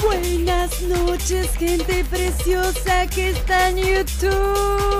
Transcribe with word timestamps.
Buenas 0.00 0.80
noches, 0.82 1.50
gente 1.58 2.04
preciosa 2.04 3.06
que 3.08 3.30
está 3.30 3.70
en 3.70 3.78
YouTube. 3.78 4.98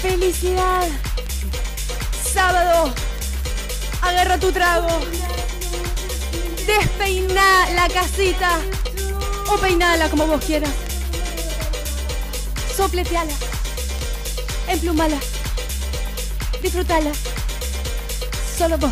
Felicidad. 0.00 0.88
Sábado. 2.32 2.94
Agarra 4.00 4.38
tu 4.38 4.50
trago. 4.52 4.88
Despeina 6.66 7.70
la 7.74 7.88
casita. 7.88 8.58
O 9.52 9.58
peinala 9.58 10.08
como 10.08 10.26
vos 10.26 10.42
quieras. 10.44 10.70
Sopleteala. 12.74 13.51
Emplumala. 14.72 15.18
Disfrutala. 16.62 17.12
Solo 18.56 18.78
vos. 18.78 18.90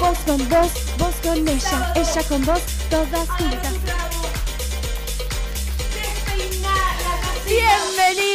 Vos 0.00 0.18
con 0.26 0.48
vos, 0.48 0.72
vos 0.98 1.14
con 1.22 1.48
ella, 1.48 1.92
ella 1.94 2.22
con 2.28 2.44
vos, 2.44 2.60
todas 2.90 3.28
juntas. 3.28 3.72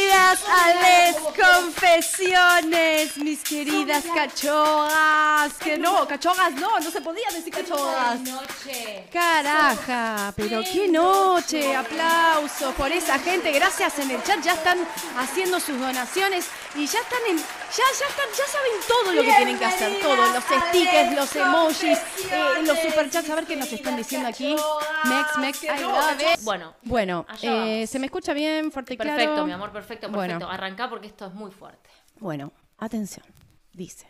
Bienvenidas 0.08 0.42
a 0.48 0.72
Les 0.72 1.16
Confesiones, 1.36 3.16
mis 3.18 3.42
queridas 3.44 4.04
cachorras. 4.14 5.52
Que 5.62 5.76
no, 5.76 6.08
cachorras 6.08 6.52
no, 6.54 6.80
no 6.80 6.90
se 6.90 7.02
podía 7.02 7.28
decir 7.30 7.52
cachorras. 7.52 8.18
noche. 8.20 9.04
Caraja, 9.12 10.32
pero 10.34 10.62
qué 10.62 10.88
noche, 10.88 11.76
aplauso 11.76 12.72
por 12.72 12.90
esa 12.90 13.18
gente, 13.18 13.52
gracias 13.52 13.98
en 13.98 14.10
el 14.12 14.22
chat, 14.22 14.40
ya 14.40 14.54
están 14.54 14.78
haciendo 15.18 15.60
sus 15.60 15.78
donaciones 15.78 16.46
y 16.74 16.86
ya 16.86 17.00
están 17.00 17.20
en, 17.28 17.36
ya, 17.36 17.44
ya 17.76 18.06
están, 18.08 18.28
ya 18.36 18.46
saben 18.46 18.72
todo 18.88 19.12
lo 19.12 19.22
que 19.22 19.32
tienen 19.34 19.58
que 19.58 19.64
hacer, 19.66 20.00
todo, 20.00 20.16
los 20.16 20.44
stickers, 20.68 21.14
los 21.14 21.36
emojis, 21.36 21.98
eh, 22.30 22.62
los 22.62 22.78
superchats, 22.78 23.28
a 23.28 23.34
ver 23.34 23.44
qué 23.44 23.56
nos 23.56 23.70
están 23.72 23.96
diciendo 23.96 24.28
aquí. 24.28 24.56
Mex, 25.04 25.36
Mex, 25.38 25.62
I 25.64 25.82
love 25.82 26.20
it. 26.20 26.40
Bueno, 26.42 26.74
Bueno, 26.82 27.26
eh, 27.42 27.86
se 27.86 27.98
me 27.98 28.06
escucha 28.06 28.32
bien, 28.32 28.72
fuerte 28.72 28.94
y 28.94 28.96
claro. 28.96 29.16
perfecto, 29.16 29.44
mi 29.44 29.52
amor, 29.52 29.70
perfecto, 29.70 29.97
perfecto. 30.06 30.38
Bueno. 30.38 30.48
Arrancá 30.48 30.88
porque 30.88 31.08
esto 31.08 31.26
es 31.26 31.34
muy 31.34 31.50
fuerte. 31.50 31.90
Bueno, 32.20 32.52
atención. 32.78 33.26
Dice. 33.72 34.06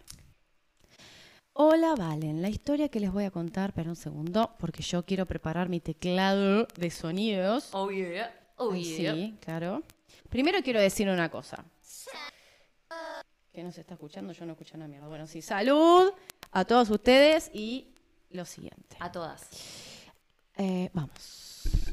Hola, 1.53 1.95
Valen. 1.97 2.41
La 2.41 2.49
historia 2.49 2.89
que 2.89 3.01
les 3.01 3.11
voy 3.11 3.25
a 3.25 3.31
contar, 3.31 3.73
pero 3.73 3.91
un 3.91 3.97
segundo, 3.97 4.55
porque 4.59 4.83
yo 4.83 5.05
quiero 5.05 5.27
preparar 5.27 5.69
mi 5.69 5.81
teclado 5.81 6.69
de 6.77 6.91
sonidos. 6.91 7.71
Oh 7.73 7.91
yeah, 7.91 8.33
oh 8.57 8.73
Ay, 8.73 8.85
yeah. 8.85 9.15
Sí, 9.15 9.39
claro. 9.41 9.83
Primero 10.29 10.63
quiero 10.63 10.81
decir 10.81 11.09
una 11.09 11.29
cosa. 11.31 11.65
Que 13.53 13.65
no 13.65 13.73
se 13.73 13.81
está 13.81 13.95
escuchando, 13.95 14.33
yo 14.33 14.47
no 14.47 14.53
escucho 14.53 14.77
una 14.77 14.87
mierda. 14.87 15.09
Bueno, 15.09 15.27
sí, 15.27 15.43
salud 15.43 16.13
a 16.53 16.65
todos 16.65 16.91
ustedes 16.91 17.51
y 17.53 17.93
lo 18.31 18.45
siguiente. 18.45 18.97
A 19.01 19.11
todas. 19.11 19.49
Eh, 20.57 20.91
vamos. 20.93 21.48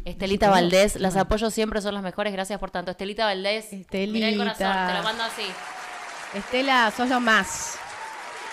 Estelita 0.05 0.49
Valdés, 0.49 0.97
las 0.97 1.15
apoyo 1.17 1.49
siempre, 1.49 1.81
son 1.81 1.93
las 1.93 2.03
mejores, 2.03 2.31
gracias 2.31 2.59
por 2.59 2.69
tanto. 2.71 2.91
Estelita 2.91 3.25
Valdés, 3.25 3.71
mirá 3.71 4.29
el 4.29 4.37
corazón, 4.37 4.67
Estelita. 4.67 4.87
te 4.87 4.93
lo 4.93 5.03
mando 5.03 5.23
así. 5.23 5.45
Estela, 6.35 6.93
sos 6.95 7.09
lo 7.09 7.19
más. 7.19 7.77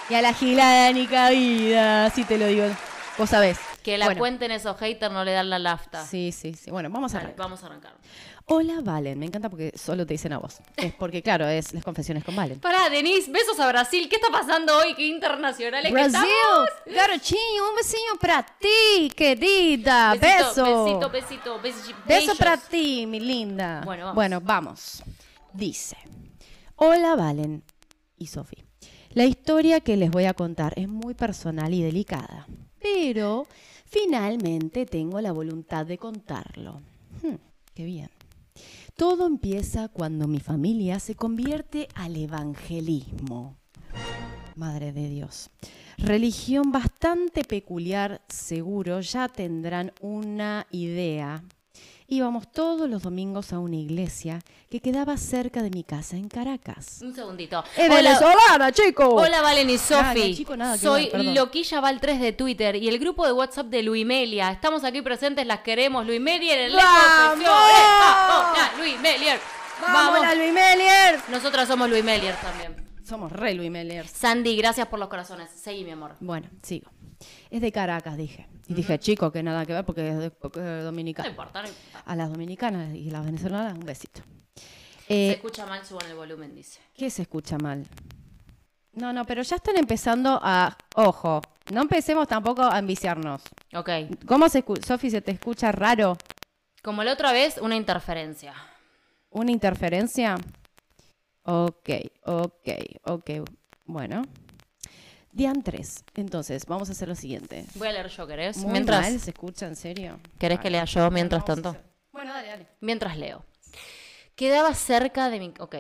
Y 0.09 0.15
a 0.15 0.23
la 0.23 0.33
gilada 0.33 0.93
ni 0.93 1.07
cabida, 1.07 2.11
si 2.11 2.25
te 2.25 2.39
lo 2.39 2.47
digo. 2.47 2.67
Vos 3.19 3.31
sabés. 3.31 3.59
Que 3.83 3.99
la 3.99 4.07
Bueno, 4.07 4.19
cuenten 4.21 4.51
esos 4.53 4.77
haters, 4.79 5.13
no 5.13 5.25
le 5.25 5.33
dan 5.33 5.51
la 5.51 5.59
lafta. 5.59 6.07
Sí, 6.07 6.31
sí, 6.33 6.55
sí. 6.55 6.71
Bueno, 6.71 6.89
vamos 6.91 7.15
a 7.15 7.19
arrancar. 7.19 7.37
vamos 7.39 7.63
a 7.63 7.67
arrancar. 7.67 7.93
Hola, 8.47 8.81
Valen. 8.83 9.19
Me 9.19 9.27
encanta 9.27 9.49
porque 9.51 9.73
solo 9.77 10.07
te 10.07 10.15
dicen 10.15 10.33
a 10.33 10.39
vos. 10.39 10.59
Es 10.77 10.93
porque, 10.95 11.23
claro, 11.23 11.47
es 11.49 11.73
las 11.75 11.85
confesiones 11.85 12.23
con 12.25 12.35
Valen. 12.37 12.61
Pará, 12.61 12.89
Denise, 12.91 13.31
besos 13.31 13.59
a 13.61 13.69
Brasil. 13.69 14.09
¿Qué 14.09 14.17
está 14.17 14.29
pasando 14.31 14.77
hoy? 14.79 14.95
¿Qué 14.95 15.07
internacionales 15.07 15.87
que 15.91 15.93
Brasil, 15.93 16.21
estamos? 16.21 16.69
garotinho, 16.97 17.69
un 17.71 17.77
besinho 17.77 18.17
pra 18.21 18.45
ti, 18.61 19.11
querida. 19.17 20.15
Besito, 20.15 20.47
Beso. 20.47 20.85
besito, 20.85 21.11
besito, 21.11 21.61
besi- 21.63 21.95
Beso 22.07 22.37
para 22.37 22.57
ti, 22.57 23.07
mi 23.07 23.21
linda. 23.21 23.83
Bueno, 23.85 24.05
vamos. 24.05 24.15
Bueno, 24.15 24.41
vamos. 24.41 25.03
Dice: 25.53 25.97
Hola, 26.77 27.15
Valen 27.17 27.63
y 28.17 28.27
Sofi. 28.29 28.57
La 29.11 29.25
historia 29.25 29.81
que 29.81 29.97
les 29.97 30.11
voy 30.11 30.25
a 30.25 30.35
contar 30.35 30.73
es 30.77 30.89
muy 30.89 31.15
personal 31.15 31.73
y 31.75 31.83
delicada, 31.83 32.47
pero 32.81 33.47
finalmente 33.93 34.87
tengo 34.87 35.21
la 35.21 35.33
voluntad 35.33 35.85
de 35.85 35.99
contarlo. 35.99 36.81
Hmm, 37.23 37.37
qué 37.75 37.85
bien. 37.85 38.09
Todo 38.97 39.27
empieza 39.27 39.89
cuando 39.89 40.27
mi 40.27 40.41
familia 40.41 40.99
se 40.99 41.15
convierte 41.15 41.89
al 41.95 42.17
evangelismo. 42.17 43.59
Madre 44.57 44.93
de 44.93 45.09
Dios. 45.09 45.51
Religión 45.99 46.73
bastante 46.73 47.45
peculiar, 47.45 48.23
seguro, 48.29 49.01
ya 49.01 49.29
tendrán 49.29 49.93
una 50.01 50.67
idea. 50.71 51.45
Íbamos 52.13 52.53
todos 52.53 52.91
los 52.91 53.05
domingos 53.05 53.55
a 53.55 53.59
una 53.59 53.77
iglesia 53.77 54.41
que 54.71 54.81
quedaba 54.81 55.17
cerca 55.17 55.63
de 55.63 55.71
mi 55.71 55.83
casa 55.83 56.15
en 56.15 56.29
Caracas. 56.29 56.99
Un 57.01 57.15
segundito. 57.15 57.65
¡Es 57.75 57.89
Hola, 57.89 57.97
venezolana, 57.97 58.71
chico! 58.71 59.15
Hola 59.15 59.41
Valen 59.41 59.71
y 59.71 59.79
Sofi. 59.79 60.45
Soy 60.79 61.09
ver. 61.09 61.25
Loquilla 61.35 61.81
Val 61.81 62.03
3 62.03 62.21
de 62.21 62.35
Twitter 62.35 62.77
y 62.77 62.89
el 62.89 62.99
grupo 62.99 63.25
de 63.25 63.33
WhatsApp 63.33 63.69
de 63.69 63.83
Luimelia. 63.83 64.51
Estamos 64.51 64.85
aquí 64.85 65.01
presentes, 65.01 65.47
las 65.47 65.61
queremos. 65.61 66.07
Luimelier 66.07 66.59
en 66.59 66.77
la 66.77 66.85
¡Vamos! 66.85 67.41
¡Eh! 67.41 67.47
¡Vamos! 67.49 68.59
¡Vamos, 69.81 70.21
la 70.21 70.35
Luis 70.35 70.53
Melier! 70.53 71.19
Nosotras 71.31 71.67
somos 71.67 71.89
Luimelier 71.89 72.37
también. 72.43 72.77
Somos 73.03 73.33
re 73.33 73.55
Luis 73.55 73.71
Melier. 73.71 74.07
Sandy, 74.07 74.55
gracias 74.55 74.87
por 74.89 74.99
los 74.99 75.09
corazones. 75.09 75.49
Seguí, 75.51 75.83
mi 75.83 75.93
amor. 75.93 76.17
Bueno, 76.21 76.51
sigo. 76.63 76.91
Es 77.51 77.63
de 77.63 77.73
Caracas, 77.73 78.19
dije. 78.19 78.52
Y 78.69 78.75
dije, 78.75 78.99
chico, 78.99 79.31
que 79.33 79.43
nada 79.43 79.67
que 79.67 79.73
ver 79.73 79.85
porque 79.85 80.09
es 80.09 80.19
de, 80.19 80.31
porque 80.31 80.61
es 80.61 80.65
de 80.65 80.79
No 80.79 80.85
dominicana. 80.85 81.29
importa, 81.29 81.63
no 81.63 81.69
importa. 81.69 82.03
A 82.07 82.17
las 82.17 82.31
dominicanas 82.31 82.95
y 82.95 83.11
las 83.11 83.25
venezolanas, 83.25 83.75
un 83.75 83.85
besito. 83.85 84.23
Se 85.09 85.15
Eh, 85.31 85.33
escucha 85.33 85.67
mal, 85.67 85.85
suban 85.85 86.07
el 86.09 86.15
volumen, 86.17 86.55
dice. 86.55 86.81
¿Qué 86.95 87.11
se 87.11 87.23
escucha 87.23 87.59
mal? 87.59 87.85
No, 88.93 89.13
no, 89.13 89.25
pero 89.25 89.43
ya 89.43 89.57
están 89.57 89.77
empezando 89.77 90.39
a... 90.43 90.77
Ojo, 90.97 91.41
no 91.73 91.83
empecemos 91.83 92.29
tampoco 92.29 92.63
a 92.63 92.79
enviciarnos. 92.79 93.43
Ok. 93.75 93.89
¿Cómo 94.27 94.49
se 94.49 94.59
escucha? 94.59 94.87
Sofi, 94.87 95.11
¿se 95.11 95.21
te 95.23 95.33
escucha 95.33 95.73
raro? 95.73 96.17
Como 96.83 97.03
la 97.03 97.13
otra 97.15 97.33
vez, 97.33 97.59
una 97.59 97.75
interferencia. 97.77 98.55
¿Una 99.31 99.51
interferencia? 99.51 100.37
Ok, 101.45 101.89
ok, 102.25 102.69
ok. 103.05 103.31
Bueno. 103.87 104.23
Diantres. 105.33 106.05
Entonces, 106.15 106.67
vamos 106.67 106.89
a 106.91 106.93
hacer 106.93 107.09
lo 107.09 107.15
siguiente. 107.15 107.65
Voy 107.75 107.89
a 107.89 107.93
leer 107.93 108.09
yo, 108.09 108.27
¿querés? 108.27 108.59
Muy 108.59 108.73
mientras, 108.73 109.01
mal, 109.01 109.19
¿se 109.19 109.31
escucha 109.31 109.67
en 109.67 109.77
serio? 109.77 110.21
¿Querés 110.39 110.61
que 110.61 110.71
lea 110.71 110.85
yo 110.85 111.11
mientras 111.11 111.45
tanto? 111.45 111.75
Bueno, 112.13 112.33
dale, 112.33 112.49
dale. 112.49 112.69
Mientras 112.81 113.17
leo. 113.17 113.45
Quedaba 114.37 114.75
cerca 114.75 115.31
de 115.31 115.41
mi... 115.41 115.55
Ok. 115.59 115.77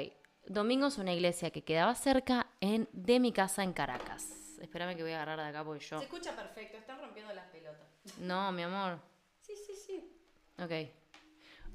Domingo 0.46 0.86
es 0.86 0.98
una 0.98 1.12
iglesia 1.12 1.50
que 1.50 1.62
quedaba 1.62 1.94
cerca 1.94 2.48
en, 2.60 2.88
de 2.92 3.20
mi 3.20 3.32
casa 3.32 3.62
en 3.62 3.72
Caracas. 3.72 4.26
Espérame 4.60 4.96
que 4.96 5.02
voy 5.02 5.12
a 5.12 5.16
agarrar 5.16 5.38
de 5.38 5.44
acá 5.46 5.64
porque 5.64 5.84
yo... 5.84 6.00
escucha 6.00 6.34
perfecto, 6.34 6.78
están 6.78 6.98
rompiendo 7.00 7.32
las 7.34 7.46
pelotas. 7.46 7.86
No, 8.18 8.50
mi 8.52 8.62
amor. 8.62 8.98
Sí, 9.42 9.54
sí, 9.66 9.74
sí. 9.74 10.12
Ok. 10.58 10.72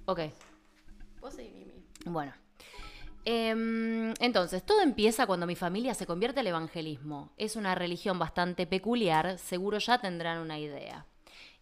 Ok. 0.06 0.20
Vos 1.20 1.34
seguí, 1.34 1.52
Mimi. 1.52 1.86
Bueno. 2.06 2.34
Em, 3.30 4.14
entonces, 4.22 4.66
todo 4.66 4.80
empieza 4.80 5.28
cuando 5.28 5.46
mi 5.46 5.58
familia 5.58 5.94
se 5.94 6.08
convierte 6.08 6.40
al 6.40 6.48
evangelismo. 6.48 7.34
Es 7.36 7.58
una 7.58 7.76
religión 7.76 8.18
bastante 8.18 8.66
peculiar, 8.66 9.38
seguro 9.38 9.80
ya 9.80 10.00
tendrán 10.00 10.38
una 10.38 10.60
idea. 10.60 11.06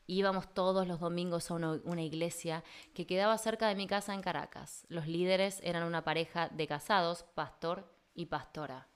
Íbamos 0.06 0.54
todos 0.54 0.88
los 0.88 1.00
domingos 1.00 1.50
a 1.50 1.56
una, 1.56 1.82
una 1.84 2.04
iglesia 2.04 2.64
que 2.94 3.08
quedaba 3.08 3.36
cerca 3.40 3.68
de 3.68 3.74
mi 3.74 3.88
casa 3.88 4.14
en 4.14 4.22
Caracas. 4.22 4.86
Los 4.90 5.08
líderes 5.08 5.60
eran 5.64 5.82
una 5.88 6.04
pareja 6.04 6.50
de 6.50 6.68
casados, 6.68 7.24
pastor 7.34 7.92
y 8.14 8.28
pastora. 8.28 8.88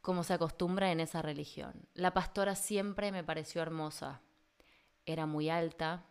Como 0.00 0.22
se 0.22 0.34
acostumbra 0.34 0.92
en 0.92 1.00
esa 1.00 1.22
religión. 1.22 1.88
La 1.94 2.14
pastora 2.14 2.54
siempre 2.54 3.10
me 3.10 3.24
pareció 3.24 3.62
hermosa. 3.62 4.20
Era 5.06 5.26
muy 5.26 5.50
alta, 5.50 6.04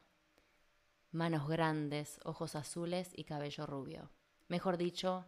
manos 1.11 1.47
grandes, 1.47 2.19
ojos 2.25 2.53
azules 2.57 3.13
y 3.15 3.23
cabello 3.23 3.65
rubio. 3.65 4.11
Mejor 4.47 4.77
dicho, 4.77 5.25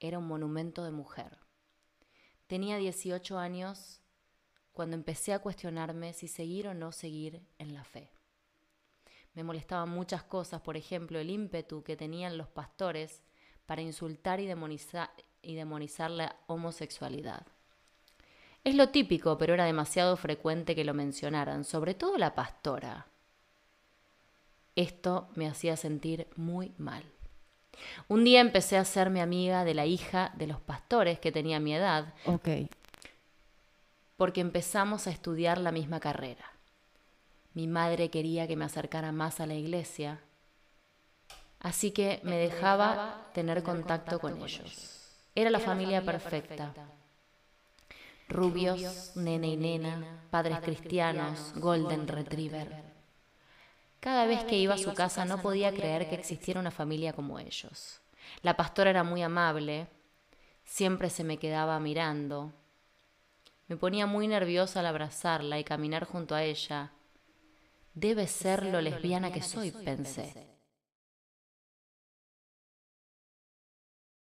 era 0.00 0.18
un 0.18 0.26
monumento 0.26 0.84
de 0.84 0.90
mujer. 0.90 1.38
Tenía 2.46 2.78
18 2.78 3.38
años 3.38 4.00
cuando 4.72 4.96
empecé 4.96 5.32
a 5.32 5.40
cuestionarme 5.40 6.12
si 6.12 6.28
seguir 6.28 6.68
o 6.68 6.74
no 6.74 6.92
seguir 6.92 7.42
en 7.58 7.74
la 7.74 7.84
fe. 7.84 8.10
Me 9.34 9.44
molestaban 9.44 9.90
muchas 9.90 10.22
cosas, 10.22 10.60
por 10.62 10.76
ejemplo, 10.76 11.18
el 11.18 11.30
ímpetu 11.30 11.82
que 11.82 11.96
tenían 11.96 12.38
los 12.38 12.48
pastores 12.48 13.22
para 13.66 13.82
insultar 13.82 14.40
y 14.40 14.46
demonizar, 14.46 15.10
la 16.10 16.36
homosexualidad. 16.46 17.46
Es 18.64 18.74
lo 18.74 18.88
típico, 18.88 19.36
pero 19.36 19.54
era 19.54 19.64
demasiado 19.64 20.16
frecuente 20.16 20.74
que 20.74 20.84
lo 20.84 20.94
mencionaran, 20.94 21.64
sobre 21.64 21.94
todo 21.94 22.16
la 22.16 22.34
pastora. 22.34 23.08
Esto 24.74 25.28
me 25.34 25.46
hacía 25.46 25.76
sentir 25.76 26.28
muy 26.36 26.72
mal. 26.78 27.04
Un 28.08 28.24
día 28.24 28.40
empecé 28.40 28.76
a 28.76 28.82
hacerme 28.82 29.20
amiga 29.20 29.64
de 29.64 29.74
la 29.74 29.86
hija 29.86 30.32
de 30.36 30.46
los 30.46 30.60
pastores 30.60 31.18
que 31.18 31.32
tenía 31.32 31.60
mi 31.60 31.74
edad, 31.74 32.14
Ok. 32.24 32.48
porque 34.16 34.40
empezamos 34.40 35.06
a 35.06 35.10
estudiar 35.10 35.58
la 35.58 35.72
misma 35.72 36.00
carrera. 36.00 36.44
Mi 37.54 37.66
madre 37.66 38.10
quería 38.10 38.46
que 38.46 38.56
me 38.56 38.64
acercara 38.64 39.12
más 39.12 39.40
a 39.40 39.46
la 39.46 39.54
iglesia, 39.54 40.20
así 41.60 41.90
que 41.90 42.20
me 42.22 42.36
dejaba 42.36 43.26
tener 43.34 43.62
contacto 43.62 44.18
con 44.18 44.40
ellos. 44.42 44.94
Era 45.34 45.50
la 45.50 45.60
familia 45.60 46.02
perfecta. 46.02 46.72
Rubios, 48.28 49.12
nene 49.16 49.48
y 49.48 49.56
nena, 49.56 50.22
padres 50.30 50.58
cristianos, 50.60 51.52
golden 51.56 52.06
retriever. 52.06 52.87
Cada 54.00 54.26
vez 54.26 54.44
que 54.44 54.56
iba 54.56 54.74
a 54.74 54.78
su 54.78 54.94
casa 54.94 55.24
no 55.24 55.42
podía 55.42 55.72
creer 55.72 56.08
que 56.08 56.14
existiera 56.14 56.60
una 56.60 56.70
familia 56.70 57.12
como 57.12 57.38
ellos. 57.38 58.00
La 58.42 58.56
pastora 58.56 58.90
era 58.90 59.02
muy 59.02 59.22
amable, 59.22 59.88
siempre 60.64 61.10
se 61.10 61.24
me 61.24 61.38
quedaba 61.38 61.80
mirando. 61.80 62.52
Me 63.66 63.76
ponía 63.76 64.06
muy 64.06 64.28
nerviosa 64.28 64.80
al 64.80 64.86
abrazarla 64.86 65.58
y 65.58 65.64
caminar 65.64 66.04
junto 66.04 66.34
a 66.34 66.44
ella. 66.44 66.92
Debe 67.94 68.26
ser 68.28 68.64
lo 68.64 68.80
lesbiana 68.80 69.32
que 69.32 69.42
soy, 69.42 69.72
pensé. 69.72 70.46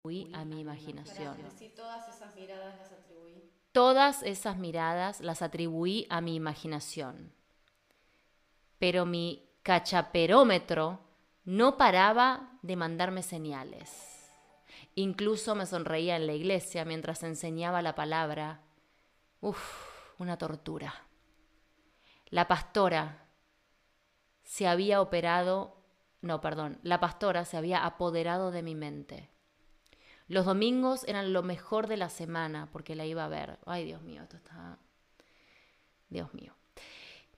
Fui 0.03 0.31
a 0.35 0.45
mi 0.45 0.61
imaginación. 0.61 1.37
todas 1.75 2.15
esas 2.15 2.35
miradas 2.37 2.77
las 2.79 2.93
atribuí. 2.93 3.51
Todas 3.73 4.23
esas 4.23 4.59
miradas 4.59 5.21
las 5.21 5.41
atribuí 5.41 6.07
a 6.11 6.21
mi 6.21 6.35
imaginación. 6.35 7.33
Pero 8.79 9.07
mi 9.07 9.49
cachaperómetro 9.65 11.01
no 11.45 11.79
paraba 11.79 12.59
de 12.63 12.77
mandarme 12.77 13.23
señales. 13.23 14.31
Incluso 14.95 15.55
me 15.55 15.67
sonreía 15.67 16.17
en 16.17 16.27
la 16.27 16.35
iglesia 16.35 16.85
mientras 16.85 17.23
enseñaba 17.23 17.81
la 17.81 17.95
palabra. 17.95 18.61
Uf, 19.41 19.59
una 20.19 20.37
tortura. 20.37 20.95
La 22.27 22.47
pastora 22.47 23.27
se 24.43 24.69
había 24.69 25.01
operado, 25.01 25.79
no, 26.21 26.43
perdón, 26.43 26.79
la 26.83 27.01
pastora 27.01 27.47
se 27.47 27.57
había 27.57 27.87
apoderado 27.87 28.51
de 28.51 28.63
mi 28.63 28.75
mente. 28.75 29.31
Los 30.29 30.45
domingos 30.45 31.05
eran 31.09 31.33
lo 31.33 31.43
mejor 31.43 31.87
de 31.87 31.97
la 31.97 32.11
semana 32.11 32.69
porque 32.71 32.95
la 32.95 33.07
iba 33.07 33.25
a 33.25 33.29
ver. 33.29 33.59
Ay, 33.65 33.87
Dios 33.87 34.03
mío, 34.03 34.23
esto 34.23 34.37
está... 34.37 34.79
Dios 36.11 36.33
mío. 36.35 36.55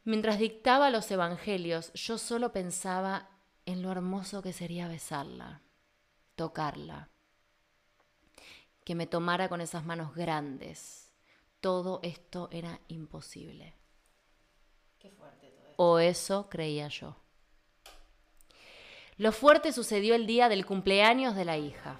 Mientras 0.06 0.38
dictaba 0.38 0.90
los 0.90 1.10
evangelios, 1.10 1.92
yo 1.94 2.16
solo 2.16 2.52
pensaba 2.52 3.28
en 3.64 3.82
lo 3.82 3.90
hermoso 3.90 4.40
que 4.40 4.52
sería 4.52 4.86
besarla, 4.86 5.62
tocarla, 6.36 7.08
que 8.84 8.94
me 8.94 9.08
tomara 9.08 9.48
con 9.48 9.60
esas 9.60 9.84
manos 9.84 10.14
grandes. 10.14 11.12
Todo 11.60 11.98
esto 12.04 12.48
era 12.52 12.78
imposible. 12.86 13.74
Qué 15.00 15.10
fuerte 15.10 15.48
todo 15.48 15.66
esto. 15.70 15.74
O 15.76 15.98
eso 15.98 16.48
creía 16.48 16.86
yo. 16.86 17.16
Lo 19.16 19.32
fuerte 19.32 19.72
sucedió 19.72 20.14
el 20.14 20.28
día 20.28 20.48
del 20.48 20.66
cumpleaños 20.66 21.34
de 21.34 21.44
la 21.44 21.58
hija. 21.58 21.98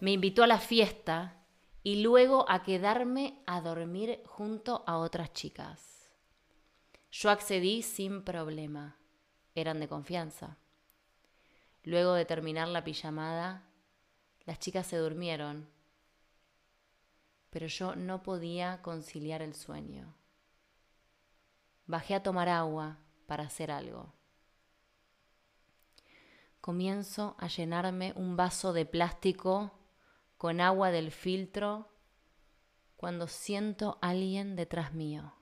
Me 0.00 0.10
invitó 0.10 0.42
a 0.42 0.46
la 0.46 0.58
fiesta 0.58 1.42
y 1.82 2.02
luego 2.02 2.44
a 2.50 2.62
quedarme 2.62 3.42
a 3.46 3.62
dormir 3.62 4.22
junto 4.26 4.84
a 4.86 4.98
otras 4.98 5.32
chicas. 5.32 6.01
Yo 7.12 7.28
accedí 7.28 7.82
sin 7.82 8.22
problema. 8.22 8.96
Eran 9.54 9.80
de 9.80 9.86
confianza. 9.86 10.56
Luego 11.84 12.14
de 12.14 12.24
terminar 12.24 12.68
la 12.68 12.84
pijamada, 12.84 13.64
las 14.46 14.58
chicas 14.58 14.86
se 14.86 14.96
durmieron, 14.96 15.68
pero 17.50 17.66
yo 17.66 17.96
no 17.96 18.22
podía 18.22 18.80
conciliar 18.80 19.42
el 19.42 19.54
sueño. 19.54 20.14
Bajé 21.84 22.14
a 22.14 22.22
tomar 22.22 22.48
agua 22.48 22.96
para 23.26 23.44
hacer 23.44 23.70
algo. 23.70 24.14
Comienzo 26.62 27.36
a 27.38 27.48
llenarme 27.48 28.14
un 28.16 28.36
vaso 28.36 28.72
de 28.72 28.86
plástico 28.86 29.72
con 30.38 30.62
agua 30.62 30.90
del 30.90 31.12
filtro 31.12 31.90
cuando 32.96 33.26
siento 33.26 33.98
a 34.00 34.10
alguien 34.10 34.56
detrás 34.56 34.94
mío. 34.94 35.34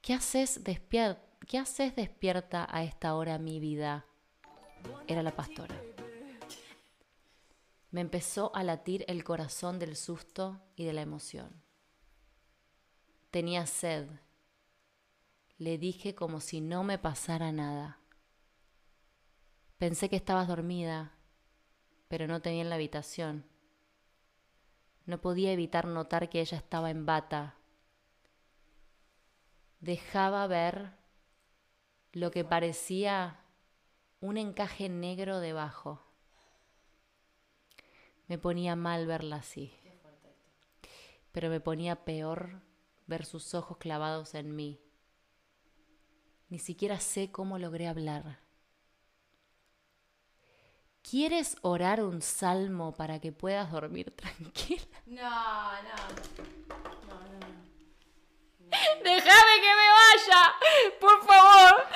¿Qué 0.00 0.14
haces, 0.14 0.64
despier 0.64 1.28
¿Qué 1.48 1.56
haces 1.56 1.96
despierta 1.96 2.68
a 2.70 2.82
esta 2.82 3.14
hora 3.14 3.38
mi 3.38 3.58
vida? 3.58 4.04
Era 5.06 5.22
la 5.22 5.34
pastora. 5.34 5.74
Me 7.90 8.02
empezó 8.02 8.54
a 8.54 8.62
latir 8.64 9.06
el 9.08 9.24
corazón 9.24 9.78
del 9.78 9.96
susto 9.96 10.60
y 10.76 10.84
de 10.84 10.92
la 10.92 11.00
emoción. 11.00 11.62
Tenía 13.30 13.64
sed. 13.64 14.10
Le 15.56 15.78
dije 15.78 16.14
como 16.14 16.40
si 16.40 16.60
no 16.60 16.84
me 16.84 16.98
pasara 16.98 17.50
nada. 17.50 17.98
Pensé 19.78 20.10
que 20.10 20.16
estabas 20.16 20.48
dormida, 20.48 21.14
pero 22.08 22.26
no 22.26 22.42
tenía 22.42 22.60
en 22.60 22.68
la 22.68 22.74
habitación. 22.74 23.46
No 25.06 25.18
podía 25.22 25.50
evitar 25.50 25.86
notar 25.86 26.28
que 26.28 26.42
ella 26.42 26.58
estaba 26.58 26.90
en 26.90 27.06
bata. 27.06 27.57
Dejaba 29.80 30.46
ver 30.46 30.92
lo 32.12 32.30
que 32.30 32.44
parecía 32.44 33.40
un 34.20 34.36
encaje 34.36 34.88
negro 34.88 35.40
debajo. 35.40 36.02
Me 38.26 38.38
ponía 38.38 38.76
mal 38.76 39.06
verla 39.06 39.36
así, 39.36 39.72
pero 41.32 41.48
me 41.48 41.60
ponía 41.60 42.04
peor 42.04 42.60
ver 43.06 43.24
sus 43.24 43.54
ojos 43.54 43.78
clavados 43.78 44.34
en 44.34 44.54
mí. 44.54 44.80
Ni 46.48 46.58
siquiera 46.58 46.98
sé 46.98 47.30
cómo 47.30 47.58
logré 47.58 47.86
hablar. 47.86 48.40
¿Quieres 51.02 51.56
orar 51.62 52.02
un 52.02 52.20
salmo 52.20 52.92
para 52.94 53.18
que 53.18 53.32
puedas 53.32 53.70
dormir 53.70 54.10
tranquila? 54.16 54.82
No, 55.06 55.72
no. 55.82 56.97
Déjame 59.04 59.54
que 59.60 59.72
me 59.80 59.88
vaya, 59.98 60.42
por 61.00 61.24
favor. 61.24 61.86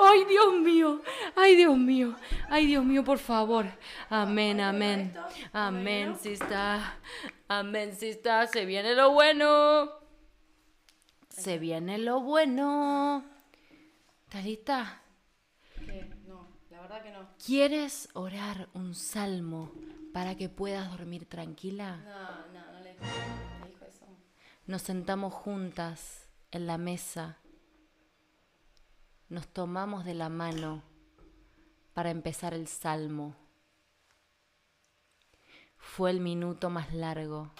Ay, 0.00 0.24
Dios 0.24 0.54
mío. 0.54 1.02
Ay, 1.36 1.56
Dios 1.56 1.76
mío. 1.76 2.16
Ay, 2.48 2.66
Dios 2.66 2.84
mío, 2.84 3.04
por 3.04 3.18
favor. 3.18 3.66
Amén, 4.08 4.60
amén. 4.60 5.14
Amén, 5.52 6.16
si 6.18 6.30
está. 6.32 6.98
Amén, 7.48 7.94
si 7.94 8.08
está. 8.08 8.46
Se 8.46 8.64
viene 8.64 8.94
lo 8.94 9.12
bueno. 9.12 9.90
Se 11.28 11.58
viene 11.58 11.98
lo 11.98 12.20
bueno. 12.20 13.24
¿Estás 14.24 14.44
lista? 14.44 15.02
¿Qué? 15.84 16.08
No, 16.26 16.48
la 16.70 16.80
verdad 16.80 17.02
que 17.02 17.10
no. 17.10 17.28
¿Quieres 17.44 18.08
orar 18.14 18.68
un 18.72 18.94
salmo 18.94 19.72
para 20.12 20.34
que 20.36 20.48
puedas 20.48 20.90
dormir 20.90 21.26
tranquila? 21.28 21.96
No, 21.96 22.52
no, 22.52 22.72
no 22.72 22.80
le, 22.80 22.94
le 22.94 23.68
dijo 23.68 23.84
eso. 23.84 24.06
Nos 24.66 24.82
sentamos 24.82 25.34
juntas 25.34 26.21
en 26.52 26.66
la 26.66 26.78
mesa. 26.78 27.38
Nos 29.28 29.48
tomamos 29.48 30.04
de 30.04 30.14
la 30.14 30.28
mano 30.28 30.82
para 31.94 32.10
empezar 32.10 32.54
el 32.54 32.68
salmo. 32.68 33.34
Fue 35.78 36.10
el 36.10 36.20
minuto 36.20 36.70
más 36.70 36.92
largo. 36.92 37.50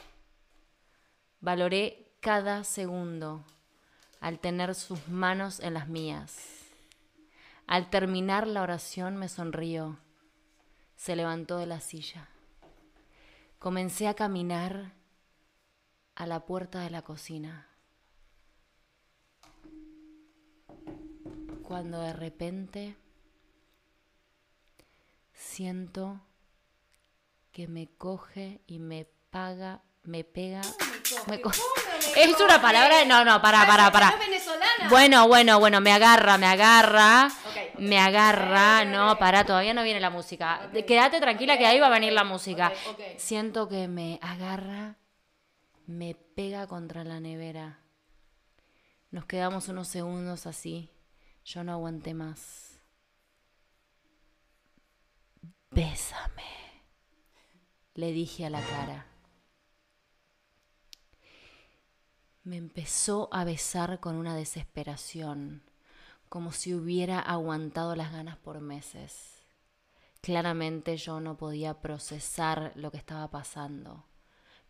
Valoré 1.40 2.12
cada 2.20 2.62
segundo 2.62 3.44
al 4.20 4.38
tener 4.38 4.74
sus 4.74 5.08
manos 5.08 5.58
en 5.60 5.74
las 5.74 5.88
mías. 5.88 6.62
Al 7.66 7.90
terminar 7.90 8.46
la 8.46 8.62
oración 8.62 9.16
me 9.16 9.28
sonrió. 9.28 9.98
Se 10.94 11.16
levantó 11.16 11.56
de 11.56 11.66
la 11.66 11.80
silla. 11.80 12.28
Comencé 13.58 14.06
a 14.06 14.14
caminar 14.14 14.92
a 16.14 16.26
la 16.26 16.44
puerta 16.44 16.80
de 16.80 16.90
la 16.90 17.02
cocina. 17.02 17.71
Cuando 21.72 22.02
de 22.02 22.12
repente 22.12 22.96
siento 25.32 26.20
que 27.50 27.66
me 27.66 27.88
coge 27.96 28.60
y 28.66 28.78
me 28.78 29.06
paga, 29.30 29.80
me 30.02 30.22
pega, 30.22 30.60
me 31.28 31.40
co- 31.40 31.50
Es 32.18 32.38
una 32.38 32.60
palabra, 32.60 33.06
no, 33.06 33.24
no, 33.24 33.40
para, 33.40 33.66
para, 33.66 33.90
para. 33.90 34.14
Bueno, 34.90 35.26
bueno, 35.28 35.58
bueno, 35.60 35.80
me 35.80 35.92
agarra, 35.92 36.36
me 36.36 36.44
agarra, 36.44 37.30
me 37.78 37.98
agarra, 37.98 38.84
no, 38.84 39.18
para, 39.18 39.46
todavía 39.46 39.72
no 39.72 39.82
viene 39.82 39.98
la 39.98 40.10
música. 40.10 40.68
Quédate 40.86 41.20
tranquila 41.22 41.56
que 41.56 41.64
ahí 41.64 41.80
va 41.80 41.86
a 41.86 41.90
venir 41.90 42.12
la 42.12 42.24
música. 42.24 42.70
Siento 43.16 43.66
que 43.66 43.88
me 43.88 44.18
agarra, 44.20 44.96
me 45.86 46.14
pega 46.34 46.66
contra 46.66 47.02
la 47.02 47.18
nevera. 47.18 47.78
Nos 49.10 49.24
quedamos 49.24 49.68
unos 49.68 49.88
segundos 49.88 50.46
así. 50.46 50.90
Yo 51.44 51.64
no 51.64 51.72
aguanté 51.72 52.14
más. 52.14 52.80
Bésame, 55.70 56.82
le 57.94 58.12
dije 58.12 58.46
a 58.46 58.50
la 58.50 58.60
cara. 58.60 59.06
Me 62.44 62.56
empezó 62.56 63.28
a 63.32 63.44
besar 63.44 64.00
con 64.00 64.16
una 64.16 64.36
desesperación, 64.36 65.62
como 66.28 66.52
si 66.52 66.74
hubiera 66.74 67.20
aguantado 67.20 67.96
las 67.96 68.12
ganas 68.12 68.36
por 68.36 68.60
meses. 68.60 69.42
Claramente 70.20 70.96
yo 70.96 71.20
no 71.20 71.36
podía 71.36 71.80
procesar 71.80 72.72
lo 72.74 72.90
que 72.90 72.98
estaba 72.98 73.30
pasando. 73.30 74.06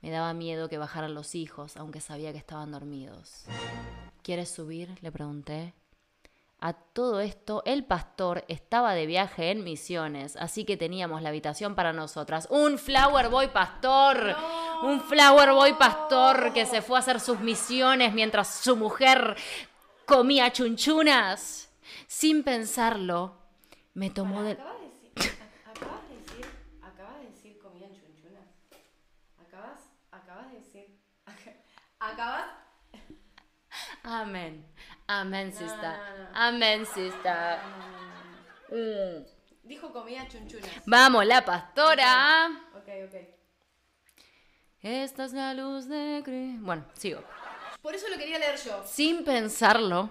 Me 0.01 0.11
daba 0.11 0.35
miedo 0.35 0.69
que 0.69 0.79
bajaran 0.79 1.15
los 1.15 1.35
hijos, 1.35 1.77
aunque 1.77 2.01
sabía 2.01 2.33
que 2.33 2.39
estaban 2.39 2.73
dormidos. 2.73 3.45
¿Quieres 4.23 4.51
subir? 4.51 4.99
le 5.01 5.13
pregunté. 5.13 5.75
A 6.65 6.75
todo 6.75 7.19
esto, 7.19 7.65
el 7.67 7.85
pastor 7.85 8.45
estaba 8.47 8.95
de 8.95 9.05
viaje 9.05 9.51
en 9.51 9.65
misiones, 9.65 10.37
así 10.37 10.65
que 10.65 10.77
teníamos 10.77 11.21
la 11.21 11.31
habitación 11.31 11.75
para 11.75 11.93
nosotras. 11.93 12.47
Un 12.51 12.79
flower 12.79 13.31
boy 13.31 13.49
pastor. 13.49 14.37
Un 14.85 15.01
flower 15.01 15.51
boy 15.51 15.73
pastor 15.73 16.53
que 16.53 16.65
se 16.65 16.81
fue 16.81 16.99
a 16.99 17.01
hacer 17.01 17.19
sus 17.19 17.41
misiones 17.41 18.15
mientras 18.15 18.61
su 18.63 18.77
mujer 18.77 19.37
comía 20.07 20.53
chunchunas. 20.53 21.69
Sin 22.07 22.45
pensarlo, 22.45 23.35
me 23.95 24.11
tomó 24.11 24.45
de... 24.45 24.53
Acabas 24.55 24.79
de 24.79 24.87
decir, 24.87 25.17
acabas 25.67 26.09
de 26.09 26.15
decir, 26.15 26.47
acabas 26.81 27.19
de 27.19 27.27
decir 27.27 27.59
comían 27.59 27.91
chunchunas. 27.91 28.47
Acabas, 29.37 29.81
acabas 30.13 30.53
de 30.53 30.61
decir, 30.61 30.97
acabas. 31.99 32.47
Amén. 34.05 34.72
Amén, 35.21 35.53
sister. 35.53 35.95
Amén, 36.33 36.87
sister. 36.87 37.59
Mm. 38.71 39.25
Dijo 39.63 39.93
comía 39.93 40.27
chunchunas. 40.27 40.71
Vamos, 40.87 41.27
la 41.27 41.45
pastora. 41.45 42.49
Ok, 42.75 42.89
ok. 43.09 43.15
Esta 44.81 45.25
es 45.27 45.35
la 45.35 45.53
luz 45.53 45.87
de 45.87 46.23
Cristo. 46.25 46.65
Bueno, 46.65 46.87
sigo. 46.95 47.23
Por 47.83 47.95
eso 47.95 48.09
lo 48.09 48.17
quería 48.17 48.39
leer 48.39 48.59
yo. 48.59 48.83
Sin 48.87 49.23
pensarlo, 49.23 50.09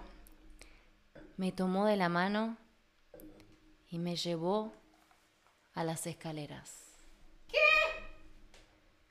me 1.35 1.51
tomó 1.51 1.87
de 1.87 1.97
la 1.97 2.07
mano 2.07 2.57
y 3.89 3.97
me 3.97 4.15
llevó 4.15 4.71
a 5.73 5.83
las 5.83 6.05
escaleras. 6.05 6.99
¿Qué? 7.47 7.57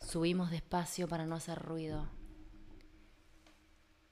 Subimos 0.06 0.52
despacio 0.52 1.08
para 1.08 1.26
no 1.26 1.34
hacer 1.34 1.58
ruido. 1.58 2.08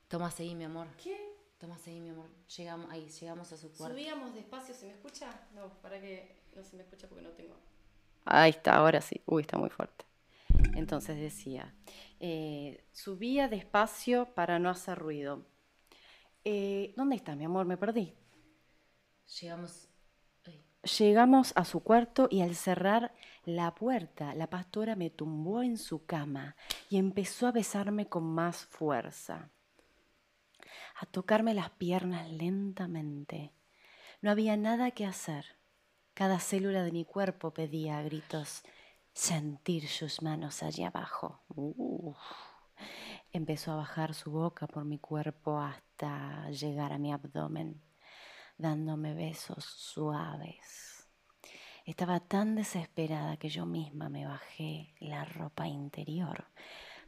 Toma, 0.08 0.32
seguí, 0.32 0.56
mi 0.56 0.64
amor. 0.64 0.88
¿Qué? 1.02 1.27
Toma, 1.58 1.76
seguí, 1.78 2.00
mi 2.00 2.10
amor. 2.10 2.28
Llegamos, 2.56 2.90
ahí, 2.90 3.08
llegamos 3.08 3.52
a 3.52 3.56
su 3.56 3.72
cuarto. 3.72 3.94
Subíamos 3.96 4.34
despacio, 4.34 4.74
¿se 4.74 4.86
me 4.86 4.92
escucha? 4.92 5.26
No, 5.54 5.68
para 5.82 6.00
que 6.00 6.36
no 6.54 6.62
se 6.62 6.76
me 6.76 6.82
escucha 6.84 7.08
porque 7.08 7.24
no 7.24 7.30
tengo. 7.30 7.56
Ahí 8.24 8.50
está, 8.50 8.76
ahora 8.76 9.00
sí. 9.00 9.20
Uy, 9.26 9.42
está 9.42 9.58
muy 9.58 9.70
fuerte. 9.70 10.04
Entonces 10.74 11.18
decía, 11.18 11.74
eh, 12.20 12.84
subía 12.92 13.48
despacio 13.48 14.26
para 14.34 14.58
no 14.58 14.70
hacer 14.70 14.98
ruido. 14.98 15.44
Eh, 16.44 16.94
¿Dónde 16.96 17.16
está, 17.16 17.34
mi 17.34 17.44
amor? 17.44 17.66
Me 17.66 17.76
perdí. 17.76 18.14
Llegamos. 19.40 19.88
ay, 20.44 20.64
Llegamos 20.98 21.52
a 21.56 21.64
su 21.64 21.80
cuarto 21.80 22.28
y 22.30 22.40
al 22.42 22.54
cerrar 22.54 23.12
la 23.44 23.74
puerta, 23.74 24.34
la 24.34 24.48
pastora 24.48 24.94
me 24.96 25.10
tumbó 25.10 25.62
en 25.62 25.76
su 25.76 26.06
cama 26.06 26.56
y 26.88 26.98
empezó 26.98 27.46
a 27.46 27.52
besarme 27.52 28.08
con 28.08 28.24
más 28.24 28.64
fuerza, 28.66 29.50
a 31.00 31.06
tocarme 31.06 31.54
las 31.54 31.70
piernas 31.70 32.30
lentamente. 32.30 33.52
No 34.20 34.30
había 34.30 34.56
nada 34.56 34.90
que 34.90 35.06
hacer. 35.06 35.56
Cada 36.14 36.40
célula 36.40 36.82
de 36.82 36.92
mi 36.92 37.04
cuerpo 37.04 37.52
pedía 37.52 37.98
a 37.98 38.02
gritos 38.02 38.62
sentir 39.12 39.88
sus 39.88 40.22
manos 40.22 40.62
allí 40.62 40.84
abajo. 40.84 41.42
Empezó 43.32 43.72
a 43.72 43.76
bajar 43.76 44.14
su 44.14 44.30
boca 44.30 44.66
por 44.66 44.84
mi 44.84 44.98
cuerpo 44.98 45.58
hasta 45.58 46.50
llegar 46.50 46.92
a 46.92 46.98
mi 46.98 47.12
abdomen 47.12 47.82
dándome 48.58 49.14
besos 49.14 49.64
suaves. 49.64 51.08
Estaba 51.84 52.20
tan 52.20 52.56
desesperada 52.56 53.38
que 53.38 53.48
yo 53.48 53.64
misma 53.64 54.08
me 54.08 54.26
bajé 54.26 54.94
la 54.98 55.24
ropa 55.24 55.66
interior 55.66 56.48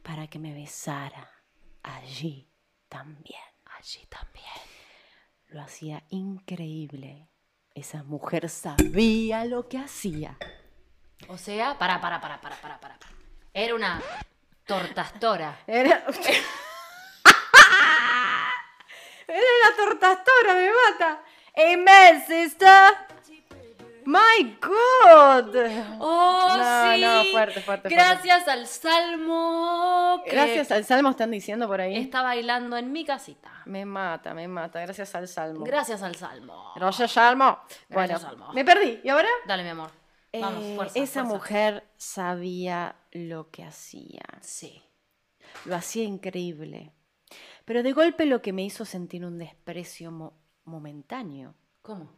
para 0.01 0.27
que 0.27 0.39
me 0.39 0.53
besara 0.53 1.29
allí 1.83 2.49
también. 2.89 3.50
Allí 3.81 4.05
también. 4.05 4.45
Lo 5.47 5.61
hacía 5.61 6.03
increíble. 6.09 7.27
Esa 7.73 8.03
mujer 8.03 8.47
sabía 8.49 9.43
lo 9.45 9.67
que 9.67 9.79
hacía. 9.79 10.37
O 11.27 11.37
sea, 11.37 11.77
para, 11.79 11.99
para, 11.99 12.21
para, 12.21 12.39
para, 12.39 12.61
para, 12.61 12.79
para. 12.79 12.97
Era 13.53 13.75
una 13.75 14.01
tortastora. 14.65 15.63
Era... 15.65 16.05
Era 19.27 19.51
la 19.63 19.75
tortastora, 19.77 20.53
me 20.53 20.69
mata. 20.71 21.23
Amen, 21.55 22.23
sister. 22.27 22.93
My 24.05 24.57
God. 24.59 25.55
¡Oh, 25.99 26.40
No, 26.97 27.23
fuerte, 27.31 27.61
fuerte, 27.61 27.89
Gracias 27.89 28.47
al 28.47 28.67
Salmo 28.67 30.21
que 30.25 30.31
Gracias 30.31 30.71
al 30.71 30.83
Salmo 30.85 31.09
están 31.09 31.31
diciendo 31.31 31.67
por 31.67 31.81
ahí. 31.81 31.95
está 31.97 32.21
bailando 32.21 32.77
en 32.77 32.91
mi 32.91 33.05
casita. 33.05 33.51
Me 33.65 33.85
mata, 33.85 34.33
me 34.33 34.47
mata. 34.47 34.79
Gracias 34.81 35.13
al 35.15 35.27
Salmo. 35.27 35.63
Gracias 35.65 36.01
al 36.01 36.15
Salmo. 36.15 36.71
Gracias, 36.75 37.11
Salmo. 37.11 37.59
Bueno, 37.89 38.19
Salmo. 38.19 38.51
me 38.53 38.65
perdí. 38.65 38.99
¿Y 39.03 39.09
ahora? 39.09 39.29
Dale, 39.47 39.63
mi 39.63 39.69
amor. 39.69 39.91
Vamos, 40.33 40.63
Eh, 40.63 40.75
fuerza, 40.75 40.99
esa 40.99 41.23
fuerza. 41.23 41.23
mujer 41.37 41.83
sabía 41.97 42.95
lo 43.11 43.49
que 43.51 43.63
hacía. 43.63 44.23
Sí. 44.41 44.81
Lo 45.65 45.75
hacía 45.75 46.03
increíble. 46.03 46.93
Pero 47.65 47.83
de 47.83 47.91
golpe 47.93 48.25
lo 48.25 48.41
que 48.41 48.53
me 48.53 48.63
hizo 48.63 48.85
sentir 48.85 49.25
un 49.25 49.37
desprecio 49.37 50.11
mo- 50.11 50.33
momentáneo. 50.63 51.53
¿Cómo? 51.81 52.09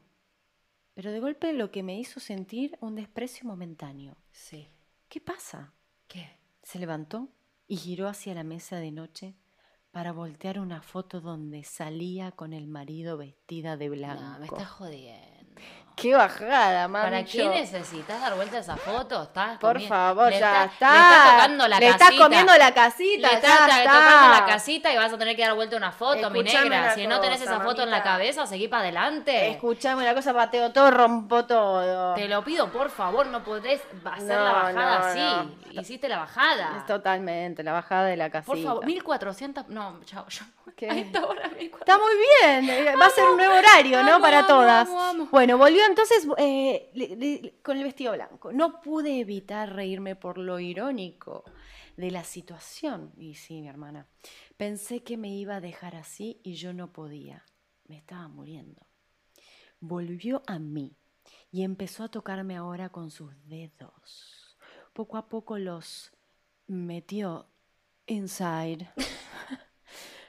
Pero 0.94 1.12
de 1.12 1.20
golpe 1.20 1.54
lo 1.54 1.72
que 1.72 1.84
me 1.84 1.98
hizo 2.00 2.20
sentir 2.20 2.78
un 2.82 2.96
desprecio 2.96 3.48
momentáneo. 3.48 4.16
Sí. 4.32 4.68
¿Qué 5.10 5.20
pasa? 5.20 5.74
¿Qué? 6.08 6.38
Se 6.62 6.80
levantó 6.80 7.30
y 7.68 7.78
giró 7.78 8.08
hacia 8.08 8.34
la 8.34 8.44
mesa 8.44 8.78
de 8.78 8.92
noche 8.92 9.36
para 9.92 10.12
voltear 10.12 10.60
una 10.60 10.82
foto 10.82 11.22
donde 11.22 11.64
salía 11.64 12.32
con 12.32 12.54
el 12.54 12.68
marido 12.68 13.18
vestida 13.18 13.78
de 13.78 13.90
blanco. 13.90 14.24
No, 14.24 14.40
me 14.40 14.46
estás 14.46 14.70
jodiendo. 14.70 15.43
¡Qué 15.96 16.16
bajada, 16.16 16.88
mami! 16.88 17.04
¿Para 17.06 17.24
qué 17.24 17.48
necesitas 17.50 18.20
dar 18.20 18.36
vuelta 18.36 18.58
a 18.58 18.60
esa 18.62 18.76
foto? 18.76 19.24
¿Estás 19.24 19.60
Por 19.60 19.80
favor, 19.82 20.30
le 20.32 20.40
ya 20.40 20.66
está- 20.66 20.74
está. 20.74 20.92
Le 20.92 20.98
estás 21.00 21.32
tocando 21.32 21.68
la 21.68 21.80
Le 21.80 21.86
casita. 21.88 22.06
estás 22.06 22.20
comiendo 22.20 22.58
la 22.58 22.74
casita, 22.74 23.28
Le 23.28 23.34
estás 23.36 23.52
está. 23.54 23.84
tocando 23.84 24.30
la 24.30 24.46
casita 24.48 24.92
y 24.94 24.98
vas 24.98 25.14
a 25.14 25.18
tener 25.20 25.36
que 25.36 25.44
dar 25.44 25.54
vuelta 25.54 25.78
una 25.78 25.92
foto, 25.92 26.30
mi 26.32 26.42
negra. 26.44 26.96
Si 26.96 27.06
no 27.06 27.20
tenés 27.22 27.42
esa 27.42 27.60
foto 27.60 27.84
en 27.84 27.92
la 27.92 28.02
cabeza, 28.02 28.48
seguí 28.48 28.68
para 28.68 28.84
adelante. 28.84 29.52
Escuchame 29.52 30.02
una 30.04 30.16
cosa, 30.16 30.34
pateo 30.34 30.72
todo, 30.72 30.90
rompo 30.90 31.46
todo. 31.46 32.16
Te 32.16 32.28
lo 32.28 32.44
pido, 32.44 32.72
por 32.72 32.90
favor, 32.90 33.28
no 33.28 33.44
podés 33.44 33.82
hacer 34.04 34.38
No, 34.38 34.44
la 34.46 34.52
bajada 34.52 35.00
no, 35.00 35.06
así. 35.06 35.20
no. 35.74 35.82
Hiciste 35.82 36.10
la 36.10 36.18
bajada. 36.20 36.74
Es 36.78 36.86
totalmente, 36.88 37.64
la 37.64 37.72
bajada 37.74 38.06
de 38.06 38.18
la 38.18 38.30
casita. 38.32 38.52
Por 38.52 38.64
favor, 38.64 38.86
1400. 38.86 39.68
No, 39.70 40.00
chao. 40.06 40.26
Yo, 40.28 40.44
¿Qué? 40.76 40.90
A 40.90 40.94
esta 40.96 41.20
hora, 41.26 41.44
1400. 41.50 41.80
Está 41.82 41.98
muy 42.00 42.14
bien, 42.18 42.70
eh, 42.88 42.96
va 43.00 43.06
a 43.06 43.10
ser 43.12 43.26
un 43.26 43.38
nuevo 43.38 43.56
horario, 43.56 44.02
¿no? 44.04 44.20
Para 44.20 44.48
todas. 44.48 44.90
Bueno, 45.32 45.58
volvió 45.58 45.83
entonces 45.88 46.28
eh, 46.38 46.90
le- 46.94 47.16
le- 47.16 47.62
con 47.62 47.78
el 47.78 47.84
vestido 47.84 48.14
blanco. 48.14 48.52
No 48.54 48.82
pude 48.82 49.20
evitar 49.20 49.74
reírme 49.74 50.16
por 50.16 50.38
lo 50.38 50.60
irónico 50.60 51.44
de 51.98 52.12
la 52.12 52.24
situación. 52.24 53.12
Y 53.18 53.36
sí, 53.36 53.62
mi 53.62 53.68
hermana, 53.68 54.08
pensé 54.58 55.04
que 55.04 55.18
me 55.18 55.30
iba 55.36 55.56
a 55.58 55.62
dejar 55.62 55.96
así 55.96 56.40
y 56.44 56.54
yo 56.56 56.74
no 56.74 56.92
podía. 56.92 57.46
Me 57.88 57.98
estaba 57.98 58.28
muriendo. 58.28 58.86
Volvió 59.80 60.44
a 60.48 60.60
mí 60.60 60.96
y 61.52 61.64
empezó 61.64 62.04
a 62.04 62.10
tocarme 62.12 62.56
ahora 62.56 62.90
con 62.90 63.12
sus 63.12 63.32
dedos. 63.48 64.58
Poco 64.94 65.18
a 65.18 65.28
poco 65.28 65.58
los 65.58 66.12
metió 66.68 67.48
inside. 68.08 68.90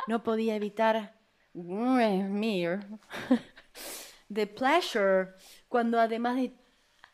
No 0.06 0.22
podía 0.22 0.54
evitar 0.54 1.18
mir 1.54 2.86
the 4.32 4.46
pleasure 4.46 5.34
cuando 5.68 5.98
además 6.00 6.36
de 6.36 6.52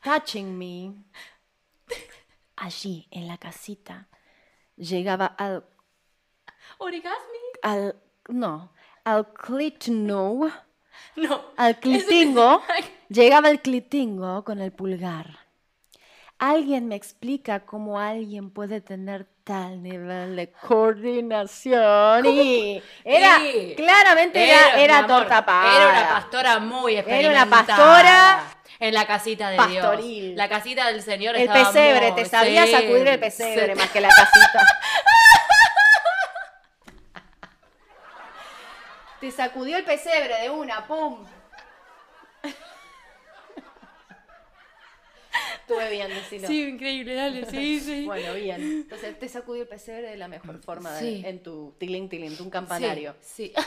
touching 0.03 0.57
me 0.59 0.95
allí 2.57 3.09
en 3.11 3.27
la 3.27 3.39
casita 3.39 4.09
llegaba 4.77 5.27
al 5.27 5.65
¿Orgasmi? 6.79 7.39
al 7.63 7.97
no 8.29 8.73
al 9.05 9.33
clitno 9.33 10.51
No. 11.17 11.43
al 11.57 11.79
clitingo 11.81 12.63
llegaba 13.09 13.51
el 13.51 13.61
clitingo 13.61 14.45
con 14.45 14.61
el 14.61 14.73
pulgar 14.73 15.39
alguien 16.41 16.89
me 16.89 16.97
explica 16.97 17.61
cómo 17.61 18.01
alguien 18.01 18.51
puede 18.51 18.81
tener 18.81 19.27
tal 19.45 19.83
nivel 19.83 20.35
de 20.37 20.51
coordinación 20.51 22.25
y 22.27 22.83
era 23.05 23.39
Sí. 23.39 23.75
claramente 23.77 24.43
era, 24.49 24.81
era 24.81 24.99
amor, 24.99 25.09
torta 25.21 25.45
para 25.45 25.77
Era 25.77 25.89
una 25.91 26.09
pastora 26.09 26.59
muy 26.59 26.93
Era 26.95 27.01
experimentada. 27.03 27.47
una 27.47 27.67
pastora 27.67 28.45
En 28.79 28.95
la 28.95 29.07
casita 29.07 29.51
de 29.51 29.57
Pastoril. 29.59 30.25
Dios. 30.29 30.37
La 30.39 30.49
casita 30.49 30.87
del 30.87 31.03
Señor 31.03 31.37
El 31.37 31.43
estaba 31.43 31.67
pesebre, 31.67 32.13
muy- 32.13 32.23
te 32.23 32.29
sabía 32.29 32.65
sí, 32.65 32.73
sacudir 32.73 33.09
el 33.09 33.21
pesebre 33.21 33.75
sí. 33.75 33.79
más 33.79 33.91
que 33.91 34.01
la 34.01 34.09
casita. 34.09 34.67
te 39.21 39.31
sacudió 39.31 39.77
el 39.77 39.85
pesebre 39.85 40.41
de 40.41 40.51
una, 40.51 40.87
pum. 40.87 41.25
Estuve 45.75 45.91
bien, 45.91 46.09
decilo. 46.09 46.49
Sí, 46.49 46.63
increíble, 46.65 47.15
dale, 47.15 47.45
sí, 47.47 47.81
sí. 47.81 48.05
Bueno, 48.07 48.35
bien. 48.35 48.61
Entonces 48.63 49.19
te 49.19 49.29
sacudió 49.29 49.63
el 49.63 49.69
pesebre 49.69 50.11
de 50.11 50.17
la 50.17 50.29
mejor 50.29 50.61
forma 50.63 50.93
de- 50.95 51.01
Sí. 51.01 51.23
en 51.25 51.43
tu 51.43 51.75
tilín 51.79 52.09
tilín, 52.09 52.35
un 52.41 52.51
campanario. 52.51 53.15
Sí, 53.21 53.53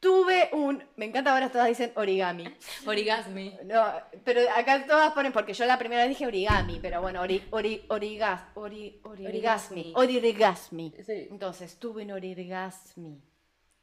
Tuve 0.00 0.48
un. 0.52 0.80
Me 0.94 1.06
encanta 1.06 1.32
ahora 1.32 1.50
todas 1.50 1.66
dicen 1.66 1.90
origami. 1.96 2.44
sí. 2.60 2.86
Origasmi. 2.88 3.56
No, 3.64 3.84
pero 4.22 4.42
acá 4.54 4.86
todas 4.86 5.12
ponen, 5.12 5.32
porque 5.32 5.52
yo 5.54 5.64
la 5.66 5.76
primera 5.76 6.02
vez 6.02 6.10
dije 6.10 6.24
origami, 6.24 6.78
pero 6.80 7.00
bueno, 7.02 7.20
ori, 7.20 7.42
ori, 7.50 7.84
origas, 7.88 8.42
ori, 8.54 9.00
origasmi, 9.02 9.92
origasmi. 9.96 10.94
Sí. 11.04 11.26
Entonces, 11.32 11.80
tuve 11.80 12.04
un 12.04 12.12
origasmi 12.12 13.20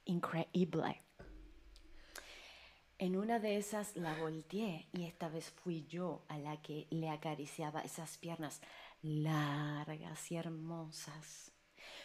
increíble. 0.05 1.01
En 2.97 3.17
una 3.17 3.39
de 3.39 3.57
esas 3.57 3.95
la 3.97 4.13
volteé 4.15 4.87
y 4.93 5.03
esta 5.05 5.27
vez 5.27 5.51
fui 5.51 5.85
yo 5.87 6.23
a 6.29 6.37
la 6.37 6.61
que 6.61 6.87
le 6.91 7.09
acariciaba 7.09 7.81
esas 7.81 8.17
piernas 8.17 8.61
largas 9.01 10.31
y 10.31 10.37
hermosas. 10.37 11.51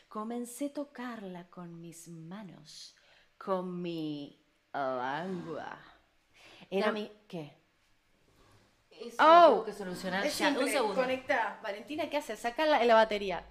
Comencé 0.09 0.67
a 0.67 0.73
tocarla 0.73 1.49
con 1.49 1.81
mis 1.81 2.09
manos, 2.09 2.97
con 3.39 3.81
mi 3.81 4.37
lengua. 4.75 5.79
Era 6.69 6.89
No. 6.89 6.93
mi... 6.95 7.11
¿Qué? 7.29 7.57
Eso 8.91 9.17
Oh. 9.21 9.43
lo 9.43 9.49
tengo 9.51 9.65
que 9.67 9.73
solucionar 9.73 10.29
ya. 10.29 10.49
Un 10.59 10.69
segundo. 10.69 10.95
Conecta. 10.97 11.61
Valentina, 11.63 12.11
¿qué 12.11 12.17
hace? 12.17 12.37
Sacarla 12.37 12.83
en 12.83 12.89
la 12.89 12.95
batería. 12.97 13.47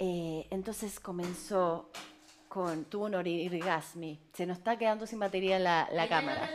Eh, 0.00 0.46
entonces 0.50 0.98
comenzó 0.98 1.90
con. 2.48 2.84
Tuvo 2.86 3.06
un 3.06 3.14
orgasmi. 3.14 4.20
Se 4.32 4.46
nos 4.46 4.58
está 4.58 4.76
quedando 4.78 5.06
sin 5.06 5.18
batería 5.18 5.58
la, 5.58 5.88
la 5.92 6.08
cámara. 6.08 6.48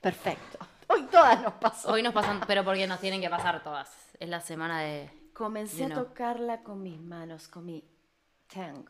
Perfecto. 0.00 0.58
Hoy 0.88 1.02
todas 1.04 1.40
nos 1.42 1.54
pasó. 1.54 1.92
Hoy 1.92 2.02
nos 2.02 2.12
pasan, 2.12 2.40
pero 2.46 2.64
porque 2.64 2.86
nos 2.86 3.00
tienen 3.00 3.20
que 3.20 3.30
pasar 3.30 3.62
todas. 3.62 3.88
Es 4.18 4.28
la 4.28 4.40
semana 4.40 4.80
de. 4.82 5.10
Comencé 5.32 5.84
a 5.84 5.94
tocarla 5.94 6.62
con 6.62 6.82
mis 6.82 7.00
manos, 7.00 7.48
con 7.48 7.64
mi 7.64 7.84
tongue. 8.52 8.84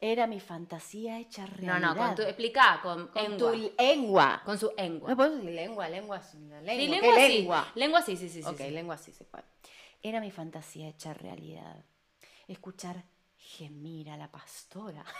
Era 0.00 0.26
mi 0.26 0.38
fantasía 0.40 1.18
hecha 1.18 1.42
No, 1.46 1.56
realidad. 1.56 1.80
no, 1.80 1.96
con 1.96 2.14
tu. 2.14 2.22
Explica, 2.22 2.80
con, 2.82 3.08
Con 3.08 3.24
engua. 3.24 3.50
tu 3.52 3.72
lengua. 3.78 4.42
Con 4.44 4.58
su 4.58 4.72
engua. 4.76 5.10
No 5.10 5.16
puedo 5.16 5.36
decir 5.36 5.50
lengua, 5.50 5.88
lengua 5.88 6.18
es 6.18 6.34
una 6.34 6.60
lengua. 6.62 6.74
Sí, 6.74 6.86
¿Qué 6.86 7.00
lengua 7.00 7.14
sí. 7.16 7.28
lengua? 7.38 7.72
Lengua 7.74 8.02
sí, 8.02 8.16
sí, 8.16 8.28
sí. 8.28 8.42
sí, 8.42 8.48
ok, 8.48 8.56
sí. 8.58 8.70
lengua 8.70 8.96
sí 8.96 9.12
se 9.12 9.24
puede. 9.24 9.44
Era 10.02 10.20
mi 10.20 10.30
fantasía 10.30 10.88
hecha 10.88 11.12
realidad. 11.14 11.84
Escuchar 12.46 13.04
gemir 13.56 14.10
a 14.10 14.16
la 14.16 14.30
pastora. 14.30 15.04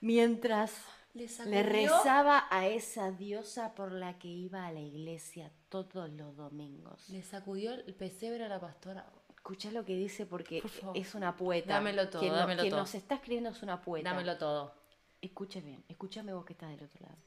Mientras 0.00 0.72
Le 1.14 1.62
rezaba 1.62 2.46
a 2.50 2.66
esa 2.68 3.10
diosa 3.10 3.74
por 3.74 3.92
la 3.92 4.18
que 4.18 4.28
iba 4.28 4.66
a 4.66 4.72
la 4.72 4.80
iglesia 4.80 5.50
todos 5.68 6.08
los 6.10 6.36
domingos. 6.36 7.08
Le 7.08 7.22
sacudió 7.22 7.72
el 7.74 7.94
pesebre 7.94 8.44
a 8.44 8.48
la 8.48 8.60
pastora. 8.60 9.10
Escucha 9.34 9.70
lo 9.72 9.84
que 9.84 9.96
dice 9.96 10.26
porque 10.26 10.62
Por 10.62 10.96
es 10.96 11.14
una 11.14 11.36
poeta. 11.36 11.74
Dámelo 11.74 12.08
todo, 12.10 12.20
Quien, 12.20 12.32
nos- 12.32 12.40
dámelo 12.40 12.60
quien 12.60 12.70
todo. 12.70 12.80
nos 12.80 12.94
está 12.94 13.14
escribiendo 13.16 13.50
es 13.50 13.62
una 13.62 13.80
poeta. 13.82 14.10
Dámelo 14.10 14.36
todo. 14.36 14.74
Escuche 15.20 15.60
bien, 15.62 15.84
escúchame 15.88 16.32
vos 16.32 16.44
que 16.44 16.52
estás 16.52 16.70
del 16.70 16.84
otro 16.84 17.00
lado. 17.06 17.18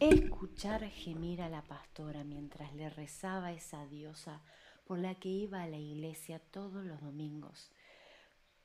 Escuchar 0.00 0.88
gemir 0.90 1.40
a 1.42 1.48
la 1.48 1.62
pastora 1.62 2.22
mientras 2.24 2.74
le 2.74 2.90
rezaba 2.90 3.46
a 3.48 3.52
esa 3.52 3.86
diosa 3.86 4.42
por 4.90 4.98
la 4.98 5.14
que 5.14 5.28
iba 5.28 5.62
a 5.62 5.68
la 5.68 5.76
iglesia 5.76 6.40
todos 6.50 6.84
los 6.84 7.00
domingos. 7.00 7.70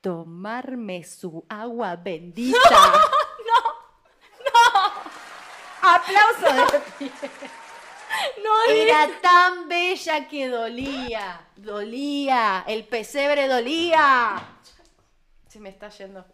Tomarme 0.00 1.04
su 1.04 1.46
agua 1.48 1.94
bendita. 1.94 2.58
¡No! 3.46 3.60
¡No! 4.44 5.88
¡Aplauso 5.88 6.72
de 6.72 6.80
pie! 6.98 7.12
No, 8.42 8.72
Era 8.74 9.08
tan 9.20 9.68
bella 9.68 10.26
que 10.26 10.48
dolía. 10.48 11.46
Dolía. 11.54 12.64
El 12.66 12.88
pesebre 12.88 13.46
dolía. 13.46 14.58
Se 15.46 15.60
me 15.60 15.68
está 15.68 15.90
yendo. 15.90 16.26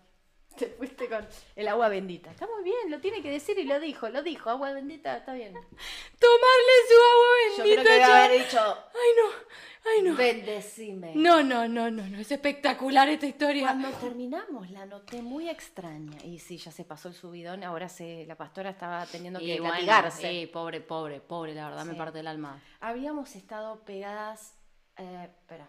Te 0.59 0.67
fuiste 0.69 1.09
con 1.09 1.27
el 1.57 1.69
agua 1.69 1.89
bendita. 1.89 2.31
Está 2.31 2.47
muy 2.47 2.63
bien, 2.65 2.91
lo 2.91 3.01
tiene 3.01 3.23
que 3.23 3.31
decir 3.31 3.59
y 3.59 3.65
lo 3.65 3.81
dijo, 3.81 4.09
lo 4.09 4.23
dijo. 4.23 4.51
Agua 4.51 4.73
bendita, 4.73 5.17
está 5.17 5.33
bien. 5.35 5.53
tomarle 5.55 6.75
su 6.89 6.95
agua 7.13 7.57
Yo 7.59 7.65
bendita. 7.65 7.83
creo 7.83 7.85
que 7.85 7.91
debe 7.93 8.05
haber 8.05 8.45
dicho, 8.45 8.59
Ay, 8.61 9.11
no. 9.17 9.53
Ay, 9.85 10.03
no. 10.03 10.17
bendecime. 10.17 11.13
No, 11.17 11.43
no, 11.43 11.67
no, 11.67 11.91
no, 11.91 12.07
no. 12.07 12.19
Es 12.19 12.31
espectacular 12.31 13.09
esta 13.09 13.27
historia. 13.27 13.63
Cuando 13.67 13.91
terminamos 13.91 14.71
la 14.71 14.87
noté 14.87 15.23
muy 15.23 15.49
extraña. 15.49 16.19
Y 16.25 16.39
sí, 16.39 16.57
ya 16.57 16.71
se 16.71 16.85
pasó 16.85 17.09
el 17.09 17.15
subidón. 17.15 17.65
Ahora 17.65 17.89
se, 17.89 18.25
la 18.27 18.37
pastora 18.37 18.71
estaba 18.71 19.05
teniendo 19.07 19.41
que 19.41 19.59
bueno, 19.61 19.75
latigarse. 19.75 20.23
sí, 20.31 20.47
pobre, 20.47 20.81
pobre, 20.81 21.21
pobre, 21.21 21.55
la 21.55 21.69
verdad 21.69 21.85
me 21.85 21.93
Sí. 21.95 21.99
parte 21.99 22.21
el 22.21 22.29
alma. 22.29 22.63
Habíamos 22.81 23.35
estado 23.35 23.85
pegadas. 23.85 24.55
eh, 24.99 25.25
espera. 25.31 25.69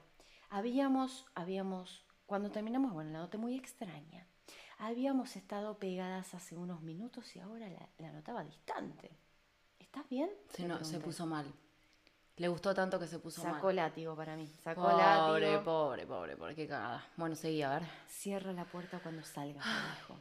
Habíamos, 0.52 1.26
habíamos. 1.34 2.06
Cuando 2.28 2.52
terminamos, 2.52 2.94
bueno, 2.94 3.10
la 3.12 3.20
noté 3.20 3.38
muy 3.40 3.56
extraña. 3.56 4.28
Habíamos 4.88 5.38
estado 5.38 5.78
pegadas 5.80 6.34
hace 6.34 6.58
unos 6.58 6.82
minutos 6.82 7.34
y 7.38 7.40
ahora 7.40 7.70
la, 7.70 7.88
la 8.00 8.12
notaba 8.12 8.44
distante. 8.44 9.12
¿Estás 9.80 10.10
bien? 10.10 10.30
Se, 10.50 10.64
Le 10.64 10.68
no, 10.68 10.84
se 10.84 11.00
puso 11.00 11.26
mal. 11.26 11.46
Le 12.36 12.48
gustó 12.50 12.74
tanto 12.74 13.00
que 13.00 13.08
se 13.08 13.18
puso 13.18 13.42
Sacó 13.42 13.68
mal. 13.68 13.78
látigo 13.78 14.14
para 14.14 14.36
mí. 14.36 14.46
Sacó 14.62 14.82
Pobre, 14.82 14.98
látigo. 14.98 15.64
pobre, 15.64 16.06
pobre, 16.06 16.36
pobre, 16.36 16.56
qué 16.56 16.68
cagada. 16.68 17.08
Bueno, 17.16 17.34
seguí, 17.34 17.62
a 17.62 17.70
ver. 17.70 17.84
Cierra 18.10 18.52
la 18.52 18.66
puerta 18.66 19.00
cuando 19.00 19.24
salgas, 19.24 19.66
me 19.66 19.96
dijo. 19.96 20.20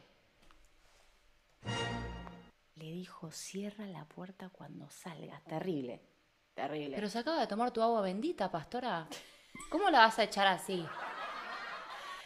Le 2.75 2.85
dijo, 2.85 3.31
cierra 3.31 3.85
la 3.87 4.05
puerta 4.05 4.47
cuando 4.49 4.89
salgas. 4.89 5.43
Terrible. 5.43 5.99
Terrible. 6.53 6.95
Pero 6.95 7.09
se 7.09 7.19
acaba 7.19 7.41
de 7.41 7.47
tomar 7.47 7.71
tu 7.71 7.81
agua 7.81 7.99
bendita, 7.99 8.49
pastora. 8.49 9.07
¿Cómo 9.69 9.89
la 9.89 9.99
vas 9.99 10.19
a 10.19 10.23
echar 10.23 10.47
así? 10.47 10.87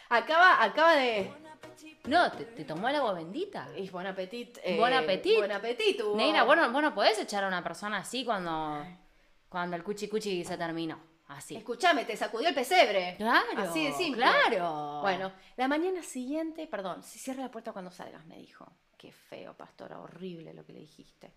acaba, 0.08 0.62
acaba 0.62 0.94
de. 0.94 1.32
No, 2.08 2.32
te, 2.32 2.44
te 2.44 2.64
tomó 2.64 2.88
el 2.88 2.96
agua 2.96 3.12
bendita. 3.12 3.68
Y 3.76 3.88
buen 3.90 4.06
apetit. 4.06 4.58
Buen 4.76 4.92
apetit. 4.92 5.36
Buen 5.38 5.52
apetit. 5.52 6.00
hubo. 6.00 6.16
Negra, 6.16 6.44
bueno, 6.44 6.70
bueno, 6.72 6.94
podés 6.94 7.18
echar 7.18 7.44
a 7.44 7.48
una 7.48 7.62
persona 7.62 7.98
así 7.98 8.24
cuando, 8.24 8.84
cuando 9.48 9.76
el 9.76 9.84
cuchi 9.84 10.08
cuchi 10.08 10.44
se 10.44 10.56
terminó. 10.56 10.98
Así. 11.28 11.56
Escuchame, 11.56 12.06
te 12.06 12.16
sacudió 12.16 12.48
el 12.48 12.54
pesebre. 12.54 13.14
Claro. 13.18 13.46
Así 13.58 13.84
de 13.84 13.92
simple. 13.92 14.22
Claro. 14.22 15.00
Bueno, 15.02 15.30
la 15.56 15.68
mañana 15.68 16.02
siguiente, 16.02 16.66
perdón, 16.66 17.02
si 17.02 17.18
cierra 17.18 17.42
la 17.42 17.50
puerta 17.50 17.72
cuando 17.72 17.90
salgas, 17.90 18.24
me 18.26 18.38
dijo. 18.38 18.66
Qué 18.96 19.12
feo, 19.12 19.54
pastora, 19.54 20.00
horrible 20.00 20.52
lo 20.54 20.64
que 20.64 20.72
le 20.72 20.80
dijiste. 20.80 21.32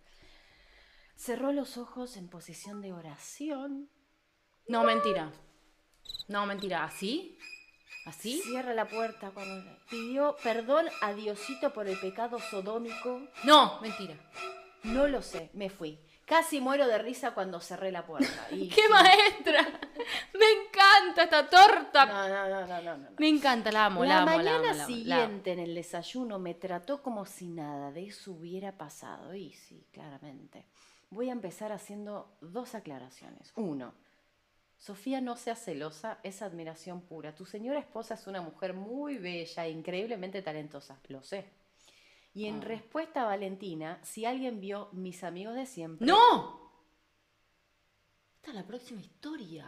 Cerró 1.16 1.52
los 1.52 1.78
ojos 1.78 2.18
en 2.18 2.28
posición 2.28 2.82
de 2.82 2.94
oración. 2.94 3.90
No, 4.68 4.84
mentira. 4.84 5.32
No, 6.28 6.46
mentira. 6.48 6.84
¿Así? 6.86 7.38
¿Así? 8.06 8.42
Cierra 8.42 8.74
la 8.74 8.88
puerta 8.88 9.32
cuando 9.32 9.78
pidió 9.90 10.36
perdón 10.44 10.88
a 11.02 11.14
Diosito 11.14 11.72
por 11.74 11.88
el 11.88 12.00
pecado 12.00 12.40
sodómico. 12.40 13.22
No, 13.44 13.80
mentira. 13.82 14.16
No 14.84 15.08
lo 15.08 15.22
sé, 15.22 15.50
me 15.54 15.70
fui. 15.70 16.00
Casi 16.26 16.62
muero 16.62 16.88
de 16.88 16.98
risa 16.98 17.34
cuando 17.34 17.60
cerré 17.60 17.92
la 17.92 18.06
puerta. 18.06 18.48
Y 18.52 18.70
¡Qué 18.70 18.82
sí. 18.84 18.88
maestra! 18.90 19.68
Me 20.34 20.46
encanta 20.66 21.24
esta 21.24 21.48
torta. 21.50 22.06
No, 22.06 22.28
no, 22.30 22.50
no, 22.50 22.68
no, 22.68 22.82
no, 22.82 22.98
no. 22.98 23.10
Me 23.18 23.28
encanta, 23.28 23.72
la 23.72 23.86
amo, 23.88 24.04
la, 24.04 24.16
La 24.16 24.22
amo, 24.22 24.32
la 24.32 24.38
mañana 24.38 24.56
amo, 24.58 24.64
la 24.64 24.72
amo, 24.84 24.88
siguiente 24.88 25.52
en 25.52 25.60
el 25.60 25.76
desayuno 25.76 26.40
me 26.40 26.54
trató 26.54 27.02
como 27.04 27.26
si 27.26 27.48
nada 27.50 27.92
de 27.92 28.08
eso 28.08 28.32
hubiera 28.32 28.72
pasado. 28.78 29.36
Y 29.36 29.52
sí, 29.52 29.86
claramente. 29.92 30.66
Voy 31.10 31.30
a 31.30 31.34
empezar 31.34 31.74
haciendo 31.74 32.34
dos 32.40 32.74
aclaraciones. 32.76 33.52
Uno, 33.56 33.94
Sofía 34.82 35.22
no 35.22 35.38
sea 35.38 35.56
celosa, 35.56 36.18
es 36.24 36.42
admiración 36.42 37.02
pura. 37.02 37.36
Tu 37.36 37.46
señora 37.46 37.78
esposa 37.80 38.16
es 38.16 38.26
una 38.26 38.42
mujer 38.42 38.74
muy 38.74 39.20
bella, 39.20 39.68
increíblemente 39.68 40.42
talentosa, 40.42 40.98
lo 41.08 41.22
sé. 41.22 41.46
Y 42.34 42.48
en 42.48 42.62
Ah. 42.64 42.66
respuesta 42.66 43.22
a 43.22 43.26
Valentina, 43.26 44.00
si 44.02 44.26
alguien 44.26 44.60
vio 44.60 44.90
mis 44.92 45.24
amigos 45.24 45.54
de 45.54 45.68
siempre. 45.68 46.08
¡No! 46.08 46.72
Esta 48.38 48.50
es 48.50 48.56
la 48.56 48.64
próxima 48.64 49.02
historia. 49.02 49.68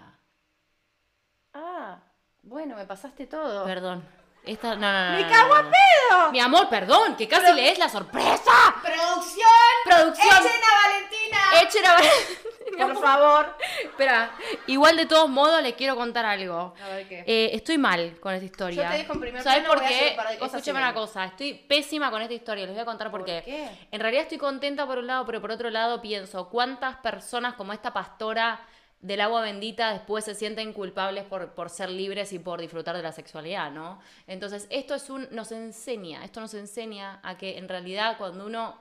Ah, 1.54 1.99
bueno, 2.41 2.76
me 2.76 2.86
pasaste 2.88 3.28
todo. 3.28 3.65
Perdón. 3.65 4.04
Esta, 4.43 4.76
no, 4.76 4.91
no, 4.91 5.12
no. 5.12 5.17
¡Me 5.19 5.30
cago 5.32 5.62
no. 5.62 5.69
pedo! 5.69 6.32
Mi 6.32 6.39
amor, 6.39 6.67
perdón, 6.69 7.15
que 7.15 7.28
casi 7.28 7.54
lees 7.54 7.78
la 7.78 7.88
sorpresa. 7.88 8.52
¡Producción! 8.82 9.47
Producción. 9.86 10.28
¡Echen 10.28 10.62
a 10.63 10.88
Valentina! 10.88 11.38
Echen 11.62 11.86
a 11.86 11.97
Mi 11.99 12.52
Por 12.77 12.97
favor. 12.99 13.55
Espera, 13.83 14.31
igual 14.67 14.97
de 14.97 15.05
todos 15.05 15.29
modos 15.29 15.62
les 15.62 15.73
quiero 15.73 15.95
contar 15.95 16.25
algo. 16.25 16.73
A 16.83 16.88
ver 16.89 17.07
qué. 17.07 17.23
Eh, 17.27 17.51
estoy 17.53 17.77
mal 17.77 18.19
con 18.19 18.33
esta 18.33 18.45
historia. 18.45 18.83
Yo 18.83 18.91
te 18.91 18.97
dejo 18.97 19.13
en 19.13 19.19
primer 19.19 19.43
¿Sabes 19.43 19.67
por 19.67 19.81
qué? 19.81 20.17
Escúchame 20.41 20.79
una 20.79 20.93
cosa, 20.93 21.25
estoy 21.25 21.53
pésima 21.53 22.09
con 22.12 22.21
esta 22.21 22.33
historia, 22.33 22.65
les 22.65 22.73
voy 22.73 22.81
a 22.81 22.86
contar 22.86 23.12
por, 23.12 23.21
¿Por 23.21 23.27
qué. 23.27 23.41
qué? 23.45 23.69
En 23.91 23.99
realidad 23.99 24.23
estoy 24.23 24.38
contenta 24.38 24.86
por 24.86 24.97
un 24.97 25.07
lado, 25.07 25.25
pero 25.25 25.41
por 25.41 25.51
otro 25.51 25.69
lado 25.69 26.01
pienso, 26.01 26.49
¿cuántas 26.49 26.97
personas 26.97 27.53
como 27.55 27.73
esta 27.73 27.93
pastora 27.93 28.62
del 29.03 29.19
agua 29.19 29.41
bendita 29.41 29.91
después 29.91 30.23
se 30.23 30.33
sienten 30.33 30.71
culpables 30.71 31.25
por, 31.25 31.51
por 31.53 31.69
ser 31.69 31.89
libres 31.89 32.31
y 32.31 32.39
por 32.39 32.62
disfrutar 32.62 32.95
de 32.95 33.03
la 33.03 33.12
sexualidad, 33.12 33.69
¿no? 33.69 33.99
Entonces, 34.27 34.65
esto 34.69 34.95
es 34.95 35.09
un, 35.09 35.27
nos 35.29 35.51
enseña, 35.51 36.23
esto 36.23 36.39
nos 36.39 36.53
enseña 36.53 37.19
a 37.21 37.38
que 37.38 37.57
en 37.57 37.67
realidad 37.67 38.17
cuando 38.17 38.45
uno, 38.45 38.79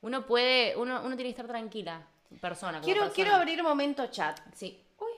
uno 0.00 0.24
puede, 0.24 0.74
uno, 0.76 1.02
uno 1.04 1.16
tiene 1.16 1.24
que 1.24 1.40
estar 1.40 1.46
tranquila, 1.46 2.06
persona. 2.40 2.72
como 2.78 2.84
Quiero, 2.84 3.00
persona. 3.02 3.14
quiero 3.14 3.34
abrir 3.34 3.62
momento 3.62 4.06
chat. 4.08 4.38
Sí, 4.54 4.84
Uy, 4.98 5.10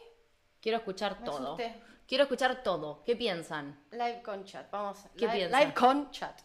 quiero 0.61 0.79
escuchar 0.79 1.19
Me 1.21 1.27
todo. 1.27 1.55
asusté. 1.55 1.83
Quiero 2.07 2.25
escuchar 2.25 2.63
todo. 2.63 3.03
¿Qué 3.05 3.17
piensan? 3.17 3.79
live 3.91 4.23
con 4.23 4.45
chat. 4.45 4.71
Vamos. 4.71 4.99
¿Qué 5.17 5.27
live, 5.27 5.33
piensan? 5.39 5.61
live 5.61 5.75
con 5.75 6.11
chat. 6.11 6.41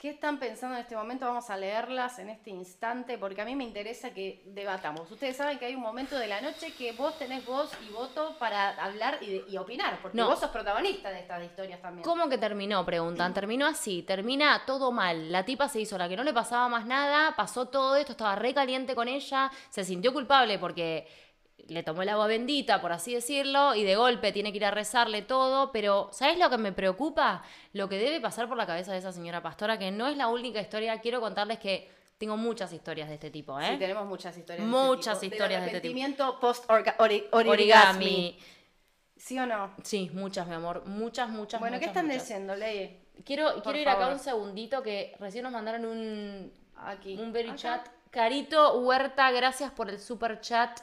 ¿Qué 0.00 0.08
están 0.08 0.38
pensando 0.38 0.76
en 0.76 0.80
este 0.80 0.96
momento? 0.96 1.26
Vamos 1.26 1.50
a 1.50 1.58
leerlas 1.58 2.18
en 2.20 2.30
este 2.30 2.48
instante 2.48 3.18
porque 3.18 3.42
a 3.42 3.44
mí 3.44 3.54
me 3.54 3.64
interesa 3.64 4.14
que 4.14 4.40
debatamos. 4.46 5.10
Ustedes 5.10 5.36
saben 5.36 5.58
que 5.58 5.66
hay 5.66 5.74
un 5.74 5.82
momento 5.82 6.18
de 6.18 6.26
la 6.26 6.40
noche 6.40 6.72
que 6.72 6.92
vos 6.92 7.18
tenés 7.18 7.44
voz 7.44 7.70
y 7.86 7.92
voto 7.92 8.34
para 8.38 8.70
hablar 8.82 9.18
y, 9.22 9.54
opinar, 9.58 9.98
porque 10.00 10.16
No. 10.16 10.28
vos 10.28 10.40
sos 10.40 10.48
protagonista 10.48 11.10
de 11.10 11.20
estas 11.20 11.44
historias 11.44 11.82
también. 11.82 12.02
¿Cómo 12.02 12.30
que 12.30 12.38
terminó? 12.38 12.82
Preguntan. 12.86 13.34
Terminó 13.34 13.66
así, 13.66 14.02
termina 14.02 14.62
todo 14.64 14.90
mal. 14.90 15.30
La 15.30 15.44
tipa 15.44 15.68
se 15.68 15.80
hizo 15.80 15.98
la 15.98 16.08
que 16.08 16.16
no 16.16 16.24
le 16.24 16.32
pasaba 16.32 16.66
más 16.70 16.86
nada, 16.86 17.36
pasó 17.36 17.68
todo 17.68 17.94
esto, 17.96 18.12
estaba 18.12 18.34
re 18.36 18.54
caliente 18.54 18.94
con 18.94 19.06
ella, 19.06 19.50
se 19.68 19.84
sintió 19.84 20.14
culpable 20.14 20.58
porque 20.58 21.06
le 21.70 21.82
tomó 21.82 22.02
el 22.02 22.08
agua 22.08 22.26
bendita, 22.26 22.80
por 22.80 22.92
así 22.92 23.14
decirlo, 23.14 23.74
y 23.74 23.84
de 23.84 23.96
golpe 23.96 24.32
tiene 24.32 24.50
que 24.52 24.58
ir 24.58 24.64
a 24.64 24.70
rezarle 24.70 25.22
todo, 25.22 25.72
pero 25.72 26.08
¿sabes 26.12 26.38
lo 26.38 26.50
que 26.50 26.58
me 26.58 26.72
preocupa? 26.72 27.42
Lo 27.72 27.88
que 27.88 27.96
debe 27.98 28.20
pasar 28.20 28.48
por 28.48 28.56
la 28.56 28.66
cabeza 28.66 28.92
de 28.92 28.98
esa 28.98 29.12
señora 29.12 29.42
pastora, 29.42 29.78
que 29.78 29.90
no 29.90 30.06
es 30.08 30.16
la 30.16 30.28
única 30.28 30.60
historia, 30.60 31.00
quiero 31.00 31.20
contarles 31.20 31.58
que 31.58 31.88
tengo 32.18 32.36
muchas 32.36 32.72
historias 32.72 33.08
de 33.08 33.14
este 33.14 33.30
tipo, 33.30 33.58
¿eh? 33.58 33.68
Sí, 33.70 33.76
tenemos 33.78 34.04
muchas 34.06 34.36
historias. 34.36 34.66
Muchas 34.66 35.20
de 35.20 35.26
este 35.26 35.36
tipo. 35.36 35.44
historias 35.44 35.60
de 35.64 35.76
este 35.76 35.88
tipo. 36.14 36.40
post 36.40 36.68
ori- 36.68 37.26
origami. 37.30 37.48
Origami. 37.50 38.38
¿Sí 39.16 39.38
o 39.38 39.46
no? 39.46 39.70
Sí, 39.84 40.10
muchas, 40.12 40.46
mi 40.46 40.54
amor, 40.54 40.84
muchas, 40.86 41.28
muchas, 41.28 41.60
bueno, 41.60 41.78
¿qué 41.78 41.86
están 41.86 42.06
muchas. 42.06 42.22
diciendo, 42.22 42.56
Ley? 42.56 43.06
Quiero, 43.24 43.52
Por 43.54 43.62
quiero 43.62 43.78
ir 43.78 43.88
acá 43.88 44.08
un 44.08 44.18
segundito 44.18 44.82
que 44.82 45.14
recién 45.20 45.44
nos 45.44 45.52
mandaron 45.52 45.84
un, 45.84 46.52
Aquí. 46.76 47.16
un 47.18 47.32
very 47.32 47.48
Acá. 47.50 47.56
chat. 47.58 47.88
Carito 48.10 48.78
Huerta, 48.80 49.30
gracias 49.30 49.70
por 49.72 49.88
el 49.90 50.00
super 50.00 50.40
chat. 50.40 50.80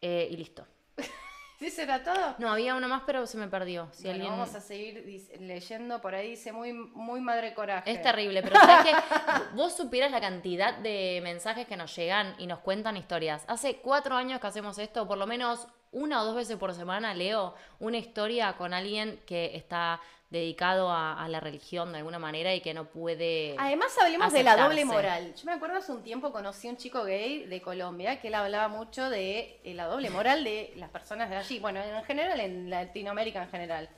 Eh, 0.00 0.28
y 0.30 0.36
listo. 0.36 0.66
¿Sí 1.58 1.70
será 1.70 2.02
todo? 2.02 2.36
No, 2.38 2.50
había 2.50 2.74
uno 2.74 2.88
más, 2.88 3.02
pero 3.04 3.26
se 3.26 3.36
me 3.36 3.46
perdió. 3.48 3.88
Si 3.92 4.04
Bueno, 4.04 4.14
alguien... 4.14 4.32
Vamos 4.32 4.54
a 4.54 4.60
seguir 4.60 5.04
leyendo 5.40 6.00
por 6.00 6.14
ahí, 6.14 6.30
dice 6.30 6.52
muy, 6.52 6.72
muy 6.72 7.20
madre 7.20 7.52
coraje. 7.52 7.90
Es 7.90 8.00
terrible, 8.00 8.42
pero 8.42 8.56
¿sabes 8.56 8.92
qué? 8.92 8.96
Vos 9.54 9.76
supieras 9.76 10.10
la 10.10 10.20
cantidad 10.20 10.78
de 10.78 11.20
mensajes 11.22 11.66
que 11.66 11.76
nos 11.76 11.94
llegan 11.94 12.34
y 12.38 12.46
nos 12.46 12.60
cuentan 12.60 12.96
historias. 12.96 13.44
Hace 13.46 13.76
cuatro 13.76 14.16
años 14.16 14.40
que 14.40 14.46
hacemos 14.46 14.78
esto, 14.78 15.06
por 15.06 15.18
lo 15.18 15.26
menos 15.26 15.66
una 15.92 16.22
o 16.22 16.24
dos 16.24 16.36
veces 16.36 16.56
por 16.56 16.72
semana 16.72 17.14
leo 17.14 17.54
una 17.78 17.98
historia 17.98 18.54
con 18.56 18.72
alguien 18.72 19.20
que 19.26 19.56
está 19.56 20.00
dedicado 20.30 20.90
a, 20.90 21.22
a 21.22 21.28
la 21.28 21.40
religión 21.40 21.90
de 21.92 21.98
alguna 21.98 22.18
manera 22.20 22.54
y 22.54 22.60
que 22.60 22.72
no 22.72 22.84
puede... 22.84 23.56
Además 23.58 23.88
hablemos 24.00 24.32
de 24.32 24.44
la 24.44 24.56
doble 24.56 24.84
moral. 24.84 25.34
Yo 25.34 25.44
me 25.44 25.52
acuerdo 25.52 25.76
hace 25.76 25.90
un 25.90 26.02
tiempo 26.04 26.30
conocí 26.32 26.68
a 26.68 26.70
un 26.70 26.76
chico 26.76 27.02
gay 27.04 27.46
de 27.46 27.60
Colombia 27.60 28.20
que 28.20 28.28
él 28.28 28.34
hablaba 28.34 28.68
mucho 28.68 29.10
de 29.10 29.60
eh, 29.64 29.74
la 29.74 29.86
doble 29.86 30.08
moral 30.08 30.44
de 30.44 30.72
las 30.76 30.88
personas 30.90 31.28
de 31.30 31.36
allí. 31.36 31.58
Bueno, 31.58 31.82
en 31.82 32.04
general, 32.04 32.38
en 32.38 32.70
Latinoamérica 32.70 33.42
en 33.42 33.50
general. 33.50 33.88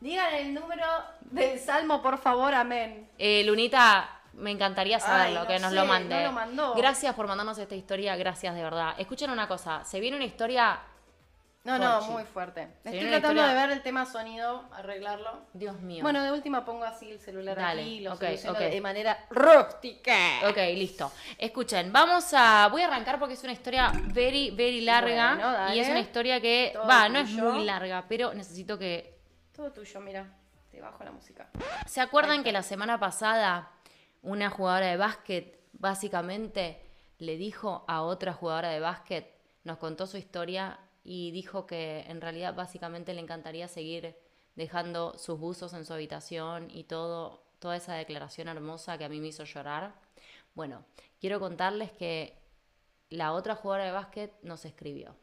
Digan 0.00 0.32
el 0.34 0.54
número 0.54 0.86
del 1.22 1.58
salmo, 1.58 2.00
por 2.00 2.18
favor, 2.18 2.54
amén. 2.54 3.08
Eh, 3.18 3.42
Lunita, 3.44 4.20
me 4.34 4.50
encantaría 4.52 4.98
saberlo, 5.00 5.40
Ay, 5.40 5.44
no 5.44 5.46
que 5.48 5.58
nos 5.58 5.70
sé, 5.70 5.76
lo 5.76 5.84
mande. 5.86 6.14
no 6.14 6.22
lo 6.22 6.32
mandó. 6.32 6.74
Gracias 6.74 7.14
por 7.14 7.26
mandarnos 7.26 7.58
esta 7.58 7.74
historia, 7.74 8.16
gracias 8.16 8.54
de 8.54 8.62
verdad. 8.62 8.94
Escuchen 8.96 9.28
una 9.28 9.46
cosa, 9.48 9.84
se 9.84 10.00
viene 10.00 10.16
una 10.16 10.24
historia, 10.24 10.80
No, 11.62 11.78
no, 11.78 12.00
muy 12.02 12.24
fuerte. 12.24 12.68
Estoy 12.84 13.00
una 13.00 13.18
tratando 13.20 13.42
de 13.42 13.48
historia- 13.48 13.66
ver 13.66 13.70
el 13.76 13.82
tema 13.82 14.06
sonido, 14.06 14.64
arreglarlo. 14.72 15.42
Dios 15.52 15.78
mío. 15.80 16.02
Bueno, 16.02 16.22
de 16.22 16.32
última 16.32 16.64
pongo 16.64 16.84
así 16.84 17.10
el 17.10 17.20
celular 17.20 17.54
Dale, 17.56 17.82
aquí 17.82 17.90
y 17.96 18.00
lo 18.00 18.14
ok, 18.14 18.20
soluciono 18.20 18.52
ok. 18.58 18.64
de 18.64 18.80
manera 18.80 19.26
rústica. 19.28 20.16
Ok, 20.48 20.56
listo. 20.74 21.12
Escuchen, 21.36 21.92
vamos 21.92 22.32
a. 22.32 22.68
Voy 22.68 22.80
a 22.80 22.86
arrancar 22.86 23.18
porque 23.18 23.34
es 23.34 23.42
una 23.44 23.52
historia 23.52 23.92
very, 24.14 24.50
very 24.52 24.80
larga. 24.80 25.34
Bueno, 25.34 25.52
dale. 25.52 25.76
y 25.76 25.80
es 25.80 25.88
una 25.90 26.00
historia 26.00 26.40
que. 26.40 26.70
Todo 26.72 26.86
Va, 26.86 27.08
no 27.10 27.18
es 27.18 27.28
tuyo. 27.28 27.50
muy 27.52 27.64
larga, 27.64 28.06
pero 28.08 28.32
necesito 28.32 28.78
que. 28.78 29.18
Todo 29.54 29.70
tuyo, 29.70 30.00
mira. 30.00 30.26
Te 30.70 30.80
bajo 30.80 31.04
la 31.04 31.10
música. 31.12 31.50
¿Se 31.86 32.00
acuerdan 32.00 32.42
que 32.42 32.52
la 32.52 32.62
semana 32.62 32.98
pasada 32.98 33.70
una 34.22 34.48
jugadora 34.48 34.86
de 34.86 34.96
básquet 34.96 35.60
básicamente 35.72 36.80
le 37.18 37.36
dijo 37.36 37.84
a 37.86 38.00
otra 38.02 38.32
jugadora 38.32 38.70
de 38.70 38.80
básquet, 38.80 39.34
nos 39.64 39.76
contó 39.78 40.06
su 40.06 40.16
historia 40.16 40.78
y 41.02 41.30
dijo 41.30 41.66
que 41.66 42.00
en 42.08 42.20
realidad 42.20 42.54
básicamente 42.54 43.14
le 43.14 43.20
encantaría 43.20 43.68
seguir 43.68 44.16
dejando 44.54 45.16
sus 45.16 45.38
buzos 45.38 45.72
en 45.72 45.84
su 45.84 45.92
habitación 45.92 46.70
y 46.70 46.84
todo, 46.84 47.42
toda 47.58 47.76
esa 47.76 47.94
declaración 47.94 48.48
hermosa 48.48 48.98
que 48.98 49.04
a 49.04 49.08
mí 49.08 49.20
me 49.20 49.28
hizo 49.28 49.44
llorar? 49.44 49.94
Bueno, 50.54 50.84
quiero 51.20 51.40
contarles 51.40 51.92
que 51.92 52.36
la 53.08 53.32
otra 53.32 53.54
jugadora 53.54 53.86
de 53.86 53.92
básquet 53.92 54.32
nos 54.42 54.64
escribió. 54.64 55.16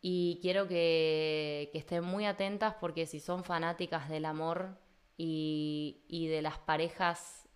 Y 0.00 0.38
quiero 0.40 0.68
que, 0.68 1.70
que 1.72 1.78
estén 1.78 2.04
muy 2.04 2.24
atentas 2.24 2.74
porque 2.80 3.06
si 3.06 3.18
son 3.18 3.42
fanáticas 3.42 4.08
del 4.08 4.26
amor 4.26 4.78
y, 5.16 6.04
y 6.06 6.28
de 6.28 6.40
las 6.40 6.58
parejas 6.58 7.48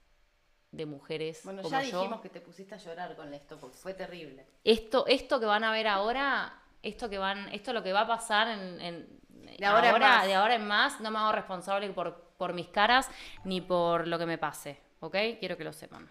de 0.73 0.87
mujeres 0.87 1.43
Bueno, 1.45 1.63
como 1.63 1.71
ya 1.71 1.83
yo, 1.83 1.99
dijimos 1.99 2.21
que 2.21 2.31
te 2.31 2.41
pusiste 2.41 2.75
a 2.75 2.79
llorar 2.79 3.15
con 3.15 3.33
esto 3.35 3.59
porque 3.61 3.77
fue 3.77 3.95
terrible. 3.95 4.47
esto, 4.65 5.07
esto 5.07 5.39
que 5.39 5.47
van 5.47 5.63
a 5.65 5.71
ver 5.71 5.87
ahora, 5.87 6.62
esto 6.83 7.09
que 7.09 7.19
van, 7.19 7.49
esto 7.53 7.73
lo 7.73 7.83
que 7.83 7.93
va 7.93 8.01
a 8.03 8.07
pasar 8.07 8.49
en, 8.49 8.81
en- 8.81 9.21
De 9.59 9.65
ahora 9.67 9.91
en 9.91 9.99
más. 10.01 10.27
de 10.27 10.35
ahora 10.35 10.55
en 10.57 10.67
más, 10.67 11.01
no 11.01 11.11
me 11.11 11.19
hago 11.19 11.33
responsable 11.33 11.89
por, 11.91 12.33
por 12.37 12.53
mis 12.53 12.69
caras 12.69 13.09
ni 13.45 13.61
por 13.61 14.07
lo 14.09 14.19
que 14.19 14.27
me 14.27 14.39
pase, 14.39 14.79
¿ok? 15.01 15.17
Quiero 15.41 15.57
que 15.57 15.65
lo 15.65 15.73
sepan. 15.73 16.11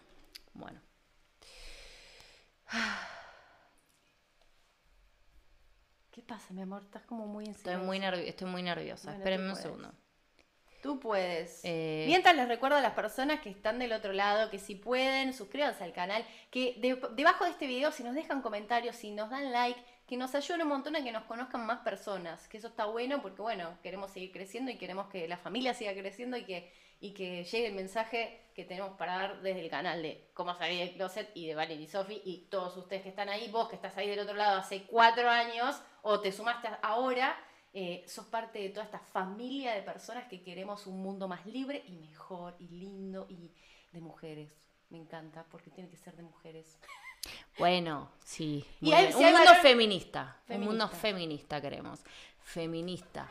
Bueno. 0.53 0.79
¿Qué 6.12 6.21
pasa, 6.21 6.53
mi 6.53 6.62
amor? 6.62 6.81
Estás 6.84 7.03
como 7.03 7.25
muy 7.25 7.45
en 7.45 7.51
Estoy 7.51 7.77
muy, 7.77 7.99
nervi- 7.99 8.27
estoy 8.27 8.47
muy 8.49 8.62
nerviosa. 8.63 9.05
Bueno, 9.12 9.19
Espérenme 9.19 9.49
un 9.49 9.55
segundo. 9.55 9.91
Tú 10.84 10.99
puedes. 10.99 11.62
Eh, 11.63 12.05
Mientras 12.07 12.36
les 12.36 12.47
recuerdo 12.47 12.77
a 12.77 12.81
las 12.81 12.93
personas 12.93 13.39
que 13.41 13.49
están 13.49 13.77
del 13.79 13.93
otro 13.93 14.12
lado 14.13 14.49
que 14.49 14.57
si 14.60 14.73
pueden, 14.75 15.31
suscríbanse 15.34 15.84
al 15.84 15.93
canal, 15.93 16.25
que 16.49 16.75
de- 16.79 16.99
debajo 17.15 17.45
de 17.45 17.51
este 17.51 17.67
video, 17.67 17.91
si 17.91 18.03
nos 18.03 18.15
dejan 18.15 18.41
comentarios, 18.41 18.95
si 18.95 19.12
nos 19.12 19.29
dan 19.29 19.51
like, 19.51 19.79
que 20.12 20.17
nos 20.17 20.36
ayuden 20.36 20.63
un 20.63 20.67
montón 20.67 20.97
a 20.97 21.04
que 21.06 21.12
nos 21.13 21.24
conozcan 21.24 21.65
más 21.65 21.80
personas, 21.84 22.45
que 22.50 22.58
eso 22.58 22.67
está 22.67 22.84
bueno 22.84 23.21
porque, 23.21 23.41
bueno, 23.41 23.78
queremos 23.82 24.12
seguir 24.12 24.34
creciendo 24.34 24.69
y 24.69 24.78
queremos 24.78 25.08
que 25.08 25.26
la 25.26 25.38
familia 25.38 25.74
siga 25.74 25.93
creciendo 25.93 26.36
y 26.36 26.43
que, 26.43 26.69
y 27.00 27.13
que 27.13 27.45
llegue 27.45 27.67
el 27.67 27.76
mensaje 27.76 28.41
que 28.54 28.65
tenemos 28.65 28.97
para 28.97 29.15
dar 29.15 29.41
desde 29.41 29.62
el 29.62 29.69
canal 29.69 30.02
de 30.02 30.30
cómo 30.34 30.54
salir 30.54 30.80
del 30.80 30.95
closet 30.95 31.32
y 31.34 31.47
de 31.47 31.56
Valen 31.56 31.80
y 31.80 31.88
Sofi 31.88 32.21
y 32.26 32.50
todos 32.50 32.76
ustedes 32.76 33.04
que 33.04 33.08
están 33.08 33.30
ahí, 33.30 33.50
vos 33.52 33.69
que 33.69 33.78
estás 33.78 33.95
ahí 33.95 34.10
del 34.10 34.19
otro 34.19 34.36
lado 34.36 34.60
hace 34.60 34.84
cuatro 34.84 35.30
años 35.30 35.82
o 36.02 36.19
te 36.19 36.34
sumaste 36.34 36.67
ahora, 36.82 37.34
eh, 37.71 38.04
sos 38.06 38.26
parte 38.26 38.60
de 38.60 38.67
toda 38.67 38.84
esta 38.84 39.00
familia 39.00 39.71
de 39.76 39.82
personas 39.82 40.26
que 40.26 40.43
queremos 40.43 40.88
un 40.88 41.02
mundo 41.02 41.30
más 41.30 41.45
libre 41.45 41.86
y 41.88 41.93
mejor 41.93 42.58
y 42.60 42.67
lindo 42.67 43.28
y 43.30 43.54
de 43.93 44.02
mujeres. 44.02 44.52
Me 44.89 44.97
encanta 44.97 45.45
porque 45.50 45.71
tiene 45.71 45.89
que 45.89 45.95
ser 45.95 46.17
de 46.17 46.24
mujeres. 46.24 46.82
Bueno, 47.57 48.10
sí. 48.23 48.65
Y 48.81 48.86
muy 48.86 48.93
hay- 48.93 49.01
bien. 49.07 49.17
si 49.17 49.23
un 49.23 49.31
mundo 49.31 49.39
valor- 49.51 49.62
feminista. 49.62 50.38
Un 50.49 50.62
mundo 50.62 50.88
feminista 50.88 51.62
queremos. 51.62 51.99
Feminista. 52.43 53.27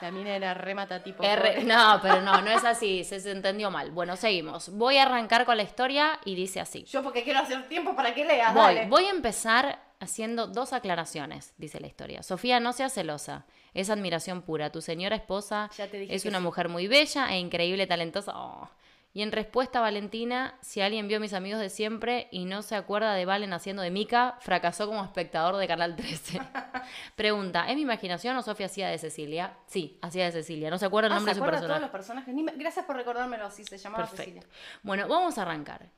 La 0.00 0.10
mina 0.10 0.34
era 0.34 0.54
remata 0.54 1.02
tipo. 1.02 1.22
R- 1.22 1.62
no, 1.64 1.98
pero 2.00 2.22
no, 2.22 2.40
no 2.40 2.50
es 2.50 2.64
así, 2.64 3.04
se, 3.04 3.20
se 3.20 3.32
entendió 3.32 3.70
mal. 3.70 3.90
Bueno, 3.90 4.16
seguimos. 4.16 4.70
Voy 4.70 4.96
a 4.96 5.02
arrancar 5.02 5.44
con 5.44 5.58
la 5.58 5.62
historia 5.62 6.18
y 6.24 6.34
dice 6.34 6.58
así. 6.60 6.84
Yo 6.84 7.02
porque 7.02 7.22
quiero 7.22 7.40
hacer 7.40 7.68
tiempo 7.68 7.94
para 7.94 8.14
que 8.14 8.24
leas. 8.24 8.54
Voy, 8.54 8.74
dale. 8.76 8.88
voy 8.88 9.04
a 9.04 9.10
empezar 9.10 9.78
haciendo 10.00 10.46
dos 10.46 10.72
aclaraciones, 10.72 11.52
dice 11.58 11.80
la 11.80 11.86
historia. 11.86 12.22
Sofía, 12.22 12.60
no 12.60 12.72
seas 12.72 12.94
celosa. 12.94 13.44
Es 13.74 13.90
admiración 13.90 14.40
pura. 14.40 14.72
Tu 14.72 14.80
señora 14.80 15.16
esposa 15.16 15.68
es 15.78 16.24
una 16.24 16.38
sí. 16.38 16.44
mujer 16.44 16.70
muy 16.70 16.86
bella 16.88 17.30
e 17.34 17.38
increíble, 17.38 17.86
talentosa. 17.86 18.32
Oh. 18.34 18.70
Y 19.12 19.22
en 19.22 19.32
respuesta, 19.32 19.80
Valentina, 19.80 20.56
si 20.60 20.80
alguien 20.80 21.08
vio 21.08 21.16
a 21.16 21.20
mis 21.20 21.32
amigos 21.32 21.60
de 21.60 21.68
siempre 21.68 22.28
y 22.30 22.44
no 22.44 22.62
se 22.62 22.76
acuerda 22.76 23.12
de 23.14 23.24
Valen 23.24 23.52
haciendo 23.52 23.82
de 23.82 23.90
Mica, 23.90 24.36
fracasó 24.40 24.86
como 24.86 25.02
espectador 25.04 25.56
de 25.56 25.66
Canal 25.66 25.96
13. 25.96 26.40
Pregunta, 27.16 27.68
¿es 27.68 27.74
mi 27.74 27.82
imaginación 27.82 28.36
o 28.36 28.42
Sofía 28.42 28.66
hacía 28.66 28.88
de 28.88 28.98
Cecilia? 28.98 29.56
Sí, 29.66 29.98
hacía 30.00 30.26
de 30.26 30.30
Cecilia. 30.32 30.70
No 30.70 30.78
se 30.78 30.86
acuerda 30.86 31.08
el 31.08 31.12
Ah, 31.14 31.16
nombre 31.16 31.34
¿se 31.34 31.34
de 31.34 31.38
su 31.40 31.44
acuerda 31.44 31.58
personaje. 31.58 31.80
todos 31.80 31.82
los 31.82 31.90
personajes? 31.90 32.34
Me- 32.34 32.52
Gracias 32.62 32.84
por 32.86 32.94
recordármelo 32.94 33.46
así, 33.46 33.64
se 33.64 33.78
llamaba 33.78 34.04
Perfecto. 34.04 34.42
Cecilia. 34.42 34.56
Bueno, 34.84 35.08
vamos 35.08 35.36
a 35.38 35.42
arrancar. 35.42 35.88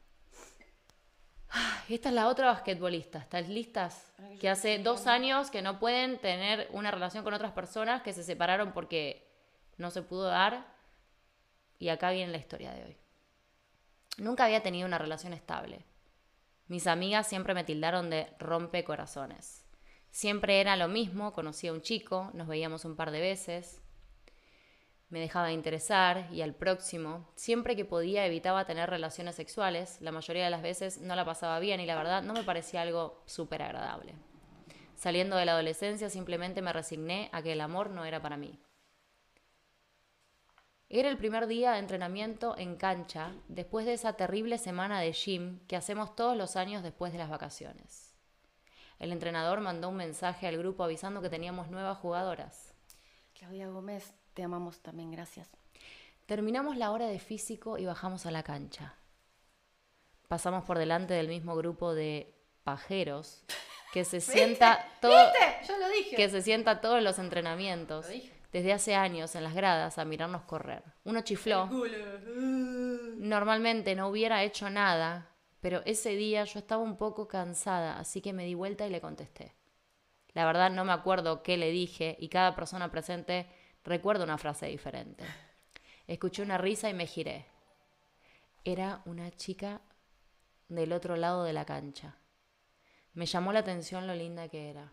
Esta 1.90 2.08
es 2.08 2.14
la 2.14 2.28
otra 2.28 2.46
basquetbolista. 2.46 3.18
¿Estás 3.18 3.46
listas? 3.50 4.10
Que 4.40 4.48
hace 4.48 4.78
dos 4.78 5.06
años 5.06 5.50
que 5.50 5.60
no 5.60 5.78
pueden 5.78 6.18
tener 6.18 6.66
una 6.72 6.90
relación 6.90 7.24
con 7.24 7.34
otras 7.34 7.52
personas 7.52 8.00
que 8.00 8.14
se 8.14 8.22
separaron 8.22 8.72
porque 8.72 9.28
no 9.76 9.90
se 9.90 10.00
pudo 10.00 10.24
dar. 10.28 10.64
Y 11.78 11.90
acá 11.90 12.10
viene 12.10 12.32
la 12.32 12.38
historia 12.38 12.72
de 12.72 12.84
hoy. 12.84 12.96
Nunca 14.18 14.44
había 14.44 14.62
tenido 14.62 14.86
una 14.86 14.98
relación 14.98 15.32
estable. 15.32 15.84
Mis 16.68 16.86
amigas 16.86 17.26
siempre 17.26 17.54
me 17.54 17.64
tildaron 17.64 18.10
de 18.10 18.28
rompe 18.38 18.84
corazones. 18.84 19.64
Siempre 20.10 20.60
era 20.60 20.76
lo 20.76 20.88
mismo, 20.88 21.32
conocía 21.32 21.70
a 21.70 21.74
un 21.74 21.82
chico, 21.82 22.30
nos 22.34 22.46
veíamos 22.46 22.84
un 22.84 22.96
par 22.96 23.10
de 23.10 23.20
veces, 23.20 23.82
me 25.12 25.20
dejaba 25.20 25.48
de 25.48 25.52
interesar 25.52 26.26
y 26.32 26.40
al 26.40 26.54
próximo, 26.54 27.28
siempre 27.34 27.76
que 27.76 27.84
podía 27.84 28.24
evitaba 28.24 28.64
tener 28.64 28.88
relaciones 28.88 29.34
sexuales, 29.34 29.98
la 30.00 30.10
mayoría 30.10 30.44
de 30.44 30.50
las 30.50 30.62
veces 30.62 31.02
no 31.02 31.14
la 31.14 31.26
pasaba 31.26 31.58
bien 31.58 31.80
y 31.80 31.86
la 31.86 31.96
verdad 31.96 32.22
no 32.22 32.32
me 32.32 32.44
parecía 32.44 32.80
algo 32.80 33.22
súper 33.26 33.60
agradable. 33.60 34.14
Saliendo 34.94 35.36
de 35.36 35.44
la 35.44 35.52
adolescencia 35.52 36.08
simplemente 36.08 36.62
me 36.62 36.72
resigné 36.72 37.28
a 37.32 37.42
que 37.42 37.52
el 37.52 37.60
amor 37.60 37.90
no 37.90 38.06
era 38.06 38.22
para 38.22 38.38
mí. 38.38 38.58
Era 40.94 41.08
el 41.08 41.16
primer 41.16 41.46
día 41.46 41.72
de 41.72 41.78
entrenamiento 41.78 42.54
en 42.58 42.76
cancha 42.76 43.32
después 43.48 43.86
de 43.86 43.94
esa 43.94 44.12
terrible 44.12 44.58
semana 44.58 45.00
de 45.00 45.12
gym 45.12 45.58
que 45.66 45.74
hacemos 45.74 46.14
todos 46.14 46.36
los 46.36 46.54
años 46.54 46.82
después 46.82 47.12
de 47.12 47.18
las 47.18 47.30
vacaciones. 47.30 48.12
El 48.98 49.10
entrenador 49.10 49.62
mandó 49.62 49.88
un 49.88 49.96
mensaje 49.96 50.46
al 50.46 50.58
grupo 50.58 50.84
avisando 50.84 51.22
que 51.22 51.30
teníamos 51.30 51.70
nuevas 51.70 51.96
jugadoras. 51.96 52.74
Claudia 53.32 53.68
Gómez, 53.68 54.12
te 54.34 54.42
amamos 54.42 54.80
también, 54.80 55.10
gracias. 55.10 55.48
Terminamos 56.26 56.76
la 56.76 56.90
hora 56.90 57.06
de 57.06 57.18
físico 57.18 57.78
y 57.78 57.86
bajamos 57.86 58.26
a 58.26 58.30
la 58.30 58.42
cancha. 58.42 58.94
Pasamos 60.28 60.62
por 60.64 60.76
delante 60.76 61.14
del 61.14 61.28
mismo 61.28 61.56
grupo 61.56 61.94
de 61.94 62.34
pajeros 62.64 63.44
que 63.94 64.04
se 64.04 64.20
sienta 64.20 64.86
todo 65.00 65.16
¿Viste? 65.16 65.72
Yo 65.72 65.78
lo 65.78 65.88
dije. 65.88 66.16
que 66.16 66.28
se 66.28 66.42
sienta 66.42 66.82
todos 66.82 67.02
los 67.02 67.18
entrenamientos 67.18 68.04
Lo 68.04 68.12
dije. 68.12 68.41
Desde 68.52 68.72
hace 68.72 68.94
años 68.94 69.34
en 69.34 69.44
las 69.44 69.54
gradas 69.54 69.98
a 69.98 70.04
mirarnos 70.04 70.42
correr. 70.42 70.82
Uno 71.04 71.22
chifló. 71.22 71.68
Normalmente 73.16 73.94
no 73.94 74.08
hubiera 74.08 74.42
hecho 74.42 74.68
nada, 74.68 75.30
pero 75.60 75.82
ese 75.86 76.10
día 76.10 76.44
yo 76.44 76.58
estaba 76.58 76.82
un 76.82 76.98
poco 76.98 77.26
cansada, 77.26 77.98
así 77.98 78.20
que 78.20 78.32
me 78.32 78.44
di 78.44 78.54
vuelta 78.54 78.86
y 78.86 78.90
le 78.90 79.00
contesté. 79.00 79.54
La 80.34 80.44
verdad 80.44 80.70
no 80.70 80.84
me 80.84 80.92
acuerdo 80.92 81.42
qué 81.42 81.56
le 81.56 81.70
dije 81.70 82.16
y 82.18 82.28
cada 82.28 82.54
persona 82.54 82.90
presente 82.90 83.46
recuerda 83.84 84.24
una 84.24 84.38
frase 84.38 84.66
diferente. 84.66 85.24
Escuché 86.06 86.42
una 86.42 86.58
risa 86.58 86.90
y 86.90 86.94
me 86.94 87.06
giré. 87.06 87.46
Era 88.64 89.02
una 89.06 89.30
chica 89.30 89.80
del 90.68 90.92
otro 90.92 91.16
lado 91.16 91.44
de 91.44 91.52
la 91.52 91.64
cancha. 91.64 92.16
Me 93.14 93.26
llamó 93.26 93.52
la 93.52 93.60
atención 93.60 94.06
lo 94.06 94.14
linda 94.14 94.48
que 94.48 94.70
era. 94.70 94.92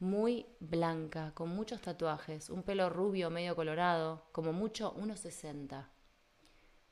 Muy 0.00 0.46
blanca, 0.60 1.32
con 1.34 1.48
muchos 1.48 1.80
tatuajes, 1.80 2.50
un 2.50 2.62
pelo 2.62 2.88
rubio 2.88 3.30
medio 3.30 3.56
colorado, 3.56 4.26
como 4.32 4.52
mucho 4.52 4.94
1,60. 4.94 5.86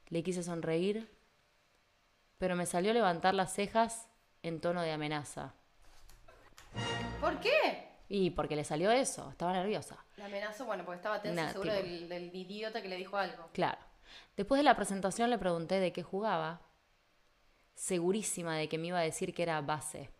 Le 0.09 0.23
quise 0.25 0.43
sonreír, 0.43 1.09
pero 2.39 2.57
me 2.57 2.67
salió 2.67 2.93
levantar 2.93 3.35
las 3.35 3.53
cejas 3.55 4.09
en 4.43 4.61
tono 4.61 4.83
de 4.83 4.93
amenaza. 4.93 5.55
¿Por 7.21 7.39
qué? 7.41 7.89
Y 8.09 8.31
porque 8.31 8.57
le 8.57 8.65
salió 8.65 8.91
eso, 8.91 9.31
estaba 9.31 9.53
nerviosa. 9.53 10.05
La 10.17 10.27
amenazó, 10.27 10.65
bueno, 10.65 10.85
porque 10.85 10.97
estaba 10.97 11.23
tensa 11.23 11.43
Nah, 11.45 11.53
seguro 11.53 11.73
tipo- 11.73 11.83
del, 11.85 12.09
del 12.09 12.35
idiota 12.35 12.83
que 12.83 12.89
le 12.89 12.97
dijo 12.97 13.17
algo. 13.17 13.49
Claro. 13.53 13.79
Después 14.37 14.59
de 14.59 14.63
la 14.65 14.77
presentación 14.77 15.31
le 15.31 15.39
pregunté 15.39 15.81
de 15.81 15.93
qué 15.93 16.03
jugaba, 16.03 16.61
segurísima 17.75 18.57
de 18.57 18.69
que 18.69 18.79
me 18.79 18.89
iba 18.89 18.99
a 18.99 19.03
decir 19.03 19.33
que 19.35 19.43
era 19.43 19.61
base. 19.61 20.11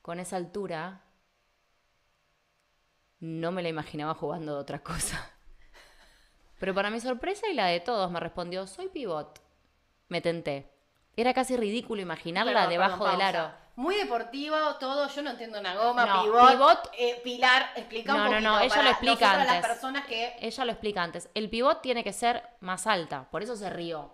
Con 0.00 0.18
esa 0.18 0.36
altura, 0.36 1.02
no 3.22 3.52
me 3.52 3.62
la 3.62 3.68
imaginaba 3.68 4.14
jugando 4.14 4.54
de 4.56 4.60
otra 4.60 4.80
cosa. 4.80 5.30
Pero 6.58 6.74
para 6.74 6.90
mi 6.90 7.00
sorpresa 7.00 7.48
y 7.48 7.54
la 7.54 7.66
de 7.66 7.80
todos 7.80 8.10
me 8.10 8.20
respondió, 8.20 8.66
soy 8.66 8.88
pivot. 8.88 9.40
Me 10.08 10.20
tenté. 10.20 10.70
Era 11.16 11.32
casi 11.32 11.56
ridículo 11.56 12.02
imaginarla 12.02 12.52
Perdón, 12.52 12.70
debajo 12.70 13.04
perdón, 13.04 13.18
del 13.18 13.26
aro. 13.26 13.50
Muy 13.76 13.96
deportivo, 13.96 14.56
todo. 14.78 15.08
Yo 15.08 15.22
no 15.22 15.30
entiendo 15.30 15.60
una 15.60 15.74
goma, 15.74 16.04
No, 16.04 16.22
pivot. 16.24 16.50
pivot- 16.52 16.90
eh, 16.98 17.20
Pilar, 17.24 17.70
explica 17.76 18.12
No, 18.12 18.18
un 18.18 18.24
no, 18.24 18.30
poquito. 18.32 18.50
no, 18.50 18.60
ella 18.60 18.68
para 18.68 18.82
lo 18.82 18.90
explica 18.90 19.30
antes. 19.32 19.46
las 19.46 19.66
personas 19.66 20.06
que. 20.06 20.36
Ella 20.40 20.64
lo 20.64 20.72
explica 20.72 21.02
antes. 21.02 21.28
El 21.34 21.48
pivot 21.48 21.80
tiene 21.80 22.02
que 22.04 22.12
ser 22.12 22.42
más 22.60 22.86
alta, 22.86 23.28
por 23.30 23.42
eso 23.42 23.56
se 23.56 23.70
rió. 23.70 24.10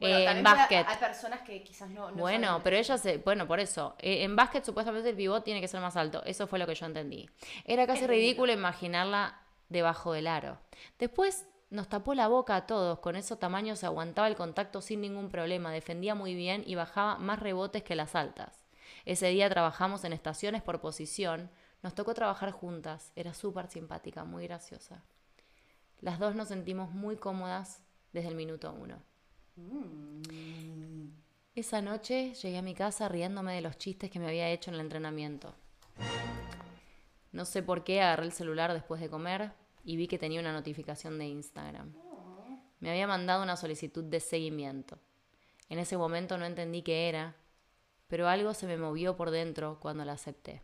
Bueno, 0.00 0.16
Eh, 0.18 0.30
en 0.30 0.42
básquet. 0.44 0.86
Hay 0.88 0.96
personas 0.96 1.40
que 1.42 1.62
quizás 1.64 1.90
no. 1.90 2.10
no 2.10 2.16
Bueno, 2.16 2.46
saben. 2.48 2.62
pero 2.62 2.76
ella 2.76 2.98
se. 2.98 3.18
Bueno, 3.18 3.46
por 3.46 3.58
eso. 3.60 3.96
Eh, 3.98 4.22
en 4.24 4.36
básquet, 4.36 4.64
supuestamente, 4.64 5.10
el 5.10 5.16
pivot 5.16 5.42
tiene 5.44 5.60
que 5.60 5.68
ser 5.68 5.80
más 5.80 5.96
alto. 5.96 6.22
Eso 6.24 6.46
fue 6.46 6.58
lo 6.58 6.66
que 6.66 6.74
yo 6.74 6.86
entendí. 6.86 7.28
Era 7.64 7.86
casi 7.86 8.06
ridículo 8.06 8.52
imaginarla 8.52 9.40
debajo 9.68 10.12
del 10.12 10.28
aro. 10.28 10.58
Después 10.98 11.46
nos 11.70 11.88
tapó 11.88 12.14
la 12.14 12.28
boca 12.28 12.54
a 12.56 12.66
todos. 12.66 13.00
Con 13.00 13.16
esos 13.16 13.38
tamaños 13.38 13.80
se 13.80 13.86
aguantaba 13.86 14.28
el 14.28 14.36
contacto 14.36 14.80
sin 14.80 15.00
ningún 15.00 15.28
problema. 15.30 15.72
Defendía 15.72 16.14
muy 16.14 16.34
bien 16.34 16.62
y 16.66 16.76
bajaba 16.76 17.18
más 17.18 17.40
rebotes 17.40 17.82
que 17.82 17.96
las 17.96 18.14
altas. 18.14 18.64
Ese 19.04 19.26
día 19.28 19.50
trabajamos 19.50 20.04
en 20.04 20.12
estaciones 20.12 20.62
por 20.62 20.80
posición. 20.80 21.50
Nos 21.82 21.94
tocó 21.94 22.14
trabajar 22.14 22.52
juntas. 22.52 23.12
Era 23.16 23.34
súper 23.34 23.68
simpática, 23.68 24.24
muy 24.24 24.46
graciosa. 24.46 25.02
Las 26.00 26.18
dos 26.20 26.34
nos 26.36 26.48
sentimos 26.48 26.90
muy 26.92 27.16
cómodas 27.16 27.82
desde 28.12 28.28
el 28.28 28.34
minuto 28.36 28.72
uno. 28.72 29.02
Esa 31.54 31.82
noche 31.82 32.34
llegué 32.34 32.58
a 32.58 32.62
mi 32.62 32.74
casa 32.74 33.08
riéndome 33.08 33.54
de 33.54 33.60
los 33.60 33.76
chistes 33.78 34.10
que 34.10 34.20
me 34.20 34.28
había 34.28 34.48
hecho 34.48 34.70
en 34.70 34.76
el 34.76 34.80
entrenamiento. 34.80 35.54
No 37.32 37.44
sé 37.44 37.62
por 37.62 37.82
qué 37.84 38.00
agarré 38.00 38.26
el 38.26 38.32
celular 38.32 38.72
después 38.72 39.00
de 39.00 39.10
comer 39.10 39.52
y 39.84 39.96
vi 39.96 40.06
que 40.06 40.18
tenía 40.18 40.40
una 40.40 40.52
notificación 40.52 41.18
de 41.18 41.26
Instagram. 41.26 41.92
Me 42.80 42.90
había 42.90 43.06
mandado 43.06 43.42
una 43.42 43.56
solicitud 43.56 44.04
de 44.04 44.20
seguimiento. 44.20 44.98
En 45.68 45.78
ese 45.78 45.96
momento 45.96 46.38
no 46.38 46.46
entendí 46.46 46.82
qué 46.82 47.08
era, 47.08 47.34
pero 48.06 48.28
algo 48.28 48.54
se 48.54 48.66
me 48.66 48.76
movió 48.76 49.16
por 49.16 49.30
dentro 49.30 49.78
cuando 49.80 50.04
la 50.04 50.12
acepté. 50.12 50.62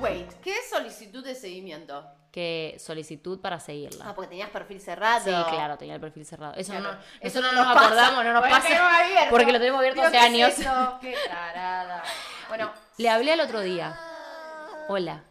Wait, 0.00 0.32
¿qué 0.40 0.56
es 0.56 0.70
solicitud 0.70 1.22
de 1.22 1.34
seguimiento? 1.34 2.04
Que 2.38 2.76
solicitud 2.78 3.40
para 3.40 3.58
seguirla. 3.58 4.04
Ah, 4.10 4.14
porque 4.14 4.28
tenías 4.28 4.48
perfil 4.50 4.80
cerrado. 4.80 5.24
Sí, 5.24 5.30
claro, 5.50 5.76
tenía 5.76 5.96
el 5.96 6.00
perfil 6.00 6.24
cerrado. 6.24 6.54
Eso, 6.54 6.70
Claro. 6.70 6.92
no, 6.92 6.98
eso 7.20 7.40
no 7.40 7.50
nos 7.50 7.66
acordamos, 7.66 8.22
no 8.24 8.32
nos 8.32 8.42
Bueno, 8.42 8.54
pasa. 8.56 9.26
Porque 9.28 9.50
lo 9.50 9.58
tenemos 9.58 9.80
abierto 9.80 9.96
Digo, 10.02 10.06
hace 10.06 10.18
¿qué 10.18 10.24
años. 10.24 10.50
es 10.52 10.58
eso? 10.60 10.98
Qué 11.00 11.16
tarada. 11.26 12.04
Bueno, 12.46 12.70
Le 12.96 13.08
hablé 13.10 13.32
al 13.32 13.40
otro 13.40 13.58
día. 13.58 13.98
Hola, 14.88 15.24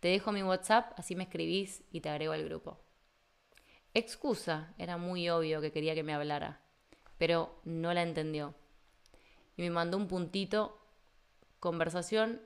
te 0.00 0.08
dejo 0.08 0.32
mi 0.32 0.42
WhatsApp, 0.42 0.92
así 0.98 1.16
me 1.16 1.22
escribís 1.24 1.82
y 1.90 2.02
te 2.02 2.10
agrego 2.10 2.34
al 2.34 2.44
grupo. 2.44 2.78
Excusa, 3.94 4.74
era 4.76 4.98
muy 4.98 5.30
obvio 5.30 5.62
que 5.62 5.72
quería 5.72 5.94
que 5.94 6.02
me 6.02 6.12
hablara, 6.12 6.60
pero 7.16 7.58
no 7.64 7.94
la 7.94 8.02
entendió. 8.02 8.54
Y 9.56 9.62
me 9.62 9.70
mandó 9.70 9.96
un 9.96 10.08
puntito, 10.08 10.78
conversación 11.58 12.42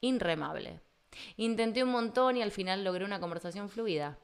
inremable. 0.00 0.78
Intenté 1.36 1.82
un 1.82 1.90
montón 1.90 2.36
y 2.36 2.42
al 2.42 2.50
final 2.50 2.84
logré 2.84 3.04
una 3.04 3.20
conversación 3.20 3.68
fluida. 3.68 4.18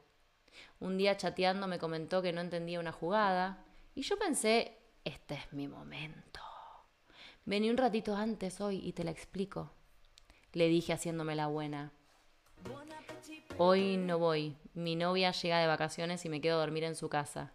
Un 0.79 0.97
día 0.97 1.17
chateando 1.17 1.67
me 1.67 1.79
comentó 1.79 2.21
que 2.21 2.33
no 2.33 2.41
entendía 2.41 2.79
una 2.79 2.91
jugada 2.91 3.63
y 3.95 4.03
yo 4.03 4.17
pensé, 4.17 4.77
este 5.03 5.35
es 5.35 5.53
mi 5.53 5.67
momento. 5.67 6.41
Vení 7.45 7.69
un 7.69 7.77
ratito 7.77 8.15
antes 8.15 8.61
hoy 8.61 8.81
y 8.83 8.93
te 8.93 9.03
la 9.03 9.11
explico. 9.11 9.71
Le 10.53 10.67
dije 10.67 10.93
haciéndome 10.93 11.35
la 11.35 11.47
buena. 11.47 11.91
Hoy 13.57 13.97
no 13.97 14.19
voy. 14.19 14.55
Mi 14.73 14.95
novia 14.95 15.31
llega 15.31 15.59
de 15.59 15.67
vacaciones 15.67 16.25
y 16.25 16.29
me 16.29 16.41
quedo 16.41 16.57
a 16.57 16.59
dormir 16.59 16.83
en 16.83 16.95
su 16.95 17.09
casa. 17.09 17.53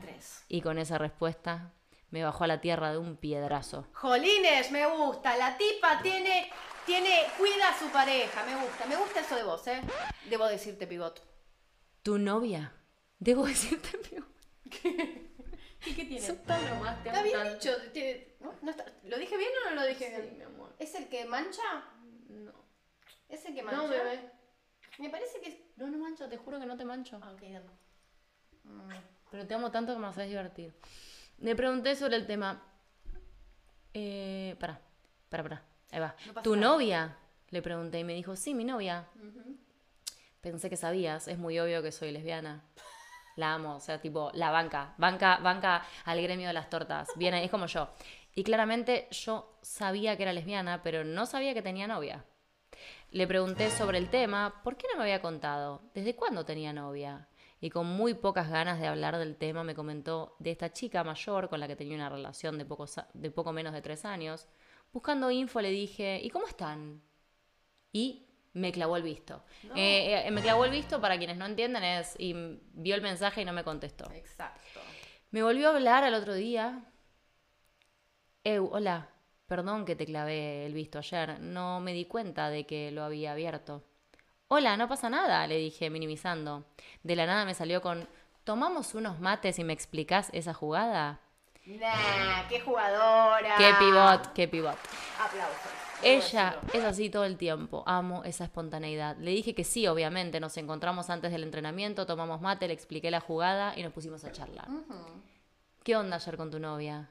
Tres. 0.00 0.44
Y 0.48 0.60
con 0.60 0.78
esa 0.78 0.98
respuesta 0.98 1.72
me 2.10 2.22
bajó 2.22 2.44
a 2.44 2.48
la 2.48 2.60
tierra 2.60 2.92
de 2.92 2.98
un 2.98 3.16
piedrazo. 3.16 3.86
Jolines, 3.92 4.70
me 4.70 4.86
gusta. 4.86 5.36
La 5.36 5.56
tipa 5.56 6.00
tiene, 6.02 6.50
tiene, 6.88 7.22
cuida 7.36 7.68
a 7.68 7.78
su 7.78 7.86
pareja. 7.90 8.44
Me 8.44 8.56
gusta. 8.56 8.86
Me 8.86 8.96
gusta 8.96 9.20
eso 9.20 9.36
de 9.36 9.42
vos, 9.44 9.66
¿eh? 9.68 9.80
Debo 10.28 10.46
decirte, 10.46 10.86
pivot. 10.86 11.22
¿Tu 12.02 12.18
novia? 12.18 12.72
Debo 13.18 13.46
decirte, 13.52 13.90
mi 14.10 14.18
¿Y 15.86 15.94
qué 15.94 16.04
tiene? 16.04 16.16
Está 16.26 16.58
nomás, 16.70 17.02
te 17.02 17.08
Está 17.10 17.22
bien 17.22 17.36
tanto. 17.38 17.54
dicho. 17.54 17.90
tiene- 17.92 18.34
¿no? 18.40 18.52
¿No 18.62 18.70
está- 18.70 18.84
¿Lo 19.04 19.16
dije 19.18 19.36
bien 19.36 19.50
o 19.66 19.70
no 19.70 19.76
lo 19.76 19.86
dije 19.86 20.06
Sí, 20.16 20.20
bien? 20.22 20.38
mi 20.38 20.44
amor. 20.44 20.74
¿Es 20.78 20.94
el 20.96 21.08
que 21.08 21.24
mancha? 21.24 21.62
No. 22.28 22.52
¿Es 23.28 23.44
el 23.46 23.54
que 23.54 23.62
mancha? 23.62 23.80
No, 23.82 23.88
bebé. 23.88 24.30
Me 24.98 25.08
parece 25.10 25.40
que 25.40 25.48
es... 25.50 25.56
No, 25.76 25.86
no 25.88 25.98
mancho, 25.98 26.28
te 26.28 26.36
juro 26.36 26.58
que 26.58 26.66
no 26.66 26.76
te 26.76 26.84
mancho. 26.84 27.20
Ah, 27.22 27.30
ok, 27.32 27.42
dame. 27.42 28.98
Pero 29.30 29.46
te 29.46 29.54
amo 29.54 29.70
tanto 29.70 29.92
que 29.94 29.98
me 30.00 30.08
haces 30.08 30.28
divertir. 30.28 30.74
Le 31.38 31.54
pregunté 31.54 31.94
sobre 31.94 32.16
el 32.16 32.26
tema. 32.26 32.60
Eh, 33.94 34.56
pará, 34.58 34.80
pará, 35.28 35.42
pará. 35.44 35.64
Ahí 35.90 36.00
va. 36.00 36.14
No 36.26 36.34
pasa 36.34 36.42
¿Tu 36.42 36.56
nada. 36.56 36.72
novia? 36.72 37.16
Le 37.50 37.62
pregunté 37.62 38.00
y 38.00 38.04
me 38.04 38.14
dijo, 38.14 38.36
sí, 38.36 38.54
mi 38.54 38.64
novia. 38.64 39.06
Pensé 40.40 40.70
que 40.70 40.76
sabías, 40.76 41.28
es 41.28 41.38
muy 41.38 41.58
obvio 41.58 41.82
que 41.82 41.92
soy 41.92 42.12
lesbiana. 42.12 42.62
la 43.36 43.54
amo, 43.54 43.76
o 43.76 43.80
sea, 43.80 44.00
tipo, 44.00 44.30
la 44.34 44.50
banca, 44.50 44.94
banca, 44.98 45.38
banca 45.38 45.84
al 46.04 46.20
gremio 46.20 46.48
de 46.48 46.52
las 46.52 46.68
tortas, 46.70 47.08
viene, 47.16 47.44
es 47.44 47.50
como 47.50 47.66
yo. 47.66 47.88
Y 48.34 48.42
claramente 48.44 49.06
yo 49.10 49.58
sabía 49.62 50.16
que 50.16 50.24
era 50.24 50.32
lesbiana, 50.32 50.82
pero 50.82 51.04
no 51.04 51.24
sabía 51.26 51.54
que 51.54 51.62
tenía 51.62 51.86
novia. 51.86 52.24
Le 53.10 53.26
pregunté 53.26 53.70
sobre 53.70 53.98
el 53.98 54.10
tema, 54.10 54.60
¿por 54.62 54.76
qué 54.76 54.86
no 54.92 54.98
me 54.98 55.04
había 55.04 55.22
contado? 55.22 55.82
¿Desde 55.94 56.14
cuándo 56.14 56.44
tenía 56.44 56.72
novia? 56.72 57.28
Y 57.60 57.70
con 57.70 57.86
muy 57.86 58.14
pocas 58.14 58.50
ganas 58.50 58.80
de 58.80 58.86
hablar 58.86 59.16
del 59.18 59.36
tema 59.36 59.64
me 59.64 59.74
comentó 59.74 60.36
de 60.38 60.50
esta 60.52 60.72
chica 60.72 61.02
mayor 61.02 61.48
con 61.48 61.58
la 61.58 61.66
que 61.66 61.74
tenía 61.76 61.96
una 61.96 62.08
relación 62.08 62.58
de 62.58 62.64
poco, 62.64 62.86
de 63.14 63.30
poco 63.30 63.52
menos 63.52 63.72
de 63.72 63.82
tres 63.82 64.04
años. 64.04 64.46
Buscando 64.92 65.30
info 65.30 65.60
le 65.60 65.70
dije, 65.70 66.20
¿y 66.22 66.30
cómo 66.30 66.46
están? 66.46 67.02
Y 67.92 68.26
me 68.54 68.72
clavó 68.72 68.96
el 68.96 69.02
visto. 69.02 69.44
Eh, 69.74 70.24
eh, 70.26 70.30
me 70.30 70.42
clavó 70.42 70.64
el 70.64 70.70
visto, 70.70 71.00
para 71.00 71.18
quienes 71.18 71.36
no 71.36 71.46
entienden, 71.46 71.84
es, 71.84 72.14
y 72.18 72.34
vio 72.72 72.94
el 72.94 73.02
mensaje 73.02 73.42
y 73.42 73.44
no 73.44 73.52
me 73.52 73.64
contestó. 73.64 74.10
Exacto. 74.12 74.80
Me 75.30 75.42
volvió 75.42 75.68
a 75.68 75.74
hablar 75.74 76.04
al 76.04 76.14
otro 76.14 76.34
día. 76.34 76.84
Eu, 78.44 78.70
hola, 78.72 79.10
perdón 79.46 79.84
que 79.84 79.94
te 79.94 80.06
clavé 80.06 80.64
el 80.64 80.72
visto 80.72 80.98
ayer, 80.98 81.38
no 81.40 81.80
me 81.80 81.92
di 81.92 82.06
cuenta 82.06 82.48
de 82.50 82.66
que 82.66 82.90
lo 82.90 83.02
había 83.02 83.32
abierto. 83.32 83.84
Hola, 84.48 84.78
no 84.78 84.88
pasa 84.88 85.10
nada, 85.10 85.46
le 85.46 85.58
dije, 85.58 85.90
minimizando. 85.90 86.64
De 87.02 87.14
la 87.14 87.26
nada 87.26 87.44
me 87.44 87.52
salió 87.52 87.82
con, 87.82 88.08
¿tomamos 88.44 88.94
unos 88.94 89.20
mates 89.20 89.58
y 89.58 89.64
me 89.64 89.74
explicás 89.74 90.30
esa 90.32 90.54
jugada? 90.54 91.20
Nah, 91.68 92.48
qué 92.48 92.60
jugadora. 92.60 93.54
Qué 93.58 93.74
pivot, 93.78 94.32
qué 94.32 94.48
pivot. 94.48 94.78
Aplausos. 95.20 95.70
Ella 96.02 96.60
es 96.72 96.82
así 96.82 97.10
todo 97.10 97.24
el 97.24 97.36
tiempo, 97.36 97.82
amo 97.86 98.24
esa 98.24 98.44
espontaneidad. 98.44 99.18
Le 99.18 99.32
dije 99.32 99.54
que 99.54 99.64
sí, 99.64 99.86
obviamente, 99.86 100.40
nos 100.40 100.56
encontramos 100.56 101.10
antes 101.10 101.30
del 101.30 101.42
entrenamiento, 101.42 102.06
tomamos 102.06 102.40
mate, 102.40 102.68
le 102.68 102.74
expliqué 102.74 103.10
la 103.10 103.20
jugada 103.20 103.76
y 103.76 103.82
nos 103.82 103.92
pusimos 103.92 104.24
a 104.24 104.32
charlar. 104.32 104.66
¿Qué 105.82 105.94
onda 105.94 106.16
ayer 106.16 106.38
con 106.38 106.50
tu 106.50 106.58
novia? 106.58 107.10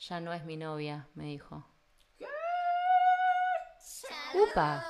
Ya 0.00 0.20
no 0.20 0.32
es 0.32 0.44
mi 0.44 0.56
novia, 0.56 1.06
me 1.14 1.24
dijo. 1.24 1.64
¡Upa! 4.34 4.84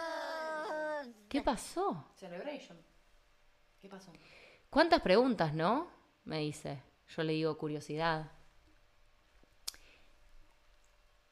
¿Qué 1.29 1.43
pasó? 1.43 2.07
Celebration. 2.15 2.79
¿Qué 3.81 3.89
pasó? 3.89 4.11
¿Cuántas 4.71 5.03
preguntas, 5.03 5.53
no? 5.53 5.89
Me 6.25 6.39
dice. 6.39 6.83
Yo 7.09 7.23
le 7.23 7.35
digo 7.35 7.59
curiosidad. 7.59 8.38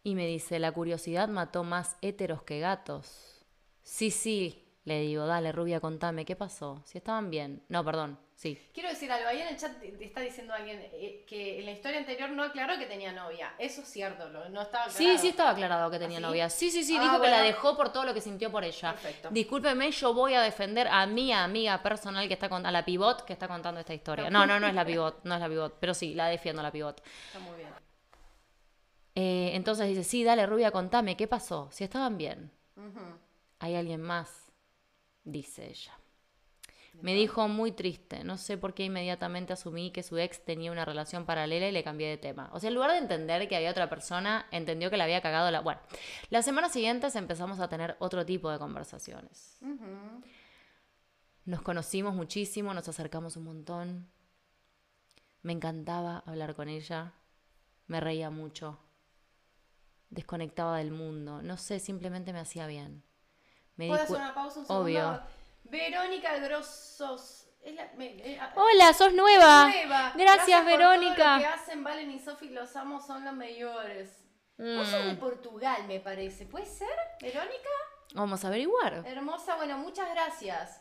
Y 0.07 0.15
me 0.15 0.25
dice, 0.25 0.61
la 0.61 0.71
curiosidad 0.71 1.27
mató 1.27 1.65
más 1.65 1.97
héteros 2.01 2.45
que 2.45 2.61
gatos. 2.61 3.45
Sí, 3.83 4.13
sí, 4.13 4.65
le 4.85 5.01
digo, 5.01 5.27
dale, 5.27 5.51
rubia, 5.51 5.81
contame, 5.81 6.25
¿qué 6.25 6.37
pasó? 6.37 6.81
Si 6.85 6.97
estaban 6.99 7.29
bien. 7.29 7.65
No, 7.69 7.85
perdón, 7.85 8.17
sí. 8.37 8.57
Quiero 8.73 8.89
decir 8.89 9.11
algo, 9.11 9.29
ahí 9.29 9.41
en 9.41 9.49
el 9.49 9.57
chat 9.57 9.81
te 9.81 10.05
está 10.05 10.21
diciendo 10.21 10.55
alguien 10.55 10.79
eh, 10.93 11.25
que 11.27 11.59
en 11.59 11.65
la 11.65 11.73
historia 11.73 11.99
anterior 11.99 12.31
no 12.31 12.45
aclaró 12.45 12.79
que 12.79 12.87
tenía 12.87 13.11
novia. 13.13 13.53
Eso 13.59 13.81
es 13.81 13.89
cierto, 13.89 14.29
no 14.29 14.45
estaba 14.63 14.85
aclarado. 14.85 14.91
Sí, 14.93 15.19
sí 15.19 15.29
estaba 15.31 15.51
aclarado 15.51 15.91
que 15.91 15.99
tenía 15.99 16.19
¿Ah, 16.19 16.21
sí? 16.21 16.27
novia. 16.29 16.51
Sí, 16.51 16.71
sí, 16.71 16.85
sí, 16.85 16.97
Ah, 16.97 17.03
dijo 17.03 17.13
que 17.15 17.19
bueno. 17.19 17.37
la 17.39 17.43
dejó 17.43 17.77
por 17.77 17.93
todo 17.93 18.05
lo 18.05 18.15
que 18.15 18.21
sintió 18.21 18.49
por 18.53 18.63
ella. 18.63 18.93
Perfecto. 18.93 19.31
Discúlpeme, 19.33 19.91
yo 19.91 20.15
voy 20.15 20.35
a 20.35 20.43
defender 20.43 20.87
a 20.87 21.05
mi 21.07 21.33
amiga 21.33 21.83
personal 21.83 22.29
que 22.29 22.35
está 22.35 22.49
contando, 22.49 22.69
a 22.69 22.71
la 22.73 22.85
pivot 22.85 23.25
que 23.25 23.33
está 23.33 23.49
contando 23.49 23.81
esta 23.81 23.93
historia. 23.93 24.31
No, 24.31 24.47
no, 24.47 24.61
no 24.61 24.69
es 24.69 24.75
la 24.75 24.85
pivot, 24.85 25.25
no 25.25 25.35
es 25.35 25.41
la 25.41 25.49
pivot, 25.49 25.75
pero 25.81 25.95
sí, 25.95 26.15
la 26.15 26.29
defiendo 26.29 26.61
a 26.61 26.63
la 26.63 26.71
pivot. 26.71 27.03
Está 27.27 27.41
muy 27.41 27.57
bien. 27.57 27.71
Eh, 29.17 29.53
entonces 29.55 29.89
dice, 29.89 30.05
sí, 30.05 30.23
dale, 30.23 30.45
rubia, 30.47 30.71
contame, 30.71 31.17
¿qué 31.17 31.27
pasó? 31.27 31.69
Si 31.73 31.83
estaban 31.83 32.19
bien. 32.19 32.53
¿Hay 33.59 33.75
alguien 33.75 34.03
más? 34.03 34.53
Dice 35.25 35.67
ella. 35.67 35.99
Me 37.01 37.15
dijo 37.15 37.49
muy 37.49 37.73
triste, 37.73 38.25
no 38.25 38.37
sé 38.37 38.57
por 38.57 38.75
qué 38.75 38.85
inmediatamente 38.85 39.53
asumí 39.53 39.91
que 39.91 40.03
su 40.03 40.19
ex 40.19 40.45
tenía 40.45 40.73
una 40.73 40.85
relación 40.85 41.25
paralela 41.25 41.69
y 41.69 41.73
le 41.73 41.85
cambié 41.85 42.09
de 42.09 42.17
tema. 42.19 42.51
O 42.53 42.61
sea, 42.61 42.69
en 42.69 42.75
lugar 42.75 42.93
de 42.93 42.99
entender 42.99 43.49
que 43.49 43.57
había 43.57 43.71
otra 43.71 43.89
persona, 43.89 44.47
entendió 44.51 44.91
que 44.91 44.97
le 44.97 45.03
había 45.03 45.21
cagado 45.21 45.51
la... 45.51 45.61
Bueno, 45.61 45.81
las 46.31 46.45
semanas 46.45 46.73
siguientes 46.73 47.17
empezamos 47.17 47.61
a 47.61 47.69
tener 47.69 47.97
otro 47.99 48.25
tipo 48.25 48.51
de 48.51 48.59
conversaciones. 48.59 49.59
Nos 51.45 51.63
conocimos 51.63 52.15
muchísimo, 52.15 52.73
nos 52.73 52.89
acercamos 52.89 53.37
un 53.37 53.45
montón. 53.45 54.09
Me 55.43 55.53
encantaba 55.53 56.23
hablar 56.27 56.55
con 56.55 56.69
ella, 56.69 57.13
me 57.87 58.01
reía 58.01 58.31
mucho, 58.31 58.79
desconectaba 60.11 60.79
del 60.79 60.91
mundo, 60.93 61.43
no 61.43 61.57
sé, 61.57 61.79
simplemente 61.81 62.33
me 62.33 62.41
hacía 62.41 62.67
bien. 62.67 63.03
Me 63.77 63.89
¿Puedo 63.89 64.03
hacer 64.03 64.17
una 64.17 64.35
pausa 64.35 64.61
un 64.61 64.67
segundo? 64.67 64.85
Obvio. 64.85 65.23
Verónica 65.65 66.37
Grossos. 66.39 67.49
Es 67.63 67.75
la, 67.75 67.91
me- 67.97 68.17
eh, 68.19 68.39
ah, 68.41 68.53
Hola, 68.57 68.93
sos 68.95 69.13
nueva. 69.13 69.69
nueva. 69.69 70.13
Gracias, 70.17 70.61
por 70.63 70.71
todo 70.71 70.79
Verónica. 70.91 71.35
lo 71.37 71.41
que 71.43 71.47
hacen 71.49 71.83
Valen 71.85 72.11
y 72.13 72.19
Sofi, 72.21 72.49
los 72.51 72.75
amo, 72.77 73.01
son 73.01 73.25
los 73.25 73.35
mejores. 73.35 74.25
Vos 74.57 74.87
sos 74.89 75.05
de 75.05 75.13
Mm. 75.15 75.19
Portugal, 75.19 75.85
me 75.89 75.99
parece. 76.01 76.47
¿Puede 76.47 76.65
ser, 76.67 76.89
Verónica? 77.21 77.69
Vamos 78.15 78.45
a 78.45 78.49
averiguar. 78.49 79.03
Hermosa, 79.05 79.57
bueno, 79.57 79.77
muchas 79.79 80.09
gracias. 80.11 80.81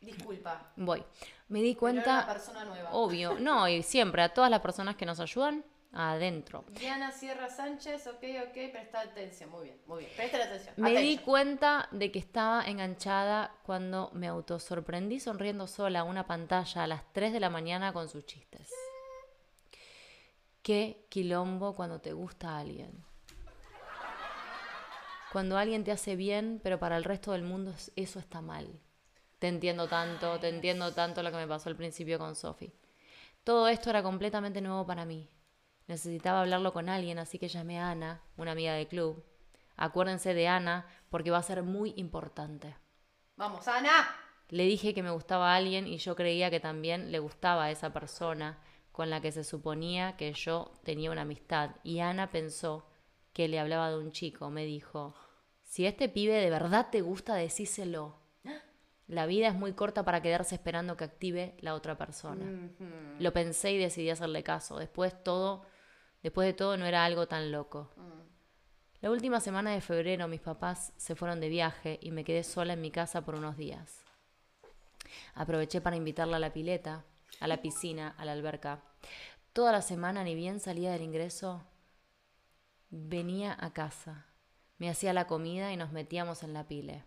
Disculpa. 0.00 0.72
Voy. 0.76 1.04
Me 1.48 1.60
di 1.60 1.74
pero 1.74 1.88
era 1.88 2.00
una 2.00 2.02
cuenta, 2.14 2.32
persona 2.32 2.64
nueva. 2.64 2.90
obvio, 2.92 3.36
no, 3.40 3.66
y 3.68 3.82
siempre 3.82 4.22
a 4.22 4.32
todas 4.32 4.50
las 4.50 4.60
personas 4.60 4.94
que 4.96 5.04
nos 5.04 5.18
ayudan, 5.18 5.64
adentro. 5.92 6.64
Diana 6.68 7.10
Sierra 7.12 7.48
Sánchez, 7.48 8.06
ok, 8.06 8.22
ok, 8.48 8.72
presta 8.72 9.00
atención. 9.00 9.50
Muy 9.50 9.64
bien, 9.64 9.80
muy 9.86 10.00
bien. 10.00 10.10
Presta 10.16 10.36
atención. 10.44 10.74
Me 10.76 11.00
di 11.00 11.18
cuenta 11.18 11.88
de 11.90 12.12
que 12.12 12.18
estaba 12.18 12.64
enganchada 12.66 13.54
cuando 13.64 14.10
me 14.12 14.28
autosorprendí 14.28 15.18
sonriendo 15.20 15.66
sola 15.66 16.00
a 16.00 16.04
una 16.04 16.26
pantalla 16.26 16.84
a 16.84 16.86
las 16.86 17.02
3 17.12 17.32
de 17.32 17.40
la 17.40 17.50
mañana 17.50 17.92
con 17.92 18.08
sus 18.08 18.26
chistes. 18.26 18.70
Qué 20.62 21.06
quilombo 21.08 21.74
cuando 21.74 22.00
te 22.00 22.12
gusta 22.12 22.58
alguien. 22.58 23.04
Cuando 25.32 25.58
alguien 25.58 25.84
te 25.84 25.92
hace 25.92 26.16
bien, 26.16 26.60
pero 26.62 26.78
para 26.78 26.96
el 26.96 27.04
resto 27.04 27.32
del 27.32 27.42
mundo 27.42 27.70
es- 27.70 27.92
eso 27.96 28.18
está 28.18 28.40
mal. 28.40 28.80
Te 29.38 29.48
entiendo 29.48 29.86
tanto, 29.86 30.38
te 30.40 30.48
entiendo 30.48 30.92
tanto 30.94 31.22
lo 31.22 31.30
que 31.30 31.36
me 31.36 31.46
pasó 31.46 31.68
al 31.68 31.76
principio 31.76 32.18
con 32.18 32.34
Sophie. 32.34 32.72
Todo 33.44 33.68
esto 33.68 33.90
era 33.90 34.02
completamente 34.02 34.60
nuevo 34.60 34.86
para 34.86 35.04
mí. 35.04 35.28
Necesitaba 35.88 36.42
hablarlo 36.42 36.72
con 36.72 36.88
alguien, 36.88 37.18
así 37.18 37.38
que 37.38 37.48
llamé 37.48 37.80
a 37.80 37.90
Ana, 37.90 38.22
una 38.36 38.52
amiga 38.52 38.74
del 38.74 38.86
club. 38.86 39.24
Acuérdense 39.76 40.34
de 40.34 40.46
Ana 40.46 40.86
porque 41.10 41.30
va 41.30 41.38
a 41.38 41.42
ser 41.42 41.62
muy 41.62 41.94
importante. 41.96 42.76
Vamos, 43.36 43.66
Ana. 43.66 44.08
Le 44.50 44.64
dije 44.64 44.94
que 44.94 45.02
me 45.02 45.10
gustaba 45.10 45.52
a 45.52 45.56
alguien 45.56 45.86
y 45.86 45.98
yo 45.98 46.14
creía 46.14 46.50
que 46.50 46.60
también 46.60 47.10
le 47.10 47.18
gustaba 47.18 47.64
a 47.64 47.70
esa 47.70 47.92
persona 47.92 48.58
con 48.92 49.10
la 49.10 49.20
que 49.20 49.32
se 49.32 49.44
suponía 49.44 50.16
que 50.16 50.32
yo 50.32 50.72
tenía 50.84 51.10
una 51.10 51.22
amistad. 51.22 51.70
Y 51.84 52.00
Ana 52.00 52.30
pensó 52.30 52.86
que 53.32 53.48
le 53.48 53.58
hablaba 53.58 53.90
de 53.90 53.98
un 53.98 54.10
chico. 54.10 54.50
Me 54.50 54.64
dijo, 54.64 55.14
si 55.62 55.86
este 55.86 56.08
pibe 56.08 56.34
de 56.34 56.50
verdad 56.50 56.88
te 56.90 57.00
gusta, 57.00 57.34
decíselo. 57.34 58.16
La 59.06 59.24
vida 59.24 59.48
es 59.48 59.54
muy 59.54 59.72
corta 59.72 60.04
para 60.04 60.20
quedarse 60.20 60.54
esperando 60.54 60.96
que 60.96 61.04
active 61.04 61.56
la 61.60 61.74
otra 61.74 61.96
persona. 61.96 62.70
Lo 63.18 63.32
pensé 63.32 63.72
y 63.72 63.78
decidí 63.78 64.10
hacerle 64.10 64.42
caso. 64.42 64.78
Después 64.78 65.22
todo, 65.22 65.64
después 66.28 66.44
de 66.44 66.52
todo 66.52 66.76
no 66.76 66.84
era 66.84 67.06
algo 67.06 67.26
tan 67.26 67.50
loco. 67.50 67.88
La 69.00 69.10
última 69.10 69.40
semana 69.40 69.70
de 69.70 69.80
febrero 69.80 70.28
mis 70.28 70.42
papás 70.42 70.92
se 70.98 71.14
fueron 71.14 71.40
de 71.40 71.48
viaje 71.48 71.98
y 72.02 72.10
me 72.10 72.22
quedé 72.22 72.44
sola 72.44 72.74
en 72.74 72.82
mi 72.82 72.90
casa 72.90 73.22
por 73.22 73.34
unos 73.34 73.56
días. 73.56 74.04
Aproveché 75.32 75.80
para 75.80 75.96
invitarla 75.96 76.36
a 76.36 76.40
la 76.40 76.52
pileta, 76.52 77.06
a 77.40 77.48
la 77.48 77.62
piscina, 77.62 78.14
a 78.18 78.26
la 78.26 78.32
alberca. 78.32 78.82
Toda 79.54 79.72
la 79.72 79.80
semana, 79.80 80.22
ni 80.22 80.34
bien 80.34 80.60
salía 80.60 80.92
del 80.92 81.00
ingreso, 81.00 81.64
venía 82.90 83.56
a 83.58 83.72
casa. 83.72 84.26
Me 84.76 84.90
hacía 84.90 85.14
la 85.14 85.26
comida 85.26 85.72
y 85.72 85.78
nos 85.78 85.92
metíamos 85.92 86.42
en 86.42 86.52
la 86.52 86.68
pile. 86.68 87.06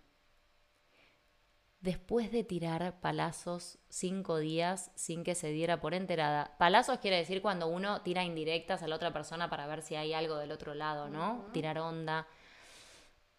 Después 1.82 2.32
de 2.32 2.44
tirar 2.44 3.02
palazos 3.02 3.80
cinco 3.90 4.38
días 4.38 4.92
sin 4.94 5.24
que 5.24 5.34
se 5.34 5.50
diera 5.50 5.82
por 5.82 5.96
enterada, 5.96 6.56
palazos 6.60 7.00
quiere 7.00 7.18
decir 7.18 7.42
cuando 7.42 7.68
uno 7.68 8.04
tira 8.04 8.24
indirectas 8.24 8.84
a 8.84 8.88
la 8.88 8.96
otra 8.96 9.12
persona 9.12 9.50
para 9.50 9.66
ver 9.66 9.82
si 9.82 9.96
hay 9.96 10.14
algo 10.14 10.38
del 10.38 10.52
otro 10.52 10.76
lado, 10.76 11.10
¿no? 11.10 11.48
Tirar 11.54 11.80
onda. 11.80 12.28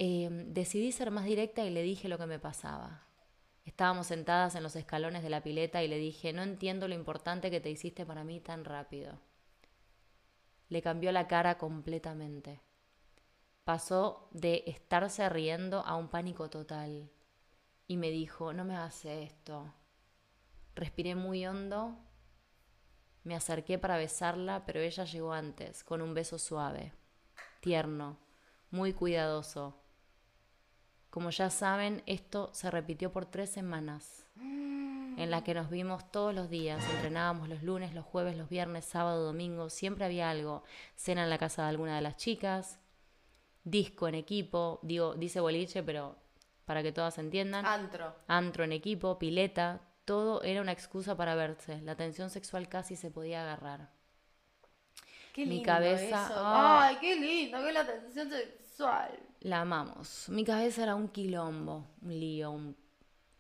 Eh, 0.01 0.29
decidí 0.49 0.91
ser 0.91 1.13
más 1.13 1.25
directa 1.25 1.65
y 1.65 1.71
le 1.71 1.83
dije 1.83 2.09
lo 2.09 2.19
que 2.19 2.27
me 2.27 2.41
pasaba. 2.41 3.05
Estábamos 3.65 4.09
sentadas 4.09 4.57
en 4.57 4.65
los 4.65 4.75
escalones 4.75 5.23
de 5.23 5.31
la 5.31 5.45
pileta 5.45 5.85
y 5.85 5.87
le 5.87 5.99
dije, 5.99 6.33
no 6.33 6.43
entiendo 6.43 6.89
lo 6.89 6.97
importante 6.97 7.49
que 7.49 7.61
te 7.61 7.71
hiciste 7.71 8.05
para 8.05 8.25
mí 8.25 8.41
tan 8.41 8.65
rápido. 8.65 9.21
Le 10.69 10.83
cambió 10.83 11.13
la 11.13 11.29
cara 11.29 11.59
completamente. 11.59 12.61
Pasó 13.63 14.29
de 14.33 14.65
estarse 14.67 15.29
riendo 15.29 15.87
a 15.87 15.95
un 15.95 16.09
pánico 16.09 16.51
total. 16.51 17.09
Y 17.87 17.97
me 17.97 18.11
dijo, 18.11 18.53
no 18.53 18.65
me 18.65 18.77
hagas 18.77 19.05
esto. 19.05 19.73
Respiré 20.75 21.15
muy 21.15 21.47
hondo, 21.47 21.99
me 23.25 23.37
acerqué 23.37 23.79
para 23.79 23.97
besarla, 23.97 24.65
pero 24.65 24.81
ella 24.81 25.05
llegó 25.05 25.33
antes, 25.33 25.85
con 25.85 26.03
un 26.03 26.15
beso 26.15 26.39
suave, 26.39 26.93
tierno, 27.61 28.19
muy 28.71 28.93
cuidadoso. 28.93 29.77
Como 31.11 31.29
ya 31.31 31.51
saben, 31.51 32.03
esto 32.07 32.51
se 32.55 32.71
repitió 32.71 33.13
por 33.13 33.27
tres 33.27 33.51
semanas. 33.51 34.25
en 35.19 35.31
la 35.31 35.45
que 35.45 35.53
nos 35.53 35.69
vimos 35.69 36.11
todos 36.11 36.35
los 36.35 36.49
días. 36.49 36.83
Entrenábamos 36.95 37.51
los 37.51 37.63
lunes, 37.63 37.93
los 37.93 38.07
jueves, 38.07 38.35
los 38.35 38.49
viernes, 38.49 38.87
sábado, 38.87 39.27
domingo. 39.27 39.69
Siempre 39.69 40.07
había 40.07 40.31
algo. 40.31 40.63
Cena 40.97 41.25
en 41.25 41.29
la 41.29 41.37
casa 41.37 41.63
de 41.63 41.69
alguna 41.69 41.97
de 41.97 42.01
las 42.01 42.17
chicas. 42.17 42.81
Disco 43.63 44.09
en 44.09 44.15
equipo. 44.15 44.81
Digo, 44.83 45.15
dice 45.15 45.41
boliche, 45.41 45.83
pero 45.83 46.17
para 46.65 46.83
que 46.83 46.93
todas 46.93 47.19
entiendan. 47.19 47.65
Antro. 47.67 48.15
Antro 48.29 48.65
en 48.65 48.73
equipo, 48.73 49.19
pileta. 49.19 49.81
Todo 50.05 50.43
era 50.43 50.61
una 50.61 50.73
excusa 50.73 51.17
para 51.17 51.35
verse. 51.35 51.81
La 51.83 51.95
tensión 51.97 52.29
sexual 52.31 52.69
casi 52.69 52.97
se 52.97 53.11
podía 53.11 53.43
agarrar. 53.43 53.91
Qué 55.33 55.47
Mi 55.47 55.55
lindo 55.55 55.67
cabeza, 55.67 56.25
eso. 56.27 56.35
ah. 56.37 56.87
Ay, 56.89 56.97
qué 57.01 57.17
lindo, 57.17 57.57
es 57.67 57.73
la 57.75 57.87
tensión 57.87 58.29
sexual. 58.31 59.19
La 59.41 59.61
amamos. 59.63 60.29
Mi 60.29 60.45
cabeza 60.45 60.83
era 60.83 60.95
un 60.95 61.09
quilombo, 61.09 61.87
un 62.03 62.21
lío, 62.21 62.51
un- 62.51 62.77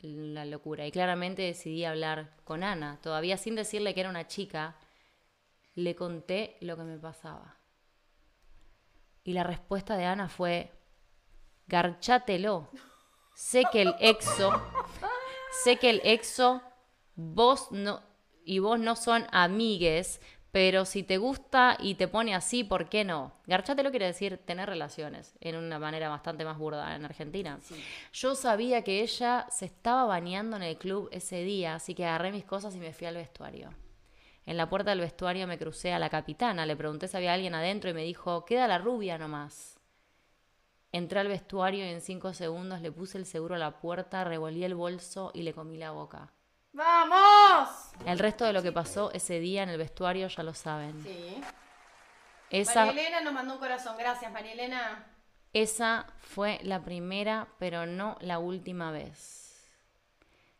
la 0.00 0.44
locura. 0.44 0.86
Y 0.86 0.90
claramente 0.92 1.42
decidí 1.42 1.84
hablar 1.84 2.30
con 2.44 2.64
Ana. 2.64 2.98
Todavía 3.02 3.36
sin 3.36 3.54
decirle 3.54 3.94
que 3.94 4.00
era 4.00 4.10
una 4.10 4.26
chica, 4.26 4.76
le 5.74 5.94
conté 5.94 6.56
lo 6.60 6.76
que 6.76 6.82
me 6.82 6.98
pasaba. 6.98 7.56
Y 9.24 9.32
la 9.34 9.44
respuesta 9.44 9.96
de 9.96 10.04
Ana 10.06 10.28
fue, 10.28 10.72
garchátelo. 11.66 12.68
Sé 13.34 13.64
que 13.72 13.82
el 13.82 13.94
exo, 13.98 14.62
sé 15.64 15.76
que 15.76 15.90
el 15.90 16.00
exo, 16.04 16.62
vos 17.14 17.72
no, 17.72 18.02
y 18.44 18.58
vos 18.58 18.78
no 18.78 18.96
son 18.96 19.26
amigues, 19.30 20.20
pero 20.52 20.84
si 20.84 21.02
te 21.02 21.16
gusta 21.16 21.78
y 21.80 21.94
te 21.94 22.08
pone 22.08 22.34
así, 22.34 22.62
¿por 22.62 22.90
qué 22.90 23.04
no? 23.04 23.32
Garchátelo 23.46 23.90
quiere 23.90 24.06
decir 24.06 24.38
tener 24.44 24.68
relaciones, 24.68 25.34
en 25.40 25.56
una 25.56 25.78
manera 25.78 26.10
bastante 26.10 26.44
más 26.44 26.58
burda 26.58 26.94
en 26.94 27.06
Argentina. 27.06 27.58
Yo 28.12 28.34
sabía 28.34 28.84
que 28.84 29.00
ella 29.00 29.46
se 29.50 29.64
estaba 29.64 30.04
bañando 30.04 30.56
en 30.56 30.62
el 30.62 30.76
club 30.76 31.08
ese 31.10 31.42
día, 31.42 31.74
así 31.74 31.94
que 31.94 32.04
agarré 32.04 32.32
mis 32.32 32.44
cosas 32.44 32.74
y 32.74 32.78
me 32.78 32.92
fui 32.92 33.06
al 33.06 33.14
vestuario. 33.14 33.70
En 34.44 34.58
la 34.58 34.68
puerta 34.68 34.90
del 34.90 35.00
vestuario 35.00 35.46
me 35.46 35.58
crucé 35.58 35.92
a 35.92 35.98
la 35.98 36.10
capitana, 36.10 36.66
le 36.66 36.76
pregunté 36.76 37.08
si 37.08 37.16
había 37.16 37.32
alguien 37.32 37.54
adentro 37.54 37.88
y 37.88 37.94
me 37.94 38.02
dijo, 38.02 38.44
queda 38.44 38.68
la 38.68 38.78
rubia 38.78 39.16
nomás. 39.16 39.78
Entré 40.92 41.20
al 41.20 41.28
vestuario 41.28 41.86
y 41.86 41.88
en 41.88 42.02
cinco 42.02 42.34
segundos 42.34 42.82
le 42.82 42.92
puse 42.92 43.16
el 43.16 43.24
seguro 43.24 43.54
a 43.54 43.58
la 43.58 43.78
puerta, 43.80 44.24
revolví 44.24 44.62
el 44.62 44.74
bolso 44.74 45.30
y 45.32 45.42
le 45.42 45.54
comí 45.54 45.78
la 45.78 45.90
boca. 45.90 46.30
¡Vamos! 46.74 47.68
El 48.06 48.18
resto 48.18 48.44
de 48.44 48.52
lo 48.52 48.62
que 48.62 48.72
pasó 48.72 49.10
ese 49.12 49.40
día 49.40 49.62
en 49.62 49.70
el 49.70 49.78
vestuario 49.78 50.28
ya 50.28 50.42
lo 50.42 50.52
saben. 50.54 51.02
Sí. 51.02 51.42
Esa, 52.50 52.84
María 52.86 53.08
Elena 53.08 53.20
nos 53.22 53.32
mandó 53.32 53.54
un 53.54 53.58
corazón. 53.60 53.96
Gracias, 53.98 54.30
María 54.30 54.52
Elena. 54.52 55.06
esa 55.54 56.06
fue 56.18 56.60
la 56.62 56.82
primera, 56.84 57.48
pero 57.58 57.86
no 57.86 58.18
la 58.20 58.38
última 58.38 58.90
vez. 58.90 59.38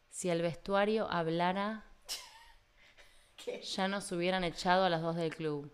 Si 0.08 0.30
el 0.30 0.40
vestuario 0.40 1.10
hablara, 1.10 1.84
¿Qué? 3.36 3.60
ya 3.62 3.88
nos 3.88 4.10
hubieran 4.12 4.44
echado 4.44 4.84
a 4.84 4.90
las 4.90 5.02
dos 5.02 5.16
del 5.16 5.34
club. 5.34 5.70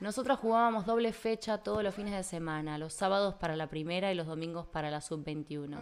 Nosotros 0.00 0.38
jugábamos 0.38 0.86
doble 0.86 1.12
fecha 1.12 1.58
todos 1.58 1.82
los 1.82 1.94
fines 1.94 2.14
de 2.14 2.22
semana, 2.22 2.78
los 2.78 2.94
sábados 2.94 3.34
para 3.34 3.54
la 3.54 3.66
primera 3.66 4.10
y 4.10 4.14
los 4.14 4.26
domingos 4.26 4.66
para 4.66 4.90
la 4.90 5.02
sub-21. 5.02 5.76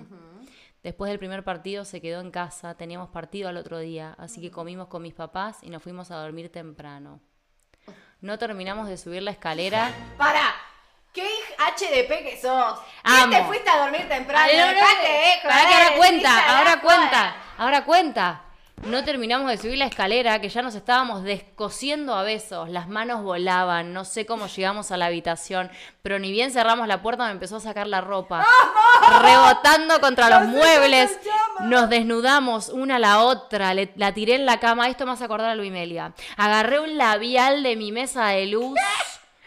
Después 0.83 1.09
del 1.09 1.21
primer 1.21 1.45
partido 1.45 1.85
se 1.85 2.01
quedó 2.01 2.21
en 2.21 2.33
casa, 2.33 2.75
teníamos 2.75 3.11
partido 3.11 3.49
al 3.49 3.57
otro 3.57 3.79
día, 3.79 4.17
así 4.19 4.41
que 4.41 4.51
comimos 4.51 4.89
con 4.89 5.03
mis 5.03 5.15
papás 5.15 5.59
y 5.63 5.71
nos 5.71 5.85
fuimos 5.85 6.11
a 6.11 6.17
dormir 6.17 6.51
temprano. 6.51 7.21
No 8.21 8.39
terminamos 8.39 8.89
de 8.89 8.97
subir 8.97 9.23
la 9.23 9.31
escalera. 9.31 9.93
¡Para! 10.17 10.53
¿Qué 11.13 11.27
HDP 11.57 12.09
que 12.25 12.39
sos? 12.41 12.81
¿Qué 13.05 13.11
Amo. 13.23 13.37
te 13.37 13.45
fuiste 13.45 13.71
a 13.71 13.79
dormir 13.79 14.09
temprano? 14.09 14.53
No, 14.53 14.73
no, 14.73 14.81
Pará 14.81 15.69
que 15.69 15.75
ahora 15.75 15.97
cuenta, 15.97 16.59
ahora 16.59 16.81
cuenta, 16.81 17.37
ahora 17.57 17.85
cuenta. 17.85 18.45
No 18.89 19.05
terminamos 19.05 19.51
de 19.51 19.59
subir 19.59 19.77
la 19.77 19.85
escalera, 19.87 20.41
que 20.41 20.49
ya 20.49 20.63
nos 20.63 20.75
estábamos 20.75 21.23
descosiendo 21.23 22.15
a 22.15 22.23
besos, 22.23 22.71
las 22.71 22.89
manos 22.89 23.23
volaban, 23.23 23.93
no 23.93 24.05
sé 24.07 24.25
cómo 24.25 24.47
llegamos 24.47 24.91
a 24.91 24.97
la 24.97 25.07
habitación, 25.07 25.71
pero 26.01 26.19
ni 26.19 26.31
bien 26.33 26.51
cerramos 26.51 26.89
la 26.89 27.03
puerta 27.03 27.27
me 27.27 27.33
empezó 27.33 27.57
a 27.57 27.61
sacar 27.61 27.87
la 27.87 28.01
ropa, 28.01 28.47
rebotando 29.23 30.01
contra 30.01 30.31
los 30.41 30.49
muebles, 30.49 31.19
nos 31.65 31.91
desnudamos 31.91 32.71
una 32.71 32.97
a 32.97 32.99
la 32.99 33.23
otra, 33.23 33.75
le- 33.75 33.93
la 33.97 34.15
tiré 34.15 34.37
en 34.37 34.47
la 34.47 34.59
cama, 34.59 34.89
esto 34.89 35.05
me 35.05 35.13
hace 35.13 35.25
acordar 35.25 35.51
a 35.51 35.55
Luimelia, 35.55 36.13
agarré 36.37 36.81
un 36.81 36.97
labial 36.97 37.63
de 37.63 37.77
mi 37.77 37.93
mesa 37.93 38.29
de 38.29 38.47
luz, 38.47 38.75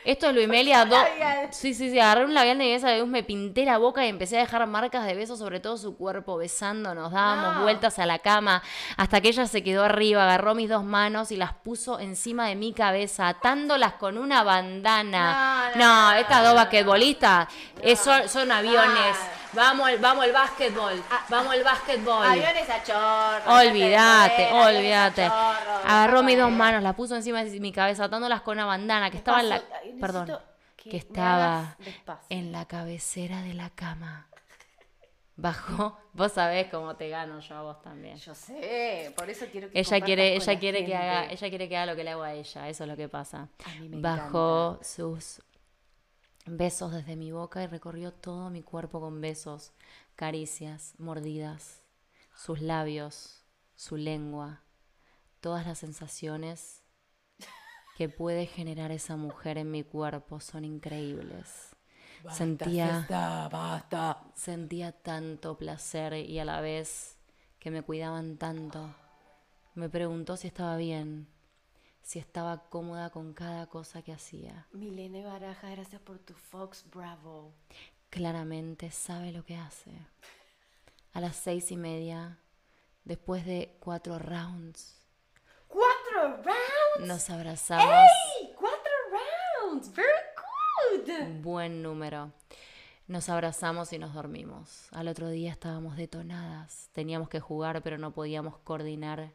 esto 0.06 0.28
es 0.30 0.36
Luimelia 0.36 0.86
2, 0.86 0.89
labial. 0.97 1.47
Sí, 1.52 1.74
sí, 1.74 1.89
sí, 1.91 1.99
agarré 1.99 2.26
un 2.26 2.34
labial 2.34 2.58
de 2.58 2.66
mesa 2.66 2.89
de 2.89 2.99
luz, 2.99 3.08
me 3.10 3.24
pinté 3.24 3.66
la 3.66 3.78
boca 3.78 4.06
y 4.06 4.10
empecé 4.10 4.38
a 4.38 4.41
dejar 4.41 4.66
marcas 4.68 5.06
de 5.06 5.14
besos 5.16 5.39
sobre 5.39 5.60
todo 5.60 5.78
su 5.78 5.95
cuerpo, 5.97 6.38
besándonos, 6.38 7.12
dábamos 7.12 7.56
No. 7.58 7.64
vueltas 7.64 7.99
a 7.99 8.06
la 8.06 8.20
cama, 8.20 8.62
hasta 8.97 9.22
que 9.22 9.30
ella 9.30 9.45
se 9.47 9.64
quedó 9.64 9.84
arriba, 9.84 10.24
agarró 10.24 10.56
mis 10.56 10.70
dos 10.70 10.84
manos 10.84 11.32
y 11.32 11.38
las 11.38 11.54
puso 11.54 11.99
encima 11.99 12.47
de 12.47 12.56
mi 12.56 12.74
cabeza, 12.74 13.28
atándolas 13.28 13.93
con 13.93 14.18
una 14.18 14.43
bandana. 14.43 15.72
No, 15.76 15.80
no, 15.80 16.12
No, 16.12 16.14
estas 16.14 16.43
dos 16.43 16.56
basquetbolistas 16.56 17.47
eh, 17.82 17.95
son, 17.95 18.28
son 18.30 18.52
aviones. 18.52 19.18
Ah. 19.52 19.56
Vamos, 19.56 19.88
al- 19.88 19.97
vamos 19.99 20.24
al 20.24 20.32
básquetbol, 20.32 21.04
vamos 21.30 21.54
al 21.54 21.64
básquetbol. 21.64 22.26
Aviones 22.26 22.70
a 22.70 22.84
chorro. 22.84 23.54
Olvídate, 23.60 24.52
olvídate. 24.54 25.24
Agarró 25.24 26.24
mis 26.24 26.38
dos 26.38 26.52
manos, 26.52 26.82
las 26.82 26.95
puso 26.95 27.16
encima 27.16 27.43
de 27.43 27.60
mi 27.60 27.72
cabeza, 27.72 28.06
atándolas 28.06 28.41
con 28.41 28.58
una 28.58 28.66
bandana 28.66 29.10
que 29.12 29.18
estaba 29.18 29.41
en 29.41 29.49
la... 29.49 29.62
Perdón, 29.99 30.38
que 30.78 30.97
estaba 30.97 31.76
en 32.30 32.52
la 32.52 32.66
cabecera 32.66 33.41
de 33.41 33.54
la 33.54 33.70
cama. 33.70 34.28
Bajó, 35.38 35.97
vos 36.14 36.32
sabés 36.34 36.68
cómo 36.68 36.95
te 36.95 37.10
gano 37.10 37.39
yo 37.39 37.56
a 37.56 37.62
vos 37.64 37.82
también. 37.82 38.16
Yo 38.18 38.36
sé, 38.36 39.12
por 39.16 39.28
eso 39.30 39.45
quiero 39.52 39.72
que 39.72 39.80
Ella 39.80 40.02
quiere, 40.02 40.36
ella 40.36 40.54
la 40.54 40.60
quiere 40.60 40.86
que 40.86 40.95
haga, 40.95 41.26
ella 41.32 41.49
quiere 41.49 41.68
que 41.70 41.78
haga 41.78 41.86
lo 41.91 41.95
que 41.95 42.04
le 42.04 42.12
hago 42.12 42.22
a 42.24 42.34
ella, 42.34 42.70
eso 42.70 42.84
es 42.84 42.89
lo 42.89 42.95
que 42.95 43.10
pasa. 43.10 43.47
A 43.66 43.80
mí 43.80 43.89
me 43.89 44.02
Bajó 44.02 44.80
sus 44.84 45.41
besos 46.46 46.92
desde 46.92 47.16
mi 47.16 47.32
boca 47.32 47.64
y 47.64 47.68
recorrió 47.68 48.14
todo 48.14 48.50
mi 48.50 48.62
cuerpo 48.62 49.00
con 49.00 49.22
besos, 49.22 49.74
caricias, 50.16 50.94
mordidas, 50.98 51.82
sus 52.36 52.62
labios, 52.62 53.44
su 53.76 53.98
lengua, 53.98 54.62
todas 55.39 55.66
las 55.66 55.80
sensaciones 55.80 56.84
que 57.98 58.10
puede 58.10 58.46
generar 58.46 58.92
esa 58.92 59.16
mujer 59.16 59.58
en 59.58 59.72
mi 59.72 59.84
cuerpo 59.84 60.39
son 60.39 60.66
increíbles. 60.66 61.76
Sentía 62.30 63.08
basta. 63.52 64.24
Sentía 64.36 64.92
tanto 64.92 65.58
placer 65.58 66.14
y 66.14 66.39
a 66.39 66.46
la 66.46 66.62
vez 66.62 67.18
que 67.60 67.72
me 67.72 67.82
cuidaban 67.82 68.38
tanto. 68.38 68.94
Me 69.74 69.89
preguntó 69.89 70.38
si 70.38 70.48
estaba 70.48 70.76
bien, 70.78 71.28
si 72.12 72.20
estaba 72.20 72.66
cómoda 72.68 73.09
con 73.09 73.34
cada 73.34 73.68
cosa 73.68 74.01
que 74.01 74.12
hacía. 74.12 74.68
Milene 74.74 75.24
Baraja, 75.24 75.70
gracias 75.70 76.01
por 76.01 76.20
tu 76.20 76.34
Fox 76.34 76.84
Bravo. 76.93 77.53
Claramente 78.09 78.91
sabe 78.91 79.32
lo 79.32 79.45
que 79.45 79.55
hace. 79.55 79.91
A 81.14 81.22
las 81.22 81.38
seis 81.38 81.72
y 81.72 81.78
media, 81.78 82.38
después 83.05 83.45
de 83.45 83.78
cuatro 83.80 84.20
rounds, 84.20 85.07
¡Cuatro 85.70 86.43
rounds! 86.43 87.07
nos 87.07 87.30
abrazamos. 87.30 87.86
¡Ey! 87.86 88.53
¡Cuatro 88.59 88.91
rounds! 89.70 89.93
¡Very 89.95 90.09
good! 91.05 91.41
Buen 91.41 91.82
número. 91.82 92.34
Nos 93.07 93.30
abrazamos 93.30 93.93
y 93.93 93.99
nos 93.99 94.14
dormimos. 94.14 94.89
Al 94.91 95.07
otro 95.07 95.30
día 95.30 95.53
estábamos 95.53 95.95
detonadas. 95.95 96.89
Teníamos 96.91 97.30
que 97.30 97.39
jugar, 97.39 97.82
pero 97.82 97.97
no 97.97 98.12
podíamos 98.12 98.57
coordinar 98.57 99.32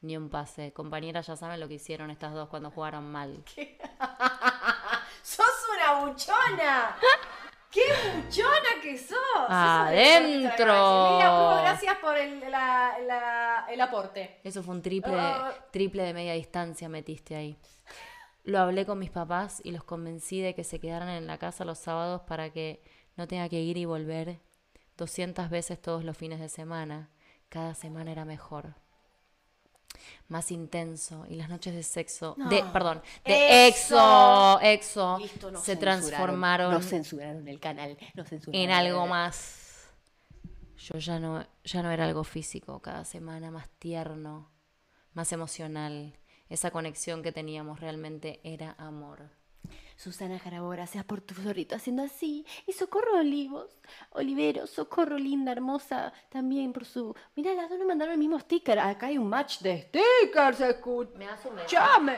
ni 0.00 0.16
un 0.16 0.28
pase. 0.30 0.72
Compañeras, 0.72 1.26
ya 1.26 1.36
saben 1.36 1.60
lo 1.60 1.68
que 1.68 1.74
hicieron 1.74 2.10
estas 2.10 2.32
dos 2.34 2.48
cuando 2.48 2.70
jugaron 2.70 3.10
mal. 3.10 3.42
¡Sos 5.22 5.46
una 5.76 6.04
buchona! 6.06 6.96
¡Qué 7.70 7.82
buchona 8.14 8.80
que 8.82 8.96
sos! 8.96 9.18
Adentro. 9.48 11.18
Gracias 11.60 11.96
por 11.98 12.16
el, 12.16 12.40
la- 12.50 12.98
la- 13.06 13.66
el 13.68 13.80
aporte. 13.80 14.40
Eso 14.42 14.62
fue 14.62 14.74
un 14.74 14.82
triple, 14.82 15.14
Ah. 15.18 15.52
triple 15.70 16.02
de 16.02 16.14
media 16.14 16.32
distancia 16.32 16.88
metiste 16.88 17.36
ahí. 17.36 17.58
Lo 18.44 18.58
hablé 18.60 18.86
con 18.86 18.98
mis 18.98 19.10
papás 19.10 19.60
y 19.62 19.72
los 19.72 19.84
convencí 19.84 20.40
de 20.40 20.54
que 20.54 20.64
se 20.64 20.80
quedaran 20.80 21.10
en 21.10 21.26
la 21.26 21.36
casa 21.38 21.66
los 21.66 21.78
sábados 21.78 22.22
para 22.22 22.50
que 22.50 22.82
no 23.16 23.28
tenga 23.28 23.48
que 23.50 23.60
ir 23.60 23.76
y 23.76 23.84
volver 23.84 24.40
200 24.96 25.50
veces 25.50 25.80
todos 25.82 26.04
los 26.04 26.16
fines 26.16 26.40
de 26.40 26.48
semana. 26.48 27.10
Cada 27.50 27.74
semana 27.74 28.12
era 28.12 28.24
mejor. 28.24 28.74
Más 30.28 30.50
intenso 30.50 31.24
y 31.28 31.36
las 31.36 31.48
noches 31.48 31.74
de 31.74 31.82
sexo, 31.82 32.36
de, 32.50 32.62
perdón, 32.72 33.02
de 33.24 33.66
Exo. 33.68 34.60
exo, 34.60 35.18
se 35.62 35.76
transformaron 35.76 36.72
Nos 36.72 36.86
censuraron 36.86 37.48
el 37.48 37.58
canal. 37.58 37.96
Nos 38.14 38.28
censuraron. 38.28 38.62
en 38.62 38.70
algo 38.70 39.06
más. 39.06 39.88
Yo 40.76 40.98
ya 40.98 41.18
no, 41.18 41.44
ya 41.64 41.82
no 41.82 41.90
era 41.90 42.04
algo 42.04 42.24
físico, 42.24 42.80
cada 42.80 43.04
semana 43.04 43.50
más 43.50 43.68
tierno, 43.78 44.50
más 45.14 45.32
emocional. 45.32 46.14
Esa 46.48 46.70
conexión 46.70 47.22
que 47.22 47.32
teníamos 47.32 47.80
realmente 47.80 48.40
era 48.44 48.74
amor. 48.78 49.37
Susana 49.96 50.38
Jarabo, 50.38 50.68
gracias 50.68 51.04
por 51.04 51.20
tu 51.20 51.34
florito 51.34 51.74
haciendo 51.74 52.04
así. 52.04 52.46
Y 52.66 52.72
socorro 52.72 53.18
Olivos, 53.18 53.80
Olivero, 54.10 54.66
socorro 54.68 55.18
linda, 55.18 55.50
hermosa, 55.50 56.12
también 56.28 56.72
por 56.72 56.84
su. 56.84 57.14
Mira, 57.34 57.52
las 57.54 57.68
dos 57.68 57.78
nos 57.78 57.88
mandaron 57.88 58.12
el 58.12 58.18
mismo 58.18 58.38
sticker. 58.38 58.78
Acá 58.78 59.06
hay 59.06 59.18
un 59.18 59.28
match 59.28 59.58
de 59.58 59.82
stickers, 59.88 60.60
Me 60.60 60.66
un 60.66 61.14
beso. 61.16 61.56
escuchame. 61.56 62.16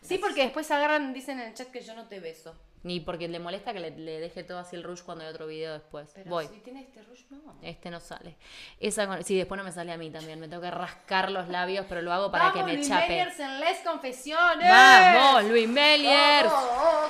Sí, 0.00 0.16
porque 0.16 0.44
después 0.44 0.70
agarran, 0.70 1.12
dicen 1.12 1.38
en 1.40 1.48
el 1.48 1.54
chat 1.54 1.68
que 1.70 1.82
yo 1.82 1.94
no 1.94 2.08
te 2.08 2.18
beso. 2.18 2.54
Ni 2.82 2.98
porque 3.00 3.28
le 3.28 3.38
molesta 3.38 3.72
que 3.74 3.80
le, 3.80 3.90
le 3.90 4.20
deje 4.20 4.42
todo 4.42 4.58
así 4.58 4.74
el 4.74 4.82
rush 4.82 5.02
cuando 5.02 5.22
hay 5.24 5.30
otro 5.30 5.46
video 5.46 5.74
después. 5.74 6.10
Pero 6.14 6.30
Voy. 6.30 6.46
si 6.48 6.60
tiene 6.60 6.80
este 6.80 7.02
rush, 7.02 7.24
no. 7.30 7.58
Este 7.62 7.90
no 7.90 8.00
sale. 8.00 8.36
Esa 8.78 9.06
con- 9.06 9.22
Sí, 9.22 9.36
después 9.36 9.58
no 9.58 9.64
me 9.64 9.72
sale 9.72 9.92
a 9.92 9.98
mí 9.98 10.08
también. 10.10 10.40
Me 10.40 10.48
tengo 10.48 10.62
que 10.62 10.70
rascar 10.70 11.30
los 11.30 11.48
labios, 11.48 11.84
pero 11.88 12.00
lo 12.00 12.10
hago 12.12 12.30
para 12.30 12.52
que 12.52 12.62
me 12.62 12.74
Luis 12.74 12.88
chape. 12.88 13.08
Meyers 13.08 13.38
en 13.38 13.60
Les 13.60 13.78
Confesiones. 13.80 14.68
¡Vamos, 14.68 15.44
Luis 15.44 15.68
Meliers! 15.68 16.48
Oh, 16.50 16.70
oh, 17.04 17.08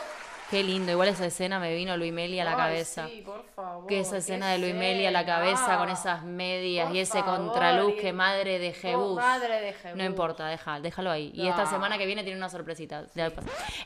Qué 0.51 0.64
lindo. 0.64 0.90
Igual 0.90 1.09
esa 1.09 1.26
escena 1.26 1.61
me 1.61 1.72
vino 1.74 1.96
Luis 1.96 2.12
Meli 2.12 2.40
a 2.40 2.44
la 2.44 2.51
Ay, 2.53 2.57
cabeza. 2.57 3.07
Sí, 3.09 3.22
por 3.24 3.44
favor. 3.44 3.86
Que 3.86 4.01
esa 4.01 4.16
escena 4.16 4.48
de 4.51 4.59
Luis 4.59 4.74
Meli 4.74 5.07
a 5.07 5.11
la 5.12 5.24
cabeza 5.24 5.78
con 5.78 5.88
esas 5.90 6.24
medias 6.24 6.88
Por 6.88 6.96
y 6.96 6.98
ese 7.01 7.20
favor, 7.22 7.36
contraluz 7.38 7.92
y- 7.92 8.01
que 8.01 8.12
madre 8.12 8.59
de 8.59 8.72
Jebus. 8.72 9.14
madre 9.16 9.61
de 9.61 9.72
Jebus. 9.74 9.96
No 9.96 10.05
importa, 10.05 10.46
deja, 10.48 10.80
déjalo 10.80 11.11
ahí. 11.11 11.30
Y 11.34 11.46
esta 11.46 11.66
semana 11.66 11.98
que 11.98 12.07
viene 12.07 12.24
tiene 12.24 12.36
una 12.38 12.48
sorpresita. 12.48 13.07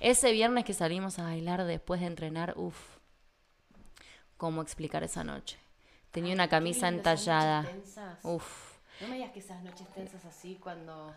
Ese 0.01 0.33
viernes 0.33 0.65
que 0.65 0.73
salimos 0.73 1.19
a 1.19 1.25
bailar 1.25 1.65
después 1.65 2.01
de 2.01 2.07
entrenar, 2.07 2.55
uff, 2.57 2.97
¿cómo 4.37 4.63
explicar 4.63 5.03
esa 5.03 5.23
noche? 5.23 5.59
Tenía 6.11 6.31
Ay, 6.31 6.35
una 6.35 6.49
camisa 6.49 6.87
lindo, 6.91 7.01
entallada. 7.01 7.63
noches 7.63 7.75
tensas. 7.83 8.19
Uff, 8.25 8.75
No 9.01 9.09
me 9.09 9.17
digas 9.17 9.33
que 9.33 9.41
esas 9.41 9.63
noches 9.63 9.87
tensas 9.93 10.25
así 10.25 10.57
cuando, 10.63 11.13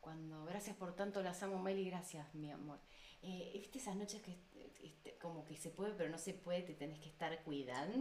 cuando 0.00 0.44
gracias 0.46 0.76
por 0.76 0.94
tanto 0.94 1.22
las 1.22 1.42
amo 1.42 1.58
Meli, 1.58 1.88
gracias 1.88 2.26
mi 2.34 2.50
amor. 2.50 2.78
Eh, 3.22 3.50
¿Viste 3.54 3.78
esas 3.78 3.96
noches 3.96 4.22
que 4.22 4.38
este, 4.82 5.18
como 5.18 5.44
que 5.44 5.56
se 5.56 5.70
puede 5.70 5.92
pero 5.92 6.08
no 6.08 6.16
se 6.16 6.32
puede, 6.32 6.62
te 6.62 6.74
tenés 6.74 6.98
que 6.98 7.08
estar 7.08 7.42
cuidando? 7.42 7.98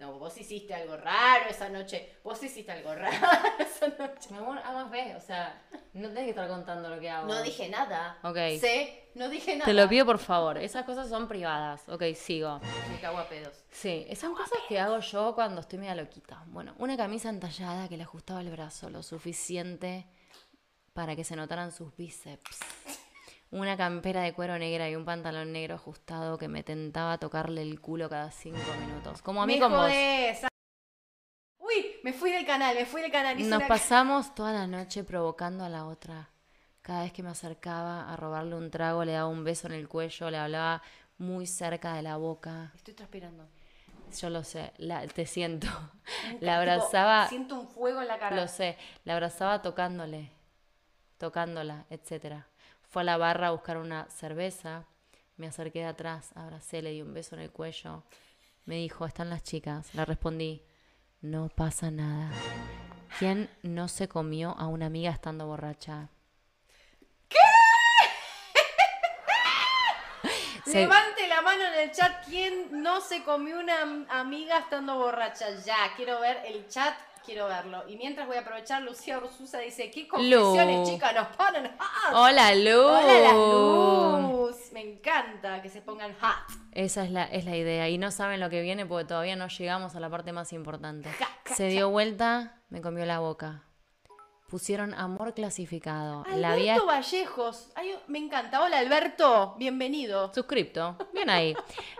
No, 0.00 0.18
vos 0.18 0.36
hiciste 0.38 0.72
algo 0.74 0.96
raro 0.96 1.50
esa 1.50 1.68
noche, 1.68 2.16
vos 2.24 2.42
hiciste 2.42 2.72
algo 2.72 2.94
raro 2.94 3.14
esa 3.58 3.88
noche. 3.88 4.30
mi 4.30 4.38
amor, 4.38 4.58
hagas 4.58 4.90
ve, 4.90 5.14
o 5.16 5.20
sea, 5.20 5.62
no 5.92 6.08
tenés 6.08 6.24
que 6.24 6.30
estar 6.30 6.48
contando 6.48 6.88
lo 6.88 6.98
que 6.98 7.10
hago. 7.10 7.26
No 7.28 7.42
dije 7.42 7.68
nada. 7.68 8.18
Ok. 8.22 8.36
Sé, 8.60 9.10
no 9.14 9.28
dije 9.28 9.56
nada. 9.56 9.66
Te 9.66 9.74
lo 9.74 9.86
pido 9.88 10.06
por 10.06 10.18
favor, 10.18 10.56
esas 10.56 10.84
cosas 10.84 11.08
son 11.08 11.28
privadas. 11.28 11.86
Ok, 11.88 12.02
sigo. 12.14 12.60
Me 12.90 13.00
cago 13.00 13.18
a 13.18 13.28
pedos. 13.28 13.62
Sí, 13.70 14.06
son 14.16 14.34
cosas 14.34 14.58
que 14.68 14.80
hago 14.80 15.00
yo 15.00 15.34
cuando 15.34 15.60
estoy 15.60 15.78
media 15.78 15.94
loquita. 15.94 16.42
Bueno, 16.46 16.74
una 16.78 16.96
camisa 16.96 17.28
entallada 17.28 17.88
que 17.88 17.98
le 17.98 18.04
ajustaba 18.04 18.40
el 18.40 18.50
brazo 18.50 18.88
lo 18.88 19.02
suficiente 19.02 20.06
para 20.94 21.14
que 21.14 21.24
se 21.24 21.36
notaran 21.36 21.72
sus 21.72 21.94
bíceps. 21.96 22.60
Una 23.54 23.76
campera 23.76 24.22
de 24.22 24.32
cuero 24.32 24.58
negra 24.58 24.90
y 24.90 24.96
un 24.96 25.04
pantalón 25.04 25.52
negro 25.52 25.76
ajustado 25.76 26.36
que 26.38 26.48
me 26.48 26.62
tentaba 26.64 27.18
tocarle 27.18 27.62
el 27.62 27.80
culo 27.80 28.08
cada 28.08 28.30
cinco 28.32 28.58
minutos. 28.80 29.22
Como 29.22 29.42
a 29.42 29.46
mí 29.46 29.54
me 29.54 29.60
con 29.60 29.70
vos. 29.70 29.80
jodés. 29.82 30.44
Uy, 31.58 31.96
me 32.02 32.12
fui 32.12 32.32
del 32.32 32.44
canal, 32.44 32.74
me 32.74 32.84
fui 32.84 33.00
del 33.00 33.12
canal. 33.12 33.38
hice 33.38 33.48
Nos 33.48 33.58
una- 33.58 33.68
pasamos 33.68 34.34
toda 34.34 34.52
la 34.52 34.66
noche 34.66 35.04
provocando 35.04 35.64
a 35.64 35.68
la 35.68 35.86
otra. 35.86 36.30
Cada 36.82 37.02
vez 37.04 37.12
que 37.12 37.22
me 37.22 37.30
acercaba 37.30 38.12
a 38.12 38.16
robarle 38.16 38.56
un 38.56 38.70
trago, 38.70 39.04
le 39.04 39.12
daba 39.12 39.28
un 39.28 39.44
beso 39.44 39.68
en 39.68 39.74
el 39.74 39.88
cuello, 39.88 40.30
le 40.30 40.36
hablaba 40.38 40.82
muy 41.18 41.46
cerca 41.46 41.94
de 41.94 42.02
la 42.02 42.16
boca. 42.16 42.72
Estoy 42.74 42.94
transpirando. 42.94 43.46
Yo 44.20 44.30
lo 44.30 44.42
sé, 44.44 44.72
la- 44.78 45.06
te 45.06 45.26
siento. 45.26 45.66
La 46.40 46.40
tipo, 46.40 46.50
abrazaba, 46.50 47.28
siento 47.28 47.54
un 47.60 47.68
fuego 47.68 48.02
en 48.02 48.08
la 48.08 48.18
cara. 48.18 48.34
lo 48.36 48.48
sé, 48.48 48.76
la 49.04 49.14
abrazaba 49.14 49.62
tocándole, 49.62 50.30
tocándola, 51.18 51.86
etcétera. 51.88 52.46
Fue 52.94 53.02
a 53.02 53.06
la 53.06 53.16
barra 53.16 53.48
a 53.48 53.50
buscar 53.50 53.76
una 53.78 54.08
cerveza, 54.08 54.84
me 55.36 55.48
acerqué 55.48 55.80
de 55.80 55.86
atrás, 55.86 56.30
abracé, 56.36 56.80
le 56.80 56.90
di 56.92 57.02
un 57.02 57.12
beso 57.12 57.34
en 57.34 57.42
el 57.42 57.50
cuello. 57.50 58.04
Me 58.66 58.76
dijo, 58.76 59.04
están 59.04 59.30
las 59.30 59.42
chicas. 59.42 59.92
Le 59.96 60.04
respondí, 60.04 60.62
no 61.20 61.48
pasa 61.48 61.90
nada. 61.90 62.30
¿Quién 63.18 63.50
no 63.64 63.88
se 63.88 64.06
comió 64.06 64.54
a 64.56 64.68
una 64.68 64.86
amiga 64.86 65.10
estando 65.10 65.44
borracha? 65.44 66.08
Se- 70.64 70.78
Levante 70.82 71.26
la 71.26 71.42
mano 71.42 71.64
en 71.64 71.74
el 71.80 71.90
chat 71.90 72.24
quién 72.26 72.80
no 72.82 73.00
se 73.00 73.24
comió 73.24 73.58
una 73.58 73.82
am- 73.82 74.06
amiga 74.08 74.58
estando 74.60 74.96
borracha. 74.98 75.50
Ya, 75.64 75.94
quiero 75.96 76.20
ver 76.20 76.42
el 76.46 76.68
chat, 76.68 76.94
quiero 77.24 77.46
verlo. 77.46 77.84
Y 77.88 77.96
mientras 77.96 78.26
voy 78.26 78.36
a 78.36 78.40
aprovechar, 78.40 78.82
Lucía 78.82 79.18
Ursusa 79.18 79.58
dice, 79.58 79.90
¿qué 79.90 80.06
confesiones, 80.06 80.80
Lu. 80.80 80.86
chicas, 80.86 81.14
nos 81.14 81.28
ponen 81.36 81.66
hot? 81.78 82.14
Hola, 82.14 82.54
Lu. 82.54 82.82
Hola, 82.82 83.20
las 83.20 83.32
luz. 83.34 84.56
Me 84.72 84.80
encanta 84.80 85.62
que 85.62 85.68
se 85.68 85.80
pongan 85.80 86.12
hot. 86.20 86.58
Esa 86.72 87.04
es 87.04 87.10
la, 87.10 87.24
es 87.24 87.44
la 87.44 87.56
idea. 87.56 87.88
Y 87.88 87.98
no 87.98 88.10
saben 88.10 88.40
lo 88.40 88.50
que 88.50 88.62
viene 88.62 88.86
porque 88.86 89.06
todavía 89.06 89.36
no 89.36 89.48
llegamos 89.48 89.94
a 89.94 90.00
la 90.00 90.10
parte 90.10 90.32
más 90.32 90.52
importante. 90.52 91.08
Ja, 91.10 91.28
ja, 91.44 91.54
Se 91.54 91.68
dio 91.68 91.90
vuelta, 91.90 92.60
me 92.68 92.80
comió 92.80 93.04
la 93.06 93.20
boca. 93.20 93.62
Pusieron 94.48 94.94
amor 94.94 95.34
clasificado. 95.34 96.24
La 96.36 96.52
Alberto 96.52 96.52
había 96.52 96.80
Vallejos. 96.82 97.70
Ay, 97.74 97.94
me 98.08 98.18
encanta. 98.18 98.62
Hola, 98.62 98.78
Alberto. 98.78 99.54
Bienvenido. 99.58 100.32
suscripto. 100.34 100.98
Bien 101.14 101.30
ahí. 101.30 101.56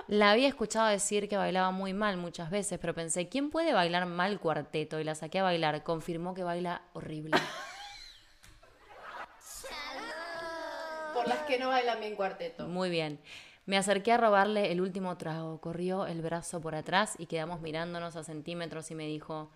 La 0.08 0.30
había 0.30 0.46
escuchado 0.46 0.88
decir 0.88 1.26
que 1.28 1.38
bailaba 1.38 1.70
muy 1.70 1.94
mal 1.94 2.18
muchas 2.18 2.50
veces, 2.50 2.78
pero 2.78 2.94
pensé, 2.94 3.28
¿quién 3.28 3.48
puede 3.50 3.72
bailar 3.72 4.04
mal 4.06 4.38
cuarteto? 4.40 5.00
Y 5.00 5.04
la 5.04 5.14
saqué 5.14 5.38
a 5.38 5.42
bailar. 5.42 5.82
Confirmó 5.82 6.34
que 6.34 6.44
baila 6.44 6.82
horrible. 6.92 7.32
Por 11.14 11.26
las 11.26 11.38
que 11.46 11.58
no 11.58 11.68
bailan 11.68 12.00
bien 12.00 12.14
cuarteto. 12.14 12.68
Muy 12.68 12.90
bien. 12.90 13.20
Me 13.66 13.78
acerqué 13.78 14.12
a 14.12 14.18
robarle 14.18 14.70
el 14.70 14.82
último 14.82 15.16
trago. 15.16 15.60
Corrió 15.62 16.06
el 16.06 16.20
brazo 16.20 16.60
por 16.60 16.74
atrás 16.74 17.14
y 17.18 17.24
quedamos 17.26 17.62
mirándonos 17.62 18.16
a 18.16 18.22
centímetros 18.22 18.90
y 18.90 18.94
me 18.94 19.06
dijo, 19.06 19.50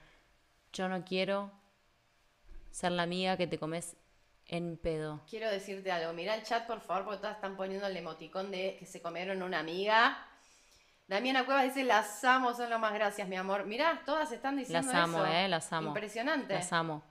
yo 0.72 0.88
no 0.88 1.04
quiero 1.04 1.50
ser 2.70 2.92
la 2.92 3.02
amiga 3.02 3.36
que 3.36 3.46
te 3.46 3.58
comes 3.58 3.96
en 4.46 4.76
pedo. 4.78 5.20
Quiero 5.28 5.50
decirte 5.50 5.90
algo. 5.92 6.12
Mira 6.12 6.34
el 6.34 6.42
chat, 6.42 6.66
por 6.66 6.80
favor, 6.80 7.04
porque 7.04 7.18
todas 7.20 7.36
están 7.36 7.56
poniendo 7.56 7.86
el 7.86 7.96
emoticón 7.96 8.50
de 8.50 8.76
que 8.78 8.86
se 8.86 9.02
comieron 9.02 9.42
una 9.42 9.58
amiga. 9.60 10.24
Damiana 11.06 11.44
Cuevas 11.46 11.64
dice, 11.64 11.84
las 11.84 12.22
amo, 12.24 12.52
son 12.54 12.68
lo 12.70 12.78
más 12.78 12.92
gracias, 12.92 13.28
mi 13.28 13.36
amor. 13.36 13.64
Mirá, 13.66 14.02
todas 14.04 14.30
están 14.32 14.56
diciendo 14.56 14.86
Las 14.92 14.94
amo, 14.94 15.24
eso. 15.24 15.32
eh, 15.34 15.48
las 15.48 15.72
amo. 15.72 15.88
Impresionante. 15.88 16.54
Las 16.54 16.72
amo. 16.72 17.02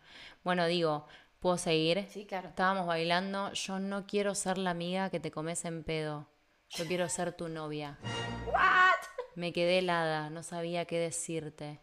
Bueno, 0.43 0.67
digo, 0.67 1.07
¿puedo 1.39 1.57
seguir? 1.57 2.05
Sí, 2.09 2.25
claro. 2.25 2.49
Estábamos 2.49 2.85
bailando. 2.85 3.51
Yo 3.53 3.79
no 3.79 4.05
quiero 4.05 4.35
ser 4.35 4.57
la 4.59 4.69
amiga 4.71 5.09
que 5.09 5.19
te 5.19 5.31
comes 5.31 5.65
en 5.65 5.83
pedo. 5.83 6.27
Yo 6.69 6.85
quiero 6.85 7.07
ser 7.09 7.33
tu 7.33 7.49
novia. 7.49 7.97
Me 9.35 9.53
quedé 9.53 9.79
helada, 9.79 10.29
no 10.29 10.41
sabía 10.43 10.85
qué 10.85 10.99
decirte. 10.99 11.79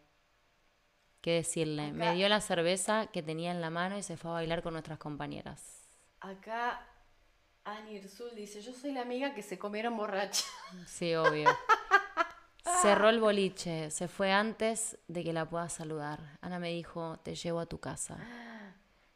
¿Qué 1.25 1.37
decirle? 1.37 1.91
Me 1.91 2.13
dio 2.13 2.29
la 2.29 2.39
cerveza 2.39 3.07
que 3.07 3.23
tenía 3.23 3.49
en 3.49 3.59
la 3.59 3.71
mano 3.71 3.97
y 3.97 4.03
se 4.03 4.15
fue 4.15 4.29
a 4.29 4.33
bailar 4.35 4.61
con 4.61 4.73
nuestras 4.73 4.99
compañeras. 4.99 5.89
Acá 6.19 6.85
Ani 7.63 7.95
Irsul 7.95 8.35
dice, 8.35 8.61
yo 8.61 8.71
soy 8.71 8.91
la 8.91 9.01
amiga 9.01 9.33
que 9.33 9.41
se 9.41 9.57
comieron 9.57 9.97
borracha. 9.97 10.45
Sí, 10.85 11.15
obvio. 11.15 11.49
Cerró 12.79 13.09
el 13.09 13.19
boliche, 13.19 13.89
se 13.89 14.07
fue 14.07 14.31
antes 14.31 14.99
de 15.07 15.23
que 15.23 15.33
la 15.33 15.49
pueda 15.49 15.67
saludar. 15.67 16.37
Ana 16.41 16.59
me 16.59 16.69
dijo, 16.69 17.17
te 17.23 17.33
llevo 17.33 17.59
a 17.59 17.65
tu 17.65 17.79
casa. 17.79 18.19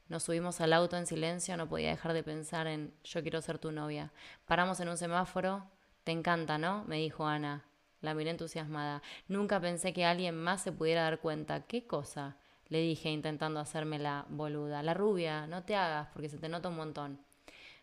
Nos 0.08 0.24
subimos 0.24 0.62
al 0.62 0.74
auto 0.74 0.98
en 0.98 1.06
silencio, 1.06 1.58
no 1.58 1.70
podía 1.70 1.90
dejar 1.90 2.14
de 2.14 2.24
pensar 2.24 2.66
en, 2.66 2.92
yo 3.04 3.22
quiero 3.22 3.40
ser 3.44 3.60
tu 3.60 3.72
novia. 3.72 4.12
Paramos 4.48 4.80
en 4.80 4.90
un 4.90 4.98
semáforo, 4.98 5.64
te 6.06 6.12
encanta, 6.12 6.58
¿no? 6.58 6.86
Me 6.86 6.96
dijo 6.96 7.28
Ana. 7.28 7.69
La 8.02 8.14
miré 8.14 8.32
entusiasmada. 8.32 9.02
Nunca 9.28 9.60
pensé 9.60 9.94
que 9.94 10.06
alguien 10.06 10.36
más 10.36 10.62
se 10.62 10.72
pudiera 10.72 11.04
dar 11.04 11.20
cuenta. 11.20 11.66
¿Qué 11.68 11.86
cosa? 11.86 12.38
Le 12.68 12.80
dije 12.80 13.10
intentando 13.10 13.60
hacerme 13.60 14.00
la 14.00 14.26
boluda. 14.30 14.84
La 14.84 14.94
rubia, 14.94 15.48
no 15.48 15.64
te 15.64 15.76
hagas 15.76 16.08
porque 16.14 16.30
se 16.30 16.38
te 16.38 16.50
nota 16.50 16.70
un 16.70 16.76
montón. 16.76 17.20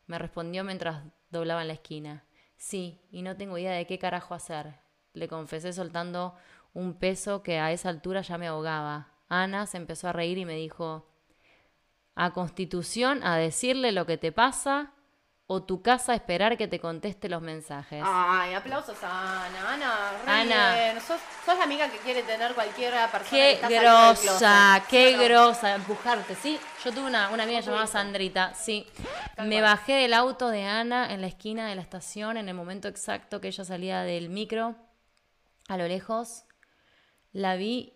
Me 0.06 0.18
respondió 0.18 0.64
mientras 0.64 1.02
doblaba 1.30 1.62
en 1.62 1.68
la 1.68 1.74
esquina. 1.74 2.24
Sí, 2.56 3.00
y 3.10 3.22
no 3.22 3.36
tengo 3.36 3.58
idea 3.58 3.72
de 3.72 3.86
qué 3.86 3.98
carajo 3.98 4.34
hacer. 4.34 4.74
Le 5.12 5.28
confesé 5.28 5.72
soltando 5.72 6.34
un 6.72 6.94
peso 6.94 7.42
que 7.42 7.58
a 7.58 7.72
esa 7.72 7.88
altura 7.88 8.22
ya 8.22 8.38
me 8.38 8.46
ahogaba. 8.46 9.12
Ana 9.28 9.66
se 9.66 9.76
empezó 9.76 10.08
a 10.08 10.12
reír 10.12 10.38
y 10.38 10.44
me 10.44 10.54
dijo, 10.54 11.10
a 12.14 12.32
Constitución 12.32 13.22
a 13.24 13.36
decirle 13.36 13.92
lo 13.92 14.06
que 14.06 14.16
te 14.16 14.32
pasa 14.32 14.92
o 15.48 15.62
tu 15.62 15.80
casa 15.80 16.12
esperar 16.14 16.56
que 16.56 16.66
te 16.66 16.80
conteste 16.80 17.28
los 17.28 17.40
mensajes. 17.40 18.02
Ay, 18.04 18.52
aplausos 18.54 19.00
a 19.04 19.44
Ana. 19.46 19.72
Ana, 19.74 20.10
re 20.24 20.32
Ana. 20.32 20.74
bien. 20.74 21.00
Sos, 21.00 21.20
sos 21.44 21.56
la 21.56 21.64
amiga 21.64 21.88
que 21.88 21.98
quiere 21.98 22.24
tener 22.24 22.52
cualquiera 22.54 23.08
persona 23.12 23.30
que 23.30 23.36
Qué 23.36 23.52
está 23.52 23.68
del 23.68 23.80
grosa, 23.80 24.84
qué 24.90 25.16
grosa, 25.16 25.74
empujarte, 25.76 26.34
¿sí? 26.34 26.58
Yo 26.84 26.92
tuve 26.92 27.04
una, 27.06 27.30
una 27.30 27.44
amiga 27.44 27.60
llamada 27.60 27.86
Sandrita, 27.86 28.54
sí. 28.54 28.86
Tal 29.36 29.46
Me 29.46 29.60
cual. 29.60 29.70
bajé 29.76 29.92
del 29.92 30.14
auto 30.14 30.48
de 30.48 30.64
Ana 30.64 31.12
en 31.12 31.20
la 31.20 31.28
esquina 31.28 31.68
de 31.68 31.76
la 31.76 31.82
estación 31.82 32.36
en 32.38 32.48
el 32.48 32.54
momento 32.56 32.88
exacto 32.88 33.40
que 33.40 33.48
ella 33.48 33.64
salía 33.64 34.00
del 34.02 34.28
micro, 34.30 34.74
a 35.68 35.76
lo 35.76 35.86
lejos. 35.86 36.42
La 37.30 37.54
vi 37.54 37.94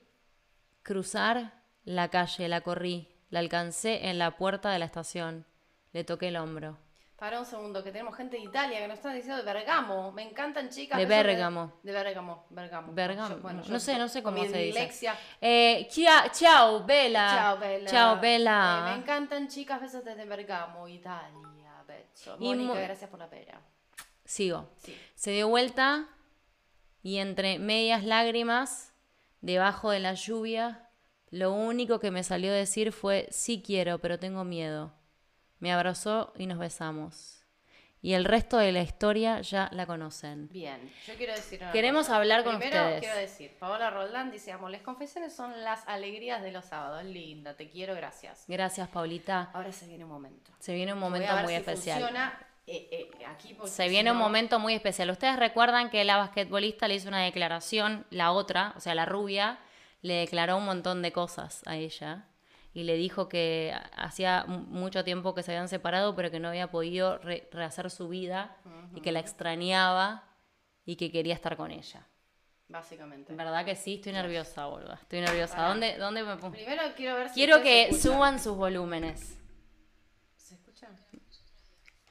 cruzar 0.82 1.64
la 1.82 2.08
calle, 2.10 2.48
la 2.48 2.60
corrí, 2.60 3.08
la 3.28 3.40
alcancé 3.40 4.08
en 4.08 4.18
la 4.20 4.36
puerta 4.36 4.70
de 4.70 4.78
la 4.78 4.84
estación, 4.84 5.46
le 5.92 6.04
toqué 6.04 6.28
el 6.28 6.36
hombro. 6.36 6.78
Para 7.20 7.38
un 7.38 7.44
segundo, 7.44 7.84
que 7.84 7.92
tenemos 7.92 8.16
gente 8.16 8.38
de 8.38 8.44
Italia 8.44 8.78
que 8.80 8.88
nos 8.88 8.96
están 8.96 9.14
diciendo 9.14 9.36
de 9.36 9.52
Bergamo. 9.52 10.10
Me 10.10 10.22
encantan 10.22 10.70
chicas. 10.70 10.98
De 10.98 11.04
besos 11.04 11.26
Bérgamo. 11.26 11.72
De 11.82 11.92
Bergamo, 11.92 12.46
Bergamo. 12.48 12.92
Bergamo. 12.94 13.28
Yo- 13.36 13.42
bueno, 13.42 13.62
yo 13.62 13.72
no 13.72 13.78
sé, 13.78 13.98
no 13.98 14.08
sé 14.08 14.22
cómo 14.22 14.42
se 14.42 14.56
dice. 14.56 14.90
Eh, 15.42 15.86
chia- 15.90 16.30
ciao, 16.32 16.82
Bella. 16.86 17.28
Ciao, 17.30 17.58
Bella. 17.58 17.90
Ciao, 17.90 18.16
Eh, 18.16 18.20
Bella. 18.22 18.82
me 18.86 18.94
encantan 19.02 19.48
chicas, 19.48 19.82
besos 19.82 20.02
desde 20.02 20.24
Bergamo, 20.24 20.88
Italia. 20.88 21.84
Beso. 21.86 22.38
Mónica, 22.38 22.72
mo- 22.72 22.80
gracias 22.80 23.10
por 23.10 23.18
la 23.18 23.28
pera. 23.28 23.60
Sigo. 24.24 24.70
Sí. 24.78 24.96
Se 25.14 25.32
dio 25.32 25.46
vuelta 25.48 26.06
y 27.02 27.18
entre 27.18 27.58
medias 27.58 28.02
lágrimas, 28.02 28.94
debajo 29.42 29.90
de 29.90 30.00
la 30.00 30.14
lluvia, 30.14 30.88
lo 31.30 31.52
único 31.52 32.00
que 32.00 32.10
me 32.10 32.22
salió 32.22 32.50
a 32.50 32.54
decir 32.54 32.92
fue, 32.92 33.28
sí 33.30 33.62
quiero, 33.62 33.98
pero 33.98 34.18
tengo 34.18 34.44
miedo. 34.44 34.94
Me 35.60 35.72
abrazó 35.72 36.32
y 36.36 36.46
nos 36.46 36.58
besamos. 36.58 37.36
Y 38.02 38.14
el 38.14 38.24
resto 38.24 38.56
de 38.56 38.72
la 38.72 38.80
historia 38.80 39.42
ya 39.42 39.68
la 39.72 39.84
conocen. 39.84 40.48
Bien, 40.48 40.90
yo 41.06 41.14
quiero 41.16 41.34
decir 41.34 41.60
una 41.60 41.70
Queremos 41.70 42.06
cosa. 42.06 42.16
hablar 42.16 42.44
con 42.44 42.58
Primero, 42.58 42.82
ustedes. 42.82 43.00
quiero 43.00 43.16
decir, 43.16 43.58
Paola 43.58 43.90
Roldán 43.90 44.30
dice, 44.30 44.52
amo, 44.52 44.70
las 44.70 44.80
confesiones 44.80 45.34
son 45.36 45.62
las 45.64 45.86
alegrías 45.86 46.42
de 46.42 46.50
los 46.50 46.64
sábados. 46.64 47.04
Linda, 47.04 47.54
te 47.54 47.68
quiero, 47.68 47.94
gracias. 47.94 48.44
Gracias, 48.48 48.88
Paulita. 48.88 49.50
Ahora 49.52 49.70
se 49.70 49.86
viene 49.86 50.04
un 50.04 50.10
momento. 50.10 50.50
Se 50.60 50.74
viene 50.74 50.94
un 50.94 50.98
momento 50.98 51.30
muy 51.42 51.48
si 51.48 51.54
especial. 51.56 51.98
funciona, 51.98 52.38
eh, 52.66 52.88
eh, 52.90 53.24
aquí 53.26 53.54
Se 53.66 53.88
viene 53.90 54.10
un 54.12 54.16
momento 54.16 54.58
muy 54.58 54.72
especial. 54.72 55.10
Ustedes 55.10 55.36
recuerdan 55.36 55.90
que 55.90 56.02
la 56.04 56.16
basquetbolista 56.16 56.88
le 56.88 56.94
hizo 56.94 57.08
una 57.08 57.22
declaración, 57.22 58.06
la 58.08 58.32
otra, 58.32 58.72
o 58.78 58.80
sea, 58.80 58.94
la 58.94 59.04
rubia, 59.04 59.58
le 60.00 60.14
declaró 60.14 60.56
un 60.56 60.64
montón 60.64 61.02
de 61.02 61.12
cosas 61.12 61.60
a 61.66 61.76
ella 61.76 62.24
y 62.72 62.84
le 62.84 62.94
dijo 62.94 63.28
que 63.28 63.74
hacía 63.96 64.44
mu- 64.46 64.58
mucho 64.60 65.02
tiempo 65.04 65.34
que 65.34 65.42
se 65.42 65.50
habían 65.52 65.68
separado, 65.68 66.14
pero 66.14 66.30
que 66.30 66.38
no 66.40 66.48
había 66.48 66.70
podido 66.70 67.18
re- 67.18 67.48
rehacer 67.52 67.90
su 67.90 68.08
vida 68.08 68.56
y 68.94 69.00
que 69.00 69.12
la 69.12 69.20
extrañaba 69.20 70.24
y 70.84 70.96
que 70.96 71.10
quería 71.10 71.34
estar 71.34 71.56
con 71.56 71.70
ella. 71.70 72.06
Básicamente. 72.68 73.32
En 73.32 73.36
verdad 73.36 73.64
que 73.64 73.74
sí, 73.74 73.94
estoy 73.96 74.12
nerviosa, 74.12 74.66
boluda. 74.66 74.94
Estoy 75.02 75.20
nerviosa. 75.20 75.66
¿Dónde, 75.66 75.98
dónde 75.98 76.22
me 76.22 76.36
pongo? 76.36 76.52
Primero 76.52 76.82
quiero 76.96 77.16
ver 77.16 77.28
si 77.28 77.34
Quiero 77.34 77.60
que 77.62 77.92
suban 77.92 78.38
sus 78.38 78.56
volúmenes. 78.56 79.36
¿Se 80.36 80.54
escucha? 80.54 80.88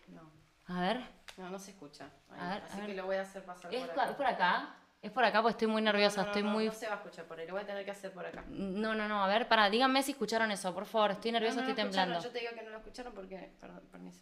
No, 0.09 0.29
A 0.67 0.81
ver. 0.81 1.01
no, 1.37 1.49
no 1.49 1.59
se 1.59 1.71
escucha. 1.71 2.09
Ahí, 2.29 2.39
A 2.41 2.49
ver, 2.55 2.63
así 2.63 2.73
a 2.73 2.81
ver. 2.81 2.87
que 2.87 2.93
lo 2.95 3.05
voy 3.05 3.15
a 3.15 3.21
hacer 3.21 3.43
pasar 3.45 3.73
¿Es, 3.73 3.81
por 3.83 3.91
acá. 3.91 4.09
es 4.09 4.15
por 4.17 4.25
acá? 4.25 4.75
Es 5.01 5.11
por 5.11 5.23
acá 5.23 5.41
porque 5.41 5.51
estoy 5.51 5.67
muy 5.67 5.81
nerviosa, 5.81 6.17
No, 6.17 6.23
no, 6.23 6.29
estoy 6.31 6.43
no, 6.43 6.49
muy... 6.49 6.65
No 6.65 6.73
se 6.73 6.87
va 6.87 6.93
a 6.93 6.97
escuchar 6.97 7.25
por 7.25 7.39
ahí, 7.39 7.47
lo 7.47 7.53
voy 7.53 7.63
a 7.63 7.65
tener 7.65 7.85
que 7.85 7.91
hacer 7.91 8.11
por 8.11 8.25
acá. 8.25 8.43
No, 8.49 8.93
no, 8.93 9.07
no, 9.07 9.23
a 9.23 9.27
ver, 9.27 9.47
para, 9.47 9.69
díganme 9.69 10.03
si 10.03 10.11
escucharon 10.11 10.51
eso, 10.51 10.73
por 10.73 10.85
favor, 10.85 11.11
estoy 11.11 11.31
nerviosa, 11.31 11.55
No, 11.55 11.61
no 11.61 11.67
lo 11.67 11.71
estoy 11.71 11.83
temblando. 11.85 12.21
Yo 12.21 12.29
te 12.31 12.39
digo 12.39 12.51
que 12.53 12.61
no 12.63 12.69
lo 12.69 12.77
escucharon 12.79 13.13
porque. 13.13 13.51
Perdón, 13.61 13.87
permiso. 13.91 14.21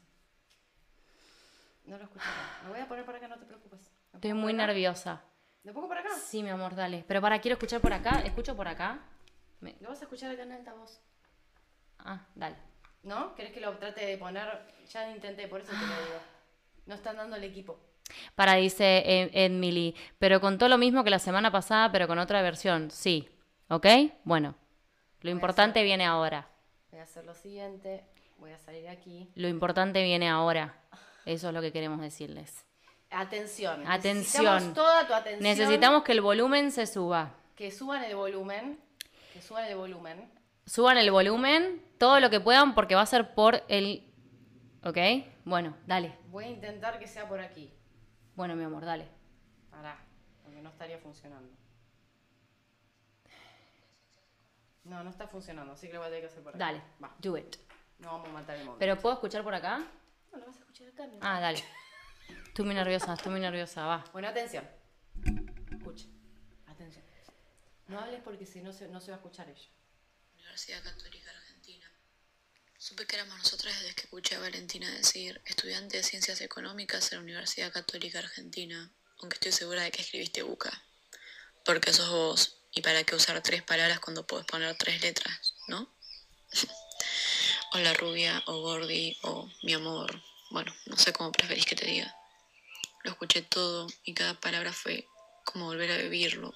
No 1.86 1.98
lo 1.98 2.04
escucharon. 2.04 2.34
Lo 2.66 2.70
voy 2.70 2.80
a 2.80 2.88
poner 2.88 3.06
por 3.06 3.16
acá, 3.16 3.28
no 3.28 3.38
te 3.40 3.46
preocupes. 3.46 3.80
¿Lo 4.12 4.18
Estoy 4.18 4.34
muy 4.34 4.54
nerviosa. 4.54 5.24
¿Lo 5.64 5.74
pongo 5.74 5.88
por 5.88 5.98
acá? 5.98 6.10
Sí, 6.16 6.44
mi 6.44 6.50
amor, 6.50 6.76
dale. 6.76 7.04
Pero 7.08 7.22
para, 7.22 7.40
quiero 7.40 7.54
escuchar 7.54 7.82
por 7.82 7.94
acá, 7.94 8.22
¿escucho 8.22 8.56
por 8.56 8.68
acá? 8.68 9.00
Me- 9.62 9.76
Lo 9.82 9.90
vas 9.90 10.00
a 10.00 10.04
escuchar 10.04 10.32
acá 10.32 10.44
en 10.44 10.52
altavoz. 10.52 11.02
Ah, 12.00 12.26
dale. 12.36 12.56
¿No? 13.02 13.34
¿Querés 13.36 13.52
que 13.52 13.62
lo 13.62 13.76
trate 13.78 14.06
de 14.06 14.18
poner? 14.18 14.48
Ya 14.92 15.10
intenté, 15.10 15.48
por 15.48 15.62
eso 15.62 15.72
te 15.72 15.78
lo 15.80 16.06
digo. 16.06 16.20
No 16.86 16.96
están 16.96 17.18
dando 17.18 17.36
el 17.36 17.44
equipo. 17.44 17.82
Para, 18.36 18.56
dice 18.56 19.04
eh, 19.06 19.30
Emily, 19.34 19.96
pero 20.20 20.42
contó 20.42 20.68
lo 20.68 20.78
mismo 20.78 21.04
que 21.04 21.10
la 21.10 21.20
semana 21.20 21.52
pasada, 21.52 21.92
pero 21.92 22.08
con 22.08 22.20
otra 22.20 22.42
versión, 22.42 22.92
sí. 22.92 23.30
¿Ok? 23.70 23.86
Bueno, 24.24 24.56
lo 25.22 25.32
importante 25.32 25.84
viene 25.84 26.06
ahora. 26.06 26.48
Voy 26.92 27.00
a 27.00 27.04
hacer 27.04 27.26
lo 27.26 27.34
siguiente. 27.34 28.06
Voy 28.38 28.52
a 28.52 28.60
salir 28.60 28.88
aquí. 28.88 29.30
Lo 29.36 29.48
importante 29.48 30.04
viene 30.04 30.30
ahora. 30.30 30.76
Eso 31.26 31.48
es 31.50 31.54
lo 31.54 31.62
que 31.62 31.72
queremos 31.72 32.00
decirles. 32.00 32.64
Atención. 33.10 33.84
Atención. 33.88 34.44
Necesitamos 34.44 34.74
toda 34.74 35.08
tu 35.08 35.14
atención. 35.14 35.44
Necesitamos 35.44 36.04
que 36.04 36.12
el 36.12 36.22
volumen 36.22 36.72
se 36.72 36.86
suba. 36.86 37.34
que 37.56 37.72
suban 37.72 38.04
el 38.04 38.16
volumen. 38.16 38.80
Que 39.34 39.42
suban 39.42 39.66
el 39.66 39.76
volumen. 39.76 40.32
Suban 40.66 40.98
el 40.98 41.12
volumen, 41.12 41.82
todo 41.98 42.20
lo 42.20 42.30
que 42.30 42.40
puedan, 42.40 42.76
porque 42.76 42.96
va 42.96 43.02
a 43.02 43.06
ser 43.06 43.34
por 43.34 43.64
el... 43.70 44.04
¿Ok? 44.84 44.98
Bueno, 45.46 45.76
dale. 45.86 46.14
Voy 46.30 46.46
a 46.46 46.50
intentar 46.50 47.00
que 47.00 47.08
sea 47.08 47.28
por 47.28 47.40
aquí. 47.40 47.74
Bueno, 48.38 48.56
mi 48.56 48.64
amor, 48.64 48.86
dale. 48.86 49.08
Pará, 49.72 49.98
porque 50.44 50.62
no 50.62 50.70
estaría 50.70 51.00
funcionando. 51.00 51.50
No, 54.84 55.04
no 55.04 55.10
está 55.10 55.28
funcionando, 55.28 55.74
así 55.74 55.88
que 55.88 55.94
lo 55.94 56.00
voy 56.02 56.08
a 56.08 56.10
tener 56.12 56.22
que 56.22 56.28
hacer 56.28 56.44
por 56.44 56.50
acá. 56.56 56.60
Dale. 56.60 56.82
Va, 57.04 57.16
Do 57.18 57.36
it. 57.36 57.56
no 57.98 58.12
vamos 58.12 58.30
a 58.30 58.32
matar 58.34 58.56
el 58.58 58.66
móvil. 58.66 58.78
¿Pero 58.78 58.96
puedo 59.00 59.16
escuchar 59.16 59.44
por 59.44 59.56
acá? 59.56 59.80
No, 60.32 60.38
lo 60.38 60.46
vas 60.46 60.56
a 60.56 60.60
escuchar 60.60 60.88
acá. 60.90 61.08
mi 61.08 61.18
Ah, 61.20 61.40
dale. 61.40 61.64
Estoy 62.46 62.64
muy 62.66 62.76
nerviosa, 62.76 63.14
estoy 63.14 63.32
muy 63.32 63.42
nerviosa, 63.42 63.88
va. 63.88 64.04
Bueno, 64.14 64.28
atención. 64.28 64.68
Escucha. 65.72 66.06
Atención. 66.68 67.04
No 67.88 68.00
hables 68.00 68.22
porque 68.22 68.46
si 68.46 68.62
no 68.62 68.72
se, 68.72 68.88
no 68.88 69.00
se 69.00 69.10
va 69.10 69.16
a 69.16 69.20
escuchar 69.20 69.50
ella. 69.50 69.68
Universidad 70.36 70.84
Católica. 70.84 71.27
Supe 72.80 73.08
que 73.08 73.16
éramos 73.16 73.40
nosotras 73.40 73.74
desde 73.80 73.96
que 73.96 74.02
escuché 74.02 74.36
a 74.36 74.40
Valentina 74.40 74.88
decir 74.92 75.42
estudiante 75.46 75.98
de 75.98 76.04
Ciencias 76.04 76.42
Económicas 76.42 77.12
en 77.12 77.18
la 77.18 77.24
Universidad 77.24 77.74
Católica 77.74 78.20
Argentina, 78.20 78.94
aunque 79.18 79.34
estoy 79.34 79.52
segura 79.52 79.82
de 79.82 79.90
que 79.90 80.04
escribiste 80.04 80.44
buca. 80.44 80.72
Porque 81.66 81.92
sos 81.92 82.12
vos, 82.12 82.60
y 82.72 82.82
para 82.84 83.04
qué 83.04 83.16
usar 83.16 83.42
tres 83.42 83.64
palabras 83.64 84.00
cuando 84.00 84.28
puedes 84.28 84.46
poner 84.46 84.78
tres 84.78 85.02
letras, 85.02 85.56
¿no? 85.68 85.92
o 87.74 87.80
la 87.80 87.96
rubia, 87.96 88.44
o 88.46 88.62
Gordi, 88.62 89.18
o 89.24 89.50
mi 89.64 89.74
amor. 89.74 90.22
Bueno, 90.52 90.72
no 90.86 90.98
sé 90.98 91.12
cómo 91.14 91.32
preferís 91.32 91.66
que 91.66 91.76
te 91.76 91.88
diga. 91.88 92.16
Lo 93.04 93.10
escuché 93.10 93.42
todo 93.42 93.88
y 94.04 94.14
cada 94.14 94.40
palabra 94.40 94.72
fue 94.72 95.08
como 95.46 95.66
volver 95.66 95.92
a 95.94 95.98
vivirlo, 95.98 96.54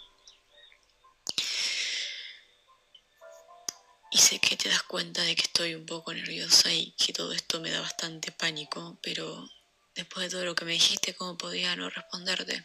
sé 4.22 4.40
que 4.40 4.56
te 4.56 4.70
das 4.70 4.84
cuenta 4.84 5.24
de 5.24 5.36
que 5.36 5.42
estoy 5.42 5.74
un 5.74 5.86
poco 5.86 6.14
nerviosa 6.14 6.72
y 6.72 6.92
que 6.92 7.12
todo 7.12 7.34
esto 7.34 7.60
me 7.60 7.72
da 7.72 7.82
bastante 7.82 8.32
pánico, 8.32 9.00
pero 9.02 9.50
después 9.96 10.28
de 10.28 10.30
todo 10.30 10.46
lo 10.46 10.54
que 10.54 10.64
me 10.64 10.74
dijiste, 10.74 11.16
¿cómo 11.16 11.40
podía 11.40 11.76
no 11.76 11.90
responderte? 11.90 12.64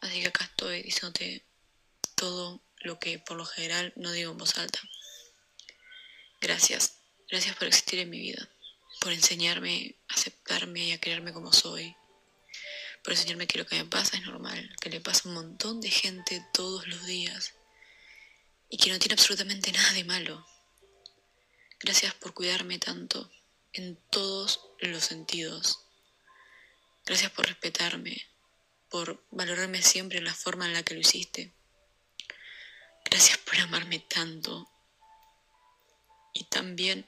Así 0.00 0.20
que 0.20 0.28
acá 0.28 0.44
estoy 0.44 0.82
diciéndote 0.82 1.46
todo 2.16 2.60
lo 2.80 2.98
que 2.98 3.20
por 3.20 3.36
lo 3.36 3.46
general 3.46 3.92
no 3.94 4.10
digo 4.10 4.32
en 4.32 4.38
voz 4.38 4.58
alta. 4.58 4.80
Gracias, 6.40 6.96
gracias 7.30 7.54
por 7.54 7.68
existir 7.68 8.00
en 8.00 8.10
mi 8.10 8.18
vida, 8.18 8.48
por 9.00 9.12
enseñarme 9.12 9.94
a 10.08 10.14
aceptarme 10.14 10.80
y 10.80 10.92
a 10.92 11.00
quererme 11.00 11.32
como 11.32 11.52
soy, 11.52 11.94
por 13.04 13.12
enseñarme 13.12 13.46
que 13.46 13.58
lo 13.58 13.66
que 13.66 13.76
me 13.76 13.84
pasa 13.84 14.16
es 14.16 14.24
normal, 14.24 14.74
que 14.80 14.90
le 14.90 15.00
pasa 15.00 15.22
a 15.24 15.28
un 15.28 15.34
montón 15.34 15.80
de 15.80 15.90
gente 15.90 16.44
todos 16.52 16.88
los 16.88 17.06
días 17.06 17.57
y 18.68 18.76
que 18.76 18.90
no 18.90 18.98
tiene 18.98 19.14
absolutamente 19.14 19.72
nada 19.72 19.92
de 19.92 20.04
malo. 20.04 20.46
Gracias 21.80 22.14
por 22.14 22.34
cuidarme 22.34 22.78
tanto 22.78 23.30
en 23.72 23.96
todos 24.10 24.60
los 24.80 25.04
sentidos. 25.04 25.84
Gracias 27.04 27.30
por 27.32 27.46
respetarme, 27.46 28.20
por 28.88 29.24
valorarme 29.30 29.82
siempre 29.82 30.18
en 30.18 30.24
la 30.24 30.34
forma 30.34 30.66
en 30.66 30.74
la 30.74 30.82
que 30.82 30.94
lo 30.94 31.00
hiciste. 31.00 31.54
Gracias 33.04 33.38
por 33.38 33.56
amarme 33.58 34.00
tanto. 34.00 34.68
Y 36.34 36.44
también 36.44 37.06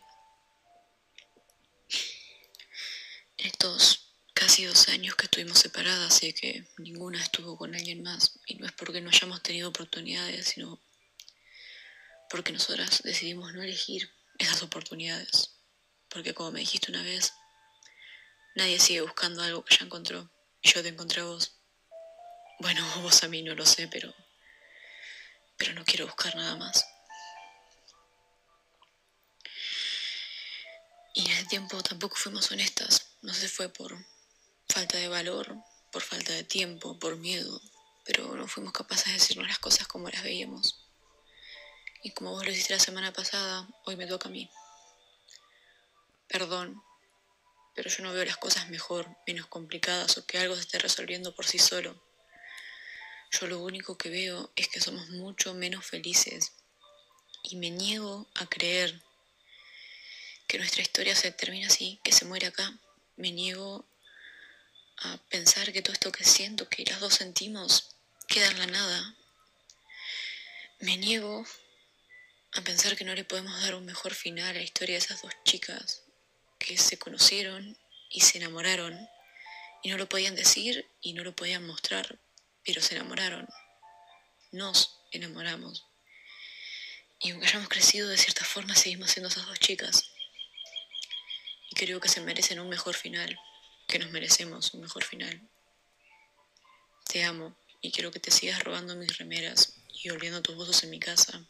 estos 3.36 4.06
casi 4.32 4.64
dos 4.64 4.88
años 4.88 5.16
que 5.16 5.26
estuvimos 5.26 5.58
separadas 5.58 6.22
y 6.22 6.32
que 6.32 6.66
ninguna 6.78 7.22
estuvo 7.22 7.56
con 7.58 7.74
alguien 7.74 8.02
más. 8.02 8.38
Y 8.46 8.54
no 8.54 8.66
es 8.66 8.72
porque 8.72 9.00
no 9.00 9.11
hayamos 9.11 9.42
tenido 9.42 9.68
oportunidades, 9.68 10.48
sino 10.48 10.80
porque 12.30 12.52
nosotras 12.52 13.02
decidimos 13.02 13.52
no 13.52 13.62
elegir 13.62 14.14
esas 14.38 14.62
oportunidades. 14.62 15.56
Porque 16.08 16.32
como 16.32 16.52
me 16.52 16.60
dijiste 16.60 16.90
una 16.90 17.02
vez, 17.02 17.34
nadie 18.54 18.78
sigue 18.78 19.00
buscando 19.00 19.42
algo 19.42 19.64
que 19.64 19.76
ya 19.76 19.84
encontró. 19.84 20.30
Y 20.62 20.70
yo 20.70 20.82
te 20.82 20.88
encontré 20.88 21.22
a 21.22 21.24
vos. 21.24 21.56
Bueno, 22.60 22.86
vos 23.02 23.22
a 23.24 23.28
mí 23.28 23.42
no 23.42 23.54
lo 23.54 23.66
sé, 23.66 23.88
pero. 23.88 24.14
Pero 25.56 25.74
no 25.74 25.84
quiero 25.84 26.06
buscar 26.06 26.36
nada 26.36 26.56
más. 26.56 26.86
Y 31.12 31.26
en 31.26 31.32
ese 31.32 31.46
tiempo 31.46 31.82
tampoco 31.82 32.14
fuimos 32.14 32.50
honestas. 32.52 33.08
No 33.22 33.34
sé 33.34 33.48
fue 33.48 33.68
por 33.68 33.94
falta 34.68 34.96
de 34.98 35.08
valor, 35.08 35.56
por 35.90 36.02
falta 36.02 36.32
de 36.32 36.44
tiempo, 36.44 36.98
por 36.98 37.16
miedo. 37.16 37.60
Pero 38.04 38.34
no 38.36 38.46
fuimos 38.46 38.72
capaces 38.72 39.06
de 39.06 39.12
decirnos 39.14 39.48
las 39.48 39.58
cosas 39.58 39.88
como 39.88 40.08
las 40.08 40.22
veíamos. 40.22 40.89
Y 42.03 42.12
como 42.12 42.30
vos 42.30 42.44
lo 42.44 42.51
hiciste 42.51 42.72
la 42.72 42.80
semana 42.80 43.12
pasada, 43.12 43.68
hoy 43.84 43.96
me 43.96 44.07
toca 44.07 44.28
a 44.28 44.32
mí. 44.32 44.51
Perdón, 46.28 46.82
pero 47.74 47.90
yo 47.90 48.03
no 48.03 48.12
veo 48.12 48.24
las 48.24 48.38
cosas 48.38 48.70
mejor, 48.70 49.09
menos 49.26 49.46
complicadas 49.46 50.16
o 50.16 50.24
que 50.24 50.38
algo 50.38 50.55
se 50.55 50.62
esté 50.62 50.78
resolviendo 50.78 51.34
por 51.34 51.46
sí 51.46 51.59
solo. 51.59 52.03
Yo 53.30 53.46
lo 53.46 53.61
único 53.61 53.98
que 53.98 54.09
veo 54.09 54.51
es 54.57 54.68
que 54.68 54.80
somos 54.80 55.11
mucho 55.11 55.55
menos 55.55 55.84
felices. 55.84 56.53
Y 57.42 57.57
me 57.57 57.70
niego 57.70 58.28
a 58.34 58.46
creer 58.46 59.03
que 60.46 60.59
nuestra 60.59 60.82
historia 60.82 61.14
se 61.14 61.30
termina 61.32 61.68
así, 61.68 62.01
que 62.03 62.12
se 62.12 62.24
muere 62.24 62.46
acá. 62.46 62.72
me 63.16 63.30
niego 63.30 63.86
a 65.03 65.18
pensar 65.28 65.72
que 65.72 65.82
todo 65.82 65.92
esto 65.92 66.12
que 66.12 66.24
siento, 66.24 66.68
que 66.68 66.84
las 66.84 67.01
dos 67.01 67.14
sentimos, 67.14 67.94
queda 68.26 68.48
en 68.48 68.59
la 68.59 68.66
nada. 68.66 69.16
Me 70.80 70.96
niego 70.96 71.44
a 72.53 72.62
pensar 72.62 72.96
que 72.96 73.05
no 73.05 73.14
le 73.14 73.24
podemos 73.24 73.61
dar 73.62 73.74
un 73.74 73.84
mejor 73.84 74.14
final 74.14 74.48
a 74.48 74.53
la 74.55 74.62
historia 74.62 74.94
de 74.94 75.05
esas 75.05 75.22
dos 75.22 75.32
chicas 75.44 76.03
que 76.59 76.76
se 76.76 76.98
conocieron 76.98 77.78
y 78.11 78.20
se 78.20 78.38
enamoraron 78.38 79.09
y 79.82 79.90
no 79.90 79.96
lo 79.96 80.09
podían 80.09 80.34
decir 80.34 80.86
y 81.01 81.12
no 81.12 81.24
lo 81.24 81.34
podían 81.34 81.66
mostrar, 81.66 82.18
pero 82.64 82.82
se 82.82 82.96
enamoraron. 82.96 83.48
Nos 84.53 85.01
enamoramos. 85.12 85.86
Y 87.20 87.30
aunque 87.30 87.46
hayamos 87.46 87.68
crecido 87.68 88.09
de 88.09 88.18
cierta 88.18 88.44
forma, 88.44 88.74
seguimos 88.74 89.11
siendo 89.11 89.28
esas 89.28 89.46
dos 89.46 89.59
chicas. 89.59 90.11
Y 91.70 91.76
creo 91.76 92.01
que 92.01 92.09
se 92.09 92.20
merecen 92.20 92.61
un 92.61 92.68
mejor 92.68 92.94
final, 92.94 93.38
que 93.86 93.98
nos 93.98 94.11
merecemos 94.11 94.74
un 94.74 94.80
mejor 94.80 95.05
final. 95.05 95.48
Te 97.07 97.22
amo 97.24 97.57
y 97.80 97.92
quiero 97.92 98.11
que 98.11 98.20
te 98.20 98.30
sigas 98.30 98.62
robando 98.64 98.96
mis 98.96 99.16
remeras 99.18 99.74
y 100.03 100.11
oliendo 100.11 100.42
tus 100.42 100.57
voces 100.57 100.82
en 100.82 100.90
mi 100.90 100.98
casa. 100.98 101.46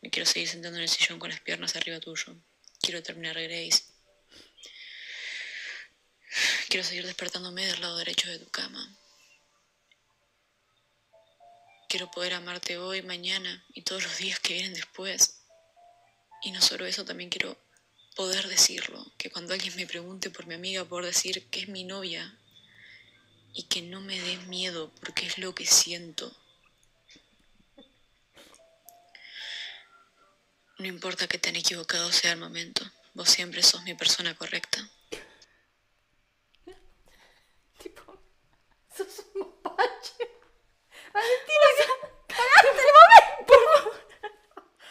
Me 0.00 0.10
quiero 0.10 0.26
seguir 0.26 0.48
sentando 0.48 0.78
en 0.78 0.84
el 0.84 0.88
sillón 0.88 1.18
con 1.18 1.30
las 1.30 1.40
piernas 1.40 1.74
arriba 1.74 2.00
tuyo. 2.00 2.36
Quiero 2.80 3.02
terminar 3.02 3.40
Grace. 3.40 3.84
Quiero 6.68 6.84
seguir 6.84 7.06
despertándome 7.06 7.66
del 7.66 7.80
lado 7.80 7.96
derecho 7.96 8.30
de 8.30 8.38
tu 8.38 8.48
cama. 8.50 8.96
Quiero 11.88 12.10
poder 12.10 12.34
amarte 12.34 12.76
hoy, 12.76 13.02
mañana 13.02 13.64
y 13.72 13.82
todos 13.82 14.04
los 14.04 14.18
días 14.18 14.38
que 14.40 14.52
vienen 14.54 14.74
después. 14.74 15.40
Y 16.42 16.52
no 16.52 16.60
solo 16.60 16.86
eso, 16.86 17.04
también 17.04 17.30
quiero 17.30 17.58
poder 18.14 18.46
decirlo. 18.46 19.12
Que 19.16 19.30
cuando 19.30 19.54
alguien 19.54 19.74
me 19.74 19.86
pregunte 19.86 20.30
por 20.30 20.46
mi 20.46 20.54
amiga, 20.54 20.84
poder 20.84 21.06
decir 21.06 21.48
que 21.48 21.60
es 21.60 21.68
mi 21.68 21.84
novia. 21.84 22.38
Y 23.54 23.64
que 23.64 23.82
no 23.82 24.00
me 24.00 24.20
dé 24.20 24.36
miedo 24.46 24.92
porque 25.00 25.26
es 25.26 25.38
lo 25.38 25.54
que 25.54 25.66
siento. 25.66 26.36
No 30.78 30.86
importa 30.86 31.26
que 31.26 31.38
tan 31.38 31.56
equivocado 31.56 32.12
sea 32.12 32.32
el 32.32 32.38
momento, 32.38 32.84
vos 33.14 33.28
siempre 33.28 33.62
sos 33.64 33.82
mi 33.82 33.94
persona 33.94 34.34
correcta. 34.36 34.78
Tipo, 37.78 38.02
sos 38.96 39.24
un 39.34 39.40
mapache. 39.40 40.14
Valentina, 41.12 41.66
que 41.76 41.84
cagaste 42.28 42.68
el 42.68 42.74
momento. 43.00 43.54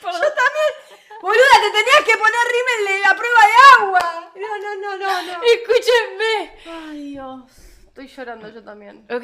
Yo 0.01 0.33
también. 0.33 0.73
Boluda, 1.21 1.55
te 1.61 1.71
tenías 1.71 2.03
que 2.05 2.17
poner 2.17 2.47
rímel 2.51 2.81
de 2.87 2.99
la 3.07 3.15
prueba 3.15 3.41
de 3.47 3.53
agua. 3.79 4.31
No, 4.35 4.57
no, 4.57 4.75
no, 4.75 4.97
no, 4.97 5.21
no. 5.23 5.41
Escúchenme. 5.43 6.33
Ay, 6.65 6.99
Dios. 7.11 7.49
Estoy 7.87 8.07
llorando 8.07 8.49
yo 8.49 8.61
también. 8.63 9.05
Ok, 9.09 9.23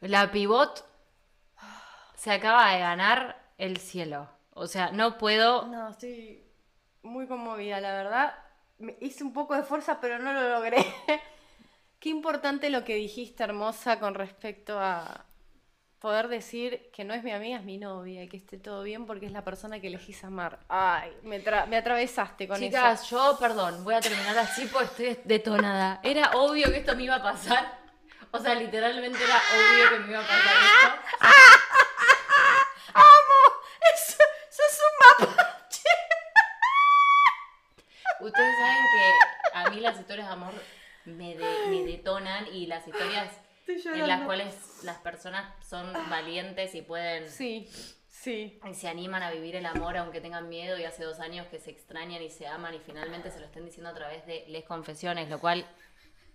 la 0.00 0.30
pivot 0.32 0.84
se 2.16 2.30
acaba 2.32 2.72
de 2.72 2.78
ganar 2.80 3.52
el 3.58 3.76
cielo. 3.78 4.28
O 4.54 4.66
sea, 4.66 4.90
no 4.92 5.18
puedo. 5.18 5.66
No, 5.66 5.90
estoy 5.90 6.42
muy 7.02 7.26
conmovida, 7.26 7.80
la 7.80 7.92
verdad. 7.92 8.34
Me 8.78 8.96
hice 9.00 9.22
un 9.24 9.32
poco 9.32 9.54
de 9.54 9.62
fuerza, 9.62 10.00
pero 10.00 10.18
no 10.18 10.32
lo 10.32 10.48
logré. 10.48 10.78
Qué 11.98 12.08
importante 12.08 12.70
lo 12.70 12.84
que 12.84 12.94
dijiste, 12.94 13.42
hermosa, 13.44 13.98
con 13.98 14.14
respecto 14.14 14.78
a 14.78 15.24
poder 15.98 16.28
decir 16.28 16.90
que 16.92 17.02
no 17.02 17.14
es 17.14 17.24
mi 17.24 17.32
amiga, 17.32 17.56
es 17.56 17.64
mi 17.64 17.78
novia, 17.78 18.22
y 18.24 18.28
que 18.28 18.36
esté 18.36 18.58
todo 18.58 18.82
bien 18.82 19.06
porque 19.06 19.24
es 19.24 19.32
la 19.32 19.42
persona 19.42 19.80
que 19.80 19.86
elegís 19.86 20.22
amar. 20.22 20.60
Ay, 20.68 21.16
me, 21.22 21.42
tra- 21.42 21.66
me 21.66 21.78
atravesaste 21.78 22.46
con 22.46 22.58
Chicas, 22.58 23.02
eso. 23.04 23.16
yo, 23.32 23.38
perdón, 23.38 23.82
voy 23.84 23.94
a 23.94 24.00
terminar 24.00 24.36
así 24.36 24.66
porque 24.66 25.10
estoy 25.12 25.18
detonada. 25.24 26.00
Era 26.02 26.32
obvio 26.34 26.66
que 26.70 26.78
esto 26.78 26.94
me 26.94 27.04
iba 27.04 27.14
a 27.16 27.22
pasar. 27.22 27.78
O 28.32 28.38
sea, 28.38 28.54
literalmente 28.54 29.18
era 29.24 29.36
obvio 29.36 29.90
que 29.90 29.98
me 30.04 30.10
iba 30.10 30.20
a 30.20 30.26
pasar 30.26 30.38
esto. 30.42 31.24
las 39.84 40.00
historias 40.00 40.26
de 40.28 40.32
amor 40.32 40.52
me, 41.04 41.36
de- 41.36 41.66
me 41.68 41.84
detonan 41.84 42.46
y 42.52 42.66
las 42.66 42.86
historias 42.86 43.30
en 43.66 44.06
las 44.08 44.22
cuales 44.22 44.54
las 44.82 44.98
personas 44.98 45.52
son 45.66 45.92
valientes 46.10 46.74
y 46.74 46.82
pueden 46.82 47.28
Sí, 47.30 47.68
sí. 48.08 48.58
y 48.68 48.74
se 48.74 48.88
animan 48.88 49.22
a 49.22 49.30
vivir 49.30 49.56
el 49.56 49.64
amor 49.66 49.96
aunque 49.96 50.20
tengan 50.20 50.48
miedo 50.48 50.76
y 50.78 50.84
hace 50.84 51.04
dos 51.04 51.18
años 51.20 51.46
que 51.48 51.58
se 51.58 51.70
extrañan 51.70 52.22
y 52.22 52.30
se 52.30 52.46
aman 52.46 52.74
y 52.74 52.78
finalmente 52.80 53.30
se 53.30 53.40
lo 53.40 53.46
estén 53.46 53.64
diciendo 53.64 53.90
a 53.90 53.94
través 53.94 54.26
de 54.26 54.44
les 54.48 54.64
confesiones, 54.64 55.28
lo 55.30 55.38
cual 55.40 55.66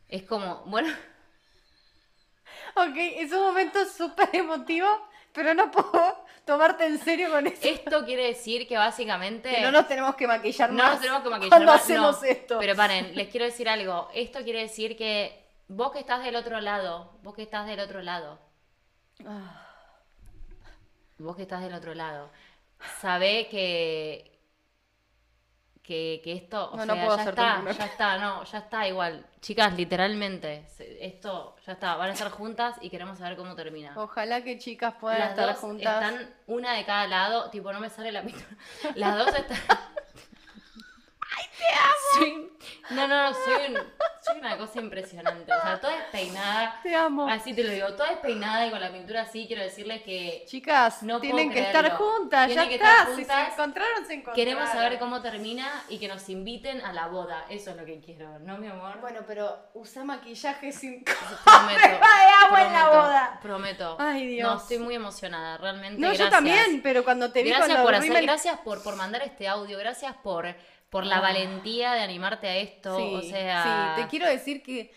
es 0.07 0.23
como, 0.23 0.63
bueno, 0.65 0.89
Ok, 2.75 2.95
es 2.95 3.31
un 3.31 3.41
momento 3.41 3.85
súper 3.85 4.29
emotivo, 4.33 4.87
pero 5.33 5.53
no 5.53 5.69
puedo 5.71 6.25
tomarte 6.49 6.85
en 6.85 6.97
serio 6.99 7.29
con 7.29 7.45
eso. 7.47 7.59
esto 7.61 8.03
quiere 8.05 8.23
decir 8.27 8.67
que 8.67 8.75
básicamente 8.77 9.49
Que 9.53 9.61
no 9.61 9.71
nos 9.71 9.87
tenemos 9.87 10.15
que 10.15 10.25
maquillar 10.27 10.71
no 10.71 10.83
más. 10.83 10.91
nos 10.93 10.99
tenemos 11.01 11.23
que 11.23 11.29
maquillar 11.29 11.49
cuando 11.49 11.71
más, 11.71 11.81
hacemos 11.81 12.21
no. 12.21 12.27
esto. 12.27 12.57
Pero 12.59 12.75
paren, 12.75 13.15
les 13.15 13.27
quiero 13.29 13.45
decir 13.45 13.69
algo. 13.69 14.09
Esto 14.13 14.39
quiere 14.43 14.61
decir 14.61 14.97
que 14.97 15.45
vos 15.67 15.91
que 15.91 15.99
estás 15.99 16.23
del 16.23 16.35
otro 16.35 16.59
lado, 16.61 17.19
vos 17.21 17.35
que 17.35 17.43
estás 17.43 17.67
del 17.67 17.79
otro 17.79 18.01
lado, 18.01 18.39
Ah, 19.25 19.65
vos 21.17 21.35
que 21.35 21.41
estás 21.43 21.61
del 21.61 21.73
otro 21.73 21.93
lado, 21.93 22.29
sabé 23.01 23.47
que 23.49 24.38
que, 25.89 26.21
que 26.23 26.33
esto, 26.33 26.69
o 26.71 26.77
No, 26.77 26.85
sea, 26.85 26.93
no 26.93 27.01
puedo 27.03 27.17
ya 27.17 27.23
está, 27.23 27.63
ya 27.71 27.85
está, 27.85 28.17
no, 28.19 28.43
ya 28.43 28.57
está 28.59 28.87
igual. 28.87 29.25
Chicas, 29.41 29.73
literalmente, 29.73 30.63
esto 31.01 31.55
ya 31.65 31.73
está, 31.73 31.95
van 31.95 32.11
a 32.11 32.13
estar 32.13 32.29
juntas 32.29 32.75
y 32.79 32.91
queremos 32.91 33.17
saber 33.17 33.35
cómo 33.35 33.55
termina. 33.55 33.93
Ojalá 33.95 34.43
que 34.43 34.59
chicas 34.59 34.93
puedan 34.99 35.17
Las 35.19 35.29
estar 35.31 35.47
dos 35.47 35.57
juntas. 35.57 36.03
están 36.03 36.29
una 36.45 36.73
de 36.73 36.85
cada 36.85 37.07
lado, 37.07 37.49
tipo, 37.49 37.73
no 37.73 37.79
me 37.79 37.89
sale 37.89 38.11
la 38.11 38.21
pintura. 38.25 38.45
Las 38.93 39.17
dos 39.17 39.33
están. 39.33 39.57
¡Ay, 41.59 42.15
te 42.19 42.25
amo! 42.25 42.49
No, 42.91 43.07
no, 43.07 43.29
no, 43.29 43.33
soy, 43.33 43.53
un- 43.73 43.77
soy 44.21 44.39
una 44.39 44.57
cosa 44.57 44.79
impresionante. 44.79 45.51
O 45.53 45.61
sea, 45.61 45.79
toda 45.79 45.93
despeinada. 45.95 46.79
Te 46.83 46.95
amo. 46.95 47.27
Así 47.29 47.53
te 47.53 47.63
lo 47.63 47.71
digo, 47.71 47.87
toda 47.93 48.09
despeinada 48.09 48.65
y 48.67 48.71
con 48.71 48.81
la 48.81 48.91
pintura 48.91 49.21
así, 49.21 49.45
quiero 49.47 49.61
decirles 49.61 50.01
que 50.01 50.43
Chicas, 50.47 51.03
No 51.03 51.19
tienen 51.21 51.51
que 51.51 51.59
estar 51.61 51.91
juntas, 51.91 52.47
Tienen 52.47 52.65
ya 52.65 52.69
que 52.69 52.75
está. 52.75 52.89
estar 52.91 53.07
Si 53.07 53.13
juntas. 53.21 53.45
se 53.47 53.53
encontraron, 53.53 54.05
se 54.07 54.13
encontraron. 54.15 54.35
queremos 54.35 54.69
saber 54.69 54.99
cómo 54.99 55.21
termina 55.21 55.69
y 55.89 55.99
que 55.99 56.07
nos 56.07 56.27
inviten 56.29 56.81
a 56.81 56.91
la 56.93 57.07
boda. 57.07 57.45
Eso 57.49 57.71
es 57.71 57.77
lo 57.77 57.85
que 57.85 57.99
quiero, 57.99 58.39
¿no, 58.39 58.57
mi 58.57 58.67
amor? 58.67 58.99
Bueno, 59.01 59.21
pero 59.27 59.69
usa 59.75 60.03
maquillaje 60.03 60.71
sin 60.71 61.03
prometo. 61.03 61.79
de 61.79 61.99
agua 62.45 62.61
en 62.63 62.73
la 62.73 62.79
prometo, 62.81 63.01
boda. 63.01 63.39
Prometo. 63.41 63.97
Ay, 63.99 64.27
Dios. 64.27 64.49
No, 64.51 64.57
estoy 64.59 64.79
muy 64.79 64.95
emocionada, 64.95 65.57
realmente. 65.57 66.01
No, 66.01 66.11
yo 66.13 66.29
también, 66.29 66.81
pero 66.81 67.03
cuando 67.03 67.31
te 67.31 67.43
vi 67.43 67.49
Gracias 67.49 67.75
con 67.77 67.85
por 67.85 67.95
hacer, 67.95 68.21
gracias 68.23 68.57
por, 68.59 68.83
por 68.83 68.95
mandar 68.95 69.21
este 69.21 69.47
audio, 69.47 69.77
gracias 69.77 70.15
por, 70.23 70.47
por 70.89 71.05
la 71.05 71.17
Ah. 71.17 71.21
valentía 71.21 71.93
de 71.93 72.01
animarte 72.01 72.47
a 72.47 72.57
esto. 72.57 72.97
Sí, 72.97 73.15
o 73.15 73.21
sea, 73.21 73.93
sí, 73.95 74.01
te 74.01 74.07
quiero 74.09 74.27
decir 74.27 74.61
que 74.63 74.91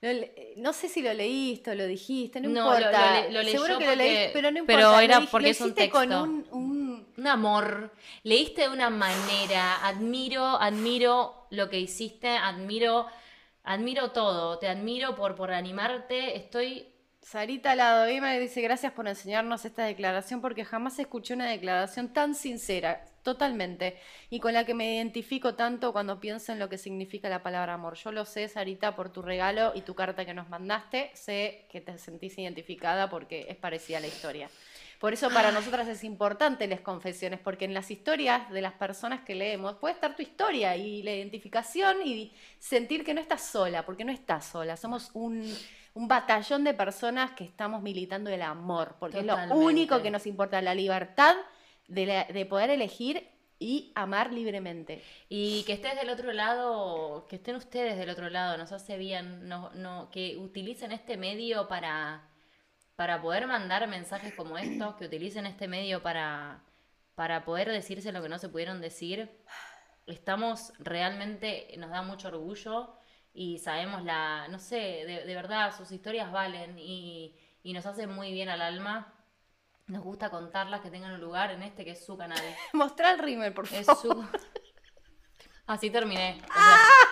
le- 0.00 0.54
no 0.56 0.72
sé 0.72 0.88
si 0.88 1.02
lo 1.02 1.12
leíste 1.12 1.72
o 1.72 1.74
lo 1.74 1.86
dijiste, 1.86 2.40
no, 2.40 2.48
No, 2.48 2.74
importa. 2.74 3.22
lo 3.22 3.28
le- 3.28 3.32
lo 3.32 3.42
leyó 3.42 3.52
Seguro 3.62 3.78
que 3.78 3.86
lo 3.86 3.94
leíste, 3.94 4.30
pero 4.32 4.50
no 4.50 4.58
importa. 4.58 4.76
pero 4.78 4.92
lo 4.92 5.00
era 5.00 5.20
porque 5.30 5.46
lo 5.46 5.50
es 5.50 5.60
un 5.60 5.74
con 5.90 6.12
un, 6.12 6.46
un- 6.52 7.12
un 7.16 7.26
amor. 7.26 7.92
Leíste 8.22 8.62
de 8.62 8.68
una 8.70 8.88
manera, 8.90 9.86
admiro, 9.86 10.44
admiro 10.44 11.46
lo 11.50 11.68
que 11.68 11.78
hiciste, 11.78 12.28
admiro, 12.30 13.06
admiro 13.62 14.10
todo. 14.12 14.58
Te 14.58 14.68
admiro 14.68 15.14
por, 15.16 15.34
por 15.36 15.52
animarte. 15.52 16.34
Estoy 16.36 16.86
Sarita 17.22 17.74
Lado 17.76 18.06
me 18.22 18.40
dice 18.40 18.62
gracias 18.62 18.92
por 18.94 19.06
enseñarnos 19.06 19.66
esta 19.66 19.84
declaración 19.84 20.40
porque 20.40 20.64
jamás 20.64 20.98
escuché 20.98 21.34
una 21.34 21.46
declaración 21.50 22.08
tan 22.12 22.34
sincera, 22.34 23.04
totalmente, 23.22 23.98
y 24.30 24.40
con 24.40 24.52
la 24.52 24.64
que 24.64 24.74
me 24.74 24.94
identifico 24.94 25.54
tanto 25.54 25.92
cuando 25.92 26.20
pienso 26.20 26.52
en 26.52 26.58
lo 26.58 26.68
que 26.68 26.78
significa 26.78 27.28
la 27.28 27.42
palabra 27.42 27.74
amor. 27.74 27.94
Yo 27.94 28.12
lo 28.12 28.24
sé, 28.24 28.48
Sarita, 28.48 28.96
por 28.96 29.10
tu 29.10 29.22
regalo 29.22 29.72
y 29.74 29.82
tu 29.82 29.94
carta 29.94 30.24
que 30.24 30.34
nos 30.34 30.48
mandaste, 30.48 31.10
sé 31.14 31.66
que 31.70 31.80
te 31.80 31.98
sentís 31.98 32.38
identificada 32.38 33.10
porque 33.10 33.46
es 33.48 33.56
parecida 33.56 33.98
a 33.98 34.00
la 34.00 34.06
historia. 34.06 34.48
Por 35.00 35.14
eso 35.14 35.30
para 35.30 35.50
nosotras 35.50 35.88
es 35.88 36.04
importante 36.04 36.66
las 36.66 36.82
confesiones, 36.82 37.40
porque 37.40 37.64
en 37.64 37.72
las 37.72 37.90
historias 37.90 38.50
de 38.50 38.60
las 38.60 38.74
personas 38.74 39.22
que 39.22 39.34
leemos 39.34 39.76
puede 39.76 39.94
estar 39.94 40.14
tu 40.14 40.20
historia 40.20 40.76
y 40.76 41.02
la 41.02 41.12
identificación 41.12 42.06
y 42.06 42.34
sentir 42.58 43.02
que 43.02 43.14
no 43.14 43.20
estás 43.22 43.46
sola, 43.46 43.86
porque 43.86 44.04
no 44.04 44.12
estás 44.12 44.44
sola, 44.44 44.76
somos 44.76 45.10
un, 45.14 45.42
un 45.94 46.06
batallón 46.06 46.64
de 46.64 46.74
personas 46.74 47.30
que 47.30 47.44
estamos 47.44 47.80
militando 47.80 48.28
el 48.28 48.42
amor, 48.42 48.96
porque 49.00 49.20
es 49.20 49.26
Totalmente. 49.26 49.54
lo 49.54 49.60
único 49.60 50.02
que 50.02 50.10
nos 50.10 50.26
importa, 50.26 50.60
la 50.60 50.74
libertad 50.74 51.34
de, 51.90 52.06
la- 52.06 52.24
de 52.24 52.46
poder 52.46 52.70
elegir 52.70 53.28
y 53.58 53.92
amar 53.94 54.32
libremente. 54.32 55.02
Y 55.28 55.64
que 55.64 55.74
estés 55.74 55.94
del 55.96 56.08
otro 56.10 56.32
lado, 56.32 57.26
que 57.28 57.36
estén 57.36 57.56
ustedes 57.56 57.98
del 57.98 58.08
otro 58.10 58.30
lado, 58.30 58.56
nos 58.56 58.72
hace 58.72 58.96
bien, 58.96 59.48
no, 59.48 59.70
no, 59.74 60.08
que 60.10 60.36
utilicen 60.38 60.92
este 60.92 61.16
medio 61.18 61.68
para, 61.68 62.22
para 62.96 63.20
poder 63.20 63.46
mandar 63.46 63.86
mensajes 63.88 64.34
como 64.34 64.56
estos, 64.56 64.94
que 64.96 65.04
utilicen 65.06 65.46
este 65.46 65.68
medio 65.68 66.02
para, 66.02 66.62
para 67.14 67.44
poder 67.44 67.70
decirse 67.70 68.12
lo 68.12 68.22
que 68.22 68.28
no 68.30 68.38
se 68.38 68.48
pudieron 68.48 68.80
decir. 68.80 69.30
Estamos 70.06 70.72
realmente, 70.78 71.74
nos 71.78 71.90
da 71.90 72.02
mucho 72.02 72.28
orgullo 72.28 72.94
y 73.34 73.58
sabemos 73.58 74.02
la, 74.04 74.48
no 74.48 74.58
sé, 74.58 75.04
de, 75.26 75.34
verdad, 75.34 75.76
sus 75.76 75.92
historias 75.92 76.32
valen 76.32 76.78
y, 76.78 77.36
y 77.62 77.72
nos 77.74 77.86
hacen 77.86 78.10
muy 78.10 78.32
bien 78.32 78.48
al 78.48 78.62
alma. 78.62 79.12
Nos 79.90 80.04
gusta 80.04 80.30
contarlas, 80.30 80.80
que 80.82 80.90
tengan 80.90 81.12
un 81.12 81.20
lugar 81.20 81.50
en 81.50 81.62
este 81.64 81.84
que 81.84 81.90
es 81.92 82.04
su 82.06 82.16
canal. 82.16 82.38
Mostrá 82.72 83.10
el 83.10 83.18
rímel, 83.18 83.52
por 83.52 83.66
Es 83.72 83.84
favor. 83.86 84.00
su... 84.00 84.24
Así 85.66 85.90
terminé. 85.90 86.40
O 86.42 86.46
Ah, 86.50 86.78
sea, 86.78 87.09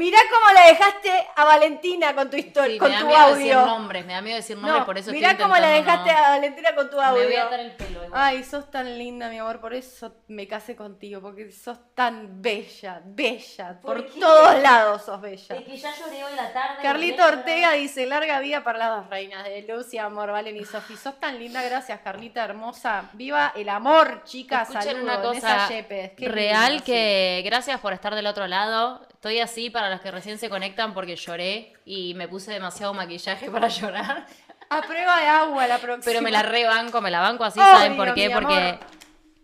Mirá 0.00 0.18
cómo 0.32 0.50
la 0.54 0.66
dejaste 0.66 1.26
a 1.36 1.44
Valentina 1.44 2.14
con 2.14 2.30
tu 2.30 2.36
historia, 2.38 2.72
sí, 2.72 2.78
con 2.78 2.88
me 2.88 2.94
da 2.94 3.00
tu 3.00 3.06
miedo 3.06 3.34
decir 3.36 3.54
nombres, 3.54 4.06
me 4.06 4.12
da 4.14 4.22
miedo 4.22 4.36
decir 4.36 4.56
nombres, 4.56 4.78
No, 4.80 4.86
por 4.86 4.96
eso 4.96 5.12
mirá 5.12 5.32
estoy 5.32 5.42
cómo 5.44 5.56
la 5.58 5.68
dejaste 5.68 6.10
no- 6.10 6.18
a 6.18 6.28
Valentina 6.30 6.74
con 6.74 6.88
tu 6.88 6.98
audio. 6.98 7.20
Me 7.20 7.26
voy 7.26 7.36
a 7.36 7.42
atar 7.44 7.60
el 7.60 7.72
pelo. 7.72 8.04
igual. 8.06 8.10
Ay, 8.14 8.42
sos 8.42 8.70
tan 8.70 8.96
linda, 8.96 9.28
mi 9.28 9.36
amor, 9.38 9.60
por 9.60 9.74
eso 9.74 10.14
me 10.28 10.48
casé 10.48 10.74
contigo, 10.74 11.20
porque 11.20 11.52
sos 11.52 11.76
tan 11.94 12.40
bella, 12.40 13.02
bella, 13.04 13.78
por, 13.82 14.06
todos 14.18 14.62
lados 14.62 15.02
sos 15.04 15.20
bella. 15.20 15.54
Es 15.56 15.64
que 15.66 15.76
ya 15.76 15.94
lloré 15.94 16.24
hoy 16.24 16.34
la 16.34 16.50
tarde. 16.50 16.82
Carlito 16.82 17.22
Ortega 17.22 17.72
dice, 17.72 18.06
larga 18.06 18.40
vida 18.40 18.64
para 18.64 18.78
las 18.78 18.96
dos 19.02 19.10
reinas, 19.10 19.44
de 19.44 19.60
Lucy, 19.68 19.98
Amor, 19.98 20.30
Valen 20.30 20.56
y 20.56 20.64
Sofi. 20.64 20.96
Sos 20.96 21.20
tan 21.20 21.38
linda, 21.38 21.62
gracias, 21.62 22.00
Carlita, 22.00 22.42
hermosa. 22.42 23.10
Viva 23.12 23.52
el 23.54 23.68
amor, 23.68 24.22
chicas, 24.24 24.70
Escuchen 24.70 24.92
saludos. 24.96 25.02
una 25.04 25.22
cosa 25.22 25.68
Yepes, 25.68 26.12
qué 26.16 26.26
real 26.26 26.70
lindo, 26.72 26.84
que 26.86 27.42
gracias 27.44 27.78
por 27.80 27.92
estar 27.92 28.14
del 28.14 28.26
otro 28.26 28.46
lado. 28.46 29.06
Estoy 29.20 29.38
así 29.40 29.68
para 29.68 29.90
los 29.90 30.00
que 30.00 30.10
recién 30.10 30.38
se 30.38 30.48
conectan 30.48 30.94
porque 30.94 31.14
lloré 31.14 31.74
y 31.84 32.14
me 32.14 32.26
puse 32.26 32.52
demasiado 32.52 32.94
maquillaje 32.94 33.50
para 33.50 33.68
llorar. 33.68 34.24
A 34.70 34.80
prueba 34.80 35.20
de 35.20 35.26
agua 35.26 35.66
la 35.66 35.76
próxima. 35.76 36.04
Pero 36.06 36.22
me 36.22 36.30
la 36.30 36.42
rebanco, 36.42 37.02
me 37.02 37.10
la 37.10 37.20
banco 37.20 37.44
así, 37.44 37.60
Obvio, 37.60 37.70
¿saben 37.70 37.96
por 37.98 38.14
qué? 38.14 38.30
Porque. 38.30 38.78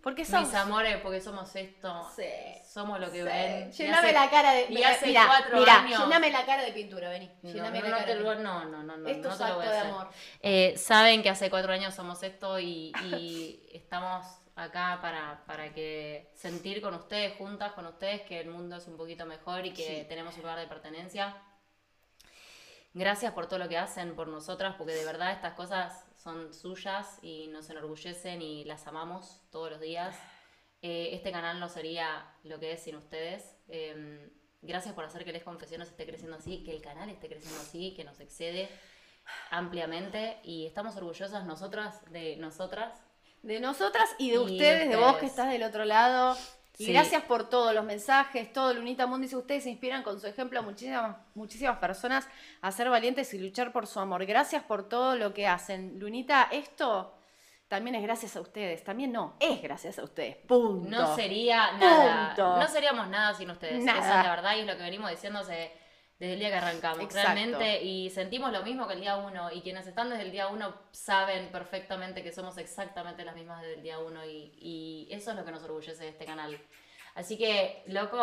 Porque 0.02 0.24
sos... 0.24 0.40
mis 0.46 0.54
amores, 0.54 0.96
porque 1.02 1.20
somos 1.20 1.54
esto, 1.56 2.08
Sí, 2.16 2.22
somos 2.72 2.98
lo 3.00 3.10
que 3.10 3.18
sí. 3.18 3.22
ven. 3.24 3.70
Llename 3.72 3.98
hace- 4.08 4.12
la 4.14 4.30
cara 4.30 4.52
de... 4.52 4.66
y 4.70 4.82
hace 4.82 5.06
mirá, 5.08 5.26
cuatro 5.26 5.70
años- 5.70 6.00
llename 6.04 6.30
la 6.30 6.46
cara 6.46 6.62
de 6.62 6.72
pintura, 6.72 7.10
vení. 7.10 7.30
No, 7.42 7.50
Llename 7.52 7.78
no, 7.80 7.84
la 7.84 7.90
no 7.90 7.96
cara 7.96 8.06
te 8.06 8.14
de 8.14 8.20
lo, 8.20 8.30
pintura. 8.30 8.50
no, 8.50 8.64
no, 8.64 8.82
no, 8.82 8.96
no, 8.96 9.08
Esto 9.10 9.28
no 9.28 9.34
es 9.34 9.38
te 9.40 9.46
lo 9.48 9.54
voy 9.56 9.66
a 9.66 9.70
de 9.72 9.76
hacer. 9.78 9.90
amor. 9.90 10.08
Eh, 10.40 10.74
saben 10.78 11.22
que 11.22 11.28
hace 11.28 11.50
cuatro 11.50 11.72
años 11.74 11.92
somos 11.94 12.22
esto 12.22 12.58
y, 12.58 12.92
y 13.04 13.68
estamos 13.74 14.24
acá 14.56 14.98
para, 15.00 15.44
para 15.46 15.72
que 15.72 16.32
sentir 16.34 16.80
con 16.80 16.94
ustedes, 16.94 17.36
juntas 17.36 17.72
con 17.72 17.86
ustedes, 17.86 18.22
que 18.22 18.40
el 18.40 18.48
mundo 18.48 18.76
es 18.76 18.86
un 18.88 18.96
poquito 18.96 19.26
mejor 19.26 19.64
y 19.66 19.72
que 19.72 20.04
tenemos 20.08 20.34
un 20.36 20.42
lugar 20.42 20.58
de 20.58 20.66
pertenencia. 20.66 21.36
Gracias 22.94 23.34
por 23.34 23.46
todo 23.46 23.58
lo 23.58 23.68
que 23.68 23.76
hacen 23.76 24.16
por 24.16 24.28
nosotras, 24.28 24.74
porque 24.78 24.94
de 24.94 25.04
verdad 25.04 25.30
estas 25.32 25.52
cosas 25.52 26.06
son 26.16 26.54
suyas 26.54 27.18
y 27.22 27.48
nos 27.48 27.68
enorgullecen 27.68 28.40
y 28.40 28.64
las 28.64 28.86
amamos 28.86 29.42
todos 29.50 29.70
los 29.70 29.80
días. 29.80 30.16
Eh, 30.80 31.10
este 31.12 31.30
canal 31.30 31.60
no 31.60 31.68
sería 31.68 32.26
lo 32.42 32.58
que 32.58 32.72
es 32.72 32.82
sin 32.82 32.96
ustedes. 32.96 33.54
Eh, 33.68 34.30
gracias 34.62 34.94
por 34.94 35.04
hacer 35.04 35.26
que 35.26 35.32
Les 35.32 35.42
Confesiones 35.44 35.88
esté 35.88 36.06
creciendo 36.06 36.36
así, 36.36 36.64
que 36.64 36.74
el 36.74 36.80
canal 36.80 37.10
esté 37.10 37.28
creciendo 37.28 37.60
así, 37.60 37.92
que 37.94 38.04
nos 38.04 38.18
excede 38.20 38.70
ampliamente 39.50 40.38
y 40.42 40.66
estamos 40.66 40.96
orgullosas 40.96 41.44
nosotras 41.44 42.02
de 42.10 42.36
nosotras. 42.36 43.05
De 43.46 43.60
nosotras 43.60 44.08
y 44.18 44.30
de 44.30 44.36
Y 44.36 44.38
ustedes, 44.38 44.88
de 44.88 44.96
vos 44.96 45.16
que 45.18 45.26
estás 45.26 45.48
del 45.50 45.62
otro 45.62 45.84
lado. 45.84 46.36
Y 46.78 46.86
Sí. 46.86 46.92
gracias 46.92 47.22
por 47.22 47.48
todos 47.48 47.72
los 47.74 47.84
mensajes, 47.84 48.52
todo 48.52 48.74
Lunita 48.74 49.06
Mundi. 49.06 49.26
Dice, 49.26 49.36
ustedes 49.36 49.66
inspiran 49.66 50.02
con 50.02 50.20
su 50.20 50.26
ejemplo 50.26 50.58
a 50.58 50.62
muchísimas, 50.62 51.16
muchísimas 51.34 51.78
personas 51.78 52.28
a 52.60 52.70
ser 52.72 52.90
valientes 52.90 53.32
y 53.32 53.38
luchar 53.38 53.72
por 53.72 53.86
su 53.86 53.98
amor. 54.00 54.26
Gracias 54.26 54.62
por 54.64 54.86
todo 54.88 55.16
lo 55.16 55.32
que 55.32 55.46
hacen. 55.46 55.98
Lunita, 55.98 56.48
esto 56.50 57.14
también 57.68 57.94
es 57.94 58.02
gracias 58.02 58.36
a 58.36 58.40
ustedes. 58.40 58.84
También 58.84 59.10
no, 59.12 59.34
es 59.40 59.62
gracias 59.62 59.98
a 59.98 60.04
ustedes. 60.04 60.36
Punto. 60.46 60.90
No 60.90 61.14
sería 61.16 61.72
nada. 61.78 62.26
Punto. 62.34 62.56
No 62.58 62.68
seríamos 62.68 63.08
nada 63.08 63.32
sin 63.32 63.50
ustedes. 63.50 63.82
Nada. 63.82 63.98
Esa 64.00 64.18
es 64.18 64.24
la 64.26 64.30
verdad 64.34 64.56
y 64.56 64.60
es 64.60 64.66
lo 64.66 64.76
que 64.76 64.82
venimos 64.82 65.10
diciéndose 65.10 65.72
desde 66.18 66.34
el 66.34 66.38
día 66.40 66.48
que 66.48 66.54
arrancamos. 66.56 67.00
Exacto. 67.00 67.32
Realmente, 67.34 67.82
y 67.82 68.10
sentimos 68.10 68.50
lo 68.52 68.62
mismo 68.62 68.86
que 68.86 68.94
el 68.94 69.00
día 69.00 69.16
uno. 69.16 69.50
Y 69.52 69.60
quienes 69.60 69.86
están 69.86 70.08
desde 70.10 70.22
el 70.24 70.32
día 70.32 70.48
uno 70.48 70.74
saben 70.90 71.50
perfectamente 71.52 72.22
que 72.22 72.32
somos 72.32 72.56
exactamente 72.58 73.24
las 73.24 73.34
mismas 73.34 73.60
desde 73.62 73.74
el 73.74 73.82
día 73.82 73.98
uno. 73.98 74.24
Y, 74.24 74.52
y 74.58 75.08
eso 75.10 75.30
es 75.30 75.36
lo 75.36 75.44
que 75.44 75.50
nos 75.52 75.62
orgullece 75.62 76.02
de 76.04 76.08
este 76.10 76.24
canal. 76.24 76.58
Así 77.14 77.38
que, 77.38 77.82
loco, 77.86 78.20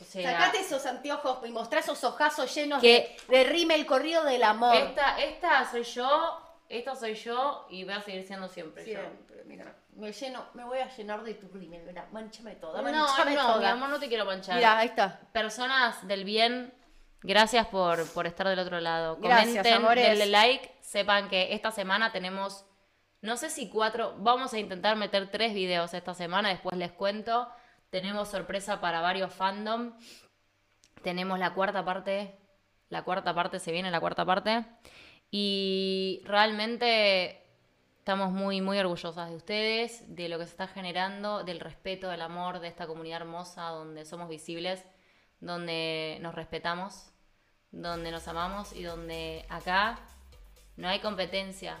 o 0.00 0.04
sea, 0.04 0.38
Sacate 0.38 0.60
esos 0.60 0.86
anteojos 0.86 1.38
y 1.48 1.50
mostrá 1.50 1.80
esos 1.80 2.02
ojazos 2.04 2.54
llenos 2.54 2.80
Que- 2.80 3.16
de, 3.28 3.38
de 3.38 3.44
rime 3.44 3.74
el 3.74 3.86
corrido 3.86 4.22
del 4.24 4.42
amor. 4.44 4.74
esta, 4.76 5.18
esta 5.20 5.68
soy 5.70 5.82
yo, 5.82 6.40
esta 6.68 6.94
soy 6.94 7.14
yo 7.14 7.66
y 7.70 7.82
voy 7.84 7.94
a 7.94 8.02
seguir 8.02 8.24
siendo 8.24 8.46
siempre, 8.48 8.84
yo. 8.84 9.00
Siempre, 9.00 9.42
mira. 9.46 9.74
Me 9.96 10.12
lleno, 10.12 10.44
me 10.54 10.62
voy 10.62 10.78
a 10.78 10.94
llenar 10.94 11.24
de 11.24 11.34
tu 11.34 11.48
rímel, 11.48 11.82
mira, 11.86 12.06
manchame 12.12 12.54
toda, 12.56 12.82
No, 12.82 12.90
manchame 12.92 13.34
no, 13.34 13.46
toda. 13.46 13.58
mi 13.58 13.64
amor, 13.66 13.88
no 13.88 13.98
te 13.98 14.06
quiero 14.08 14.24
manchar. 14.26 14.56
Mira, 14.56 14.78
ahí 14.78 14.88
está. 14.88 15.18
personas 15.32 16.06
del 16.06 16.22
bien, 16.24 16.72
gracias 17.22 17.66
por, 17.68 18.08
por 18.12 18.26
estar 18.26 18.48
del 18.48 18.58
otro 18.58 18.80
lado. 18.80 19.16
Gracias, 19.16 19.48
Comenten, 19.48 19.74
amores. 19.74 20.08
denle 20.08 20.26
like, 20.26 20.70
sepan 20.80 21.28
que 21.28 21.54
esta 21.54 21.70
semana 21.70 22.12
tenemos, 22.12 22.64
no 23.20 23.36
sé 23.36 23.50
si 23.50 23.68
cuatro, 23.68 24.14
vamos 24.18 24.52
a 24.52 24.58
intentar 24.58 24.96
meter 24.96 25.30
tres 25.30 25.54
videos 25.54 25.94
esta 25.94 26.14
semana, 26.14 26.48
después 26.48 26.76
les 26.76 26.92
cuento. 26.92 27.48
Tenemos 27.90 28.28
sorpresa 28.28 28.80
para 28.80 29.00
varios 29.00 29.32
fandom. 29.32 29.92
Tenemos 31.02 31.38
la 31.38 31.54
cuarta 31.54 31.84
parte, 31.84 32.36
la 32.88 33.02
cuarta 33.02 33.34
parte, 33.34 33.58
se 33.58 33.72
viene 33.72 33.90
la 33.90 34.00
cuarta 34.00 34.24
parte. 34.24 34.64
Y 35.30 36.22
realmente 36.24 37.42
estamos 37.98 38.30
muy, 38.30 38.60
muy 38.60 38.78
orgullosas 38.78 39.30
de 39.30 39.36
ustedes, 39.36 40.14
de 40.14 40.28
lo 40.28 40.38
que 40.38 40.44
se 40.44 40.52
está 40.52 40.68
generando, 40.68 41.42
del 41.42 41.58
respeto, 41.58 42.08
del 42.08 42.22
amor 42.22 42.60
de 42.60 42.68
esta 42.68 42.86
comunidad 42.86 43.22
hermosa 43.22 43.64
donde 43.70 44.04
somos 44.04 44.28
visibles, 44.28 44.84
donde 45.40 46.18
nos 46.20 46.34
respetamos, 46.34 47.10
donde 47.70 48.10
nos 48.10 48.26
amamos 48.28 48.72
y 48.72 48.82
donde 48.82 49.44
acá 49.48 49.98
no 50.76 50.88
hay 50.88 51.00
competencia. 51.00 51.76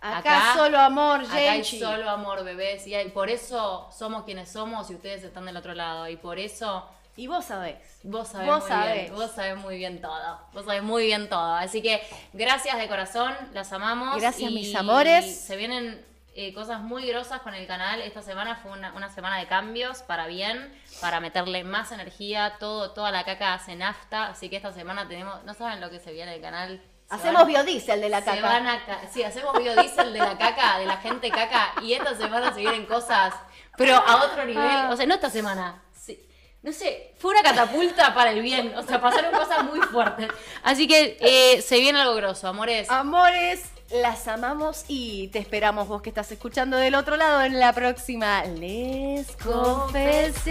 Acá, 0.00 0.52
solo 0.54 0.78
amor, 0.78 1.20
Acá 1.22 1.34
hay 1.34 1.64
solo 1.64 2.08
amor, 2.08 2.44
bebés. 2.44 2.86
Y 2.86 2.94
hay- 2.94 3.08
por 3.08 3.30
eso 3.30 3.88
somos 3.96 4.22
quienes 4.24 4.48
somos 4.50 4.90
y 4.90 4.94
ustedes 4.94 5.24
están 5.24 5.44
del 5.46 5.56
otro 5.56 5.74
lado. 5.74 6.08
Y 6.08 6.16
por 6.16 6.38
eso 6.38 6.88
Y 7.16 7.26
vos 7.26 7.46
sabés. 7.46 7.74
Vos 8.04 8.28
sabés 8.28 8.46
Vos 8.46 8.60
muy 8.60 8.68
sabés. 8.68 8.94
bien, 9.02 9.14
vos 9.16 9.32
sabés 9.32 9.56
muy 9.56 9.76
bien 9.76 10.00
todo. 10.00 10.38
Vos 10.52 10.64
sabés 10.66 10.84
muy 10.84 11.04
bien 11.06 11.28
todo. 11.28 11.52
Así 11.56 11.82
que 11.82 12.00
gracias 12.32 12.78
de 12.78 12.86
corazón, 12.86 13.34
las 13.52 13.72
amamos. 13.72 14.20
Gracias, 14.20 14.48
y 14.52 14.54
mis 14.54 14.72
amores. 14.76 15.40
Se 15.40 15.56
vienen 15.56 16.00
eh, 16.40 16.52
cosas 16.54 16.80
muy 16.80 17.04
grosas 17.06 17.40
con 17.40 17.52
el 17.54 17.66
canal. 17.66 18.00
Esta 18.00 18.22
semana 18.22 18.54
fue 18.56 18.70
una, 18.70 18.92
una 18.94 19.10
semana 19.10 19.38
de 19.38 19.46
cambios 19.46 20.02
para 20.02 20.26
bien, 20.28 20.72
para 21.00 21.18
meterle 21.18 21.64
más 21.64 21.90
energía. 21.90 22.54
Todo, 22.60 22.92
toda 22.92 23.10
la 23.10 23.24
caca 23.24 23.54
hace 23.54 23.74
nafta. 23.74 24.28
Así 24.28 24.48
que 24.48 24.56
esta 24.56 24.72
semana 24.72 25.08
tenemos, 25.08 25.42
no 25.44 25.54
saben 25.54 25.80
lo 25.80 25.90
que 25.90 25.98
se 25.98 26.12
viene 26.12 26.34
el 26.36 26.40
canal. 26.40 26.80
Se 27.08 27.14
Hacemos 27.16 27.40
van- 27.42 27.48
biodiesel 27.48 28.00
de 28.00 28.08
la 28.08 28.20
se 28.20 28.26
caca. 28.26 28.42
van 28.42 28.66
a 28.68 28.84
ca- 28.86 29.00
sí, 29.12 29.22
hacemos 29.24 29.58
biodiesel 29.58 30.12
de 30.12 30.18
la 30.20 30.38
caca, 30.38 30.78
de 30.78 30.86
la 30.86 30.98
gente 30.98 31.30
caca. 31.30 31.72
Y 31.82 31.94
esta 31.94 32.14
semana 32.14 32.52
se 32.54 32.60
vienen 32.60 32.86
cosas, 32.86 33.34
pero 33.76 33.96
a 33.96 34.24
otro 34.24 34.44
nivel. 34.44 34.62
Ah. 34.64 34.90
O 34.92 34.96
sea, 34.96 35.06
no 35.06 35.14
esta 35.14 35.30
semana. 35.30 35.82
sí, 35.92 36.24
no 36.62 36.70
sé, 36.72 37.14
fue 37.18 37.30
una 37.32 37.42
catapulta 37.42 38.14
para 38.14 38.30
el 38.30 38.42
bien. 38.42 38.76
O 38.76 38.82
sea, 38.82 39.00
pasaron 39.00 39.32
cosas 39.32 39.64
muy 39.64 39.80
fuertes. 39.80 40.28
Así 40.62 40.86
que 40.86 41.16
eh, 41.20 41.62
se 41.62 41.78
viene 41.80 42.00
algo 42.00 42.14
grosso, 42.14 42.46
amores. 42.46 42.90
Amores, 42.90 43.64
las 43.90 44.28
amamos 44.28 44.84
y 44.88 45.28
te 45.28 45.38
esperamos 45.38 45.88
vos 45.88 46.02
que 46.02 46.10
estás 46.10 46.30
escuchando 46.32 46.76
del 46.76 46.94
otro 46.94 47.16
lado 47.16 47.42
en 47.42 47.58
la 47.58 47.72
próxima 47.72 48.44
Les 48.44 49.26
Confesiones. 49.36 50.50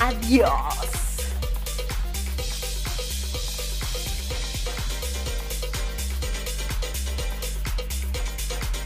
Adiós. 0.00 1.07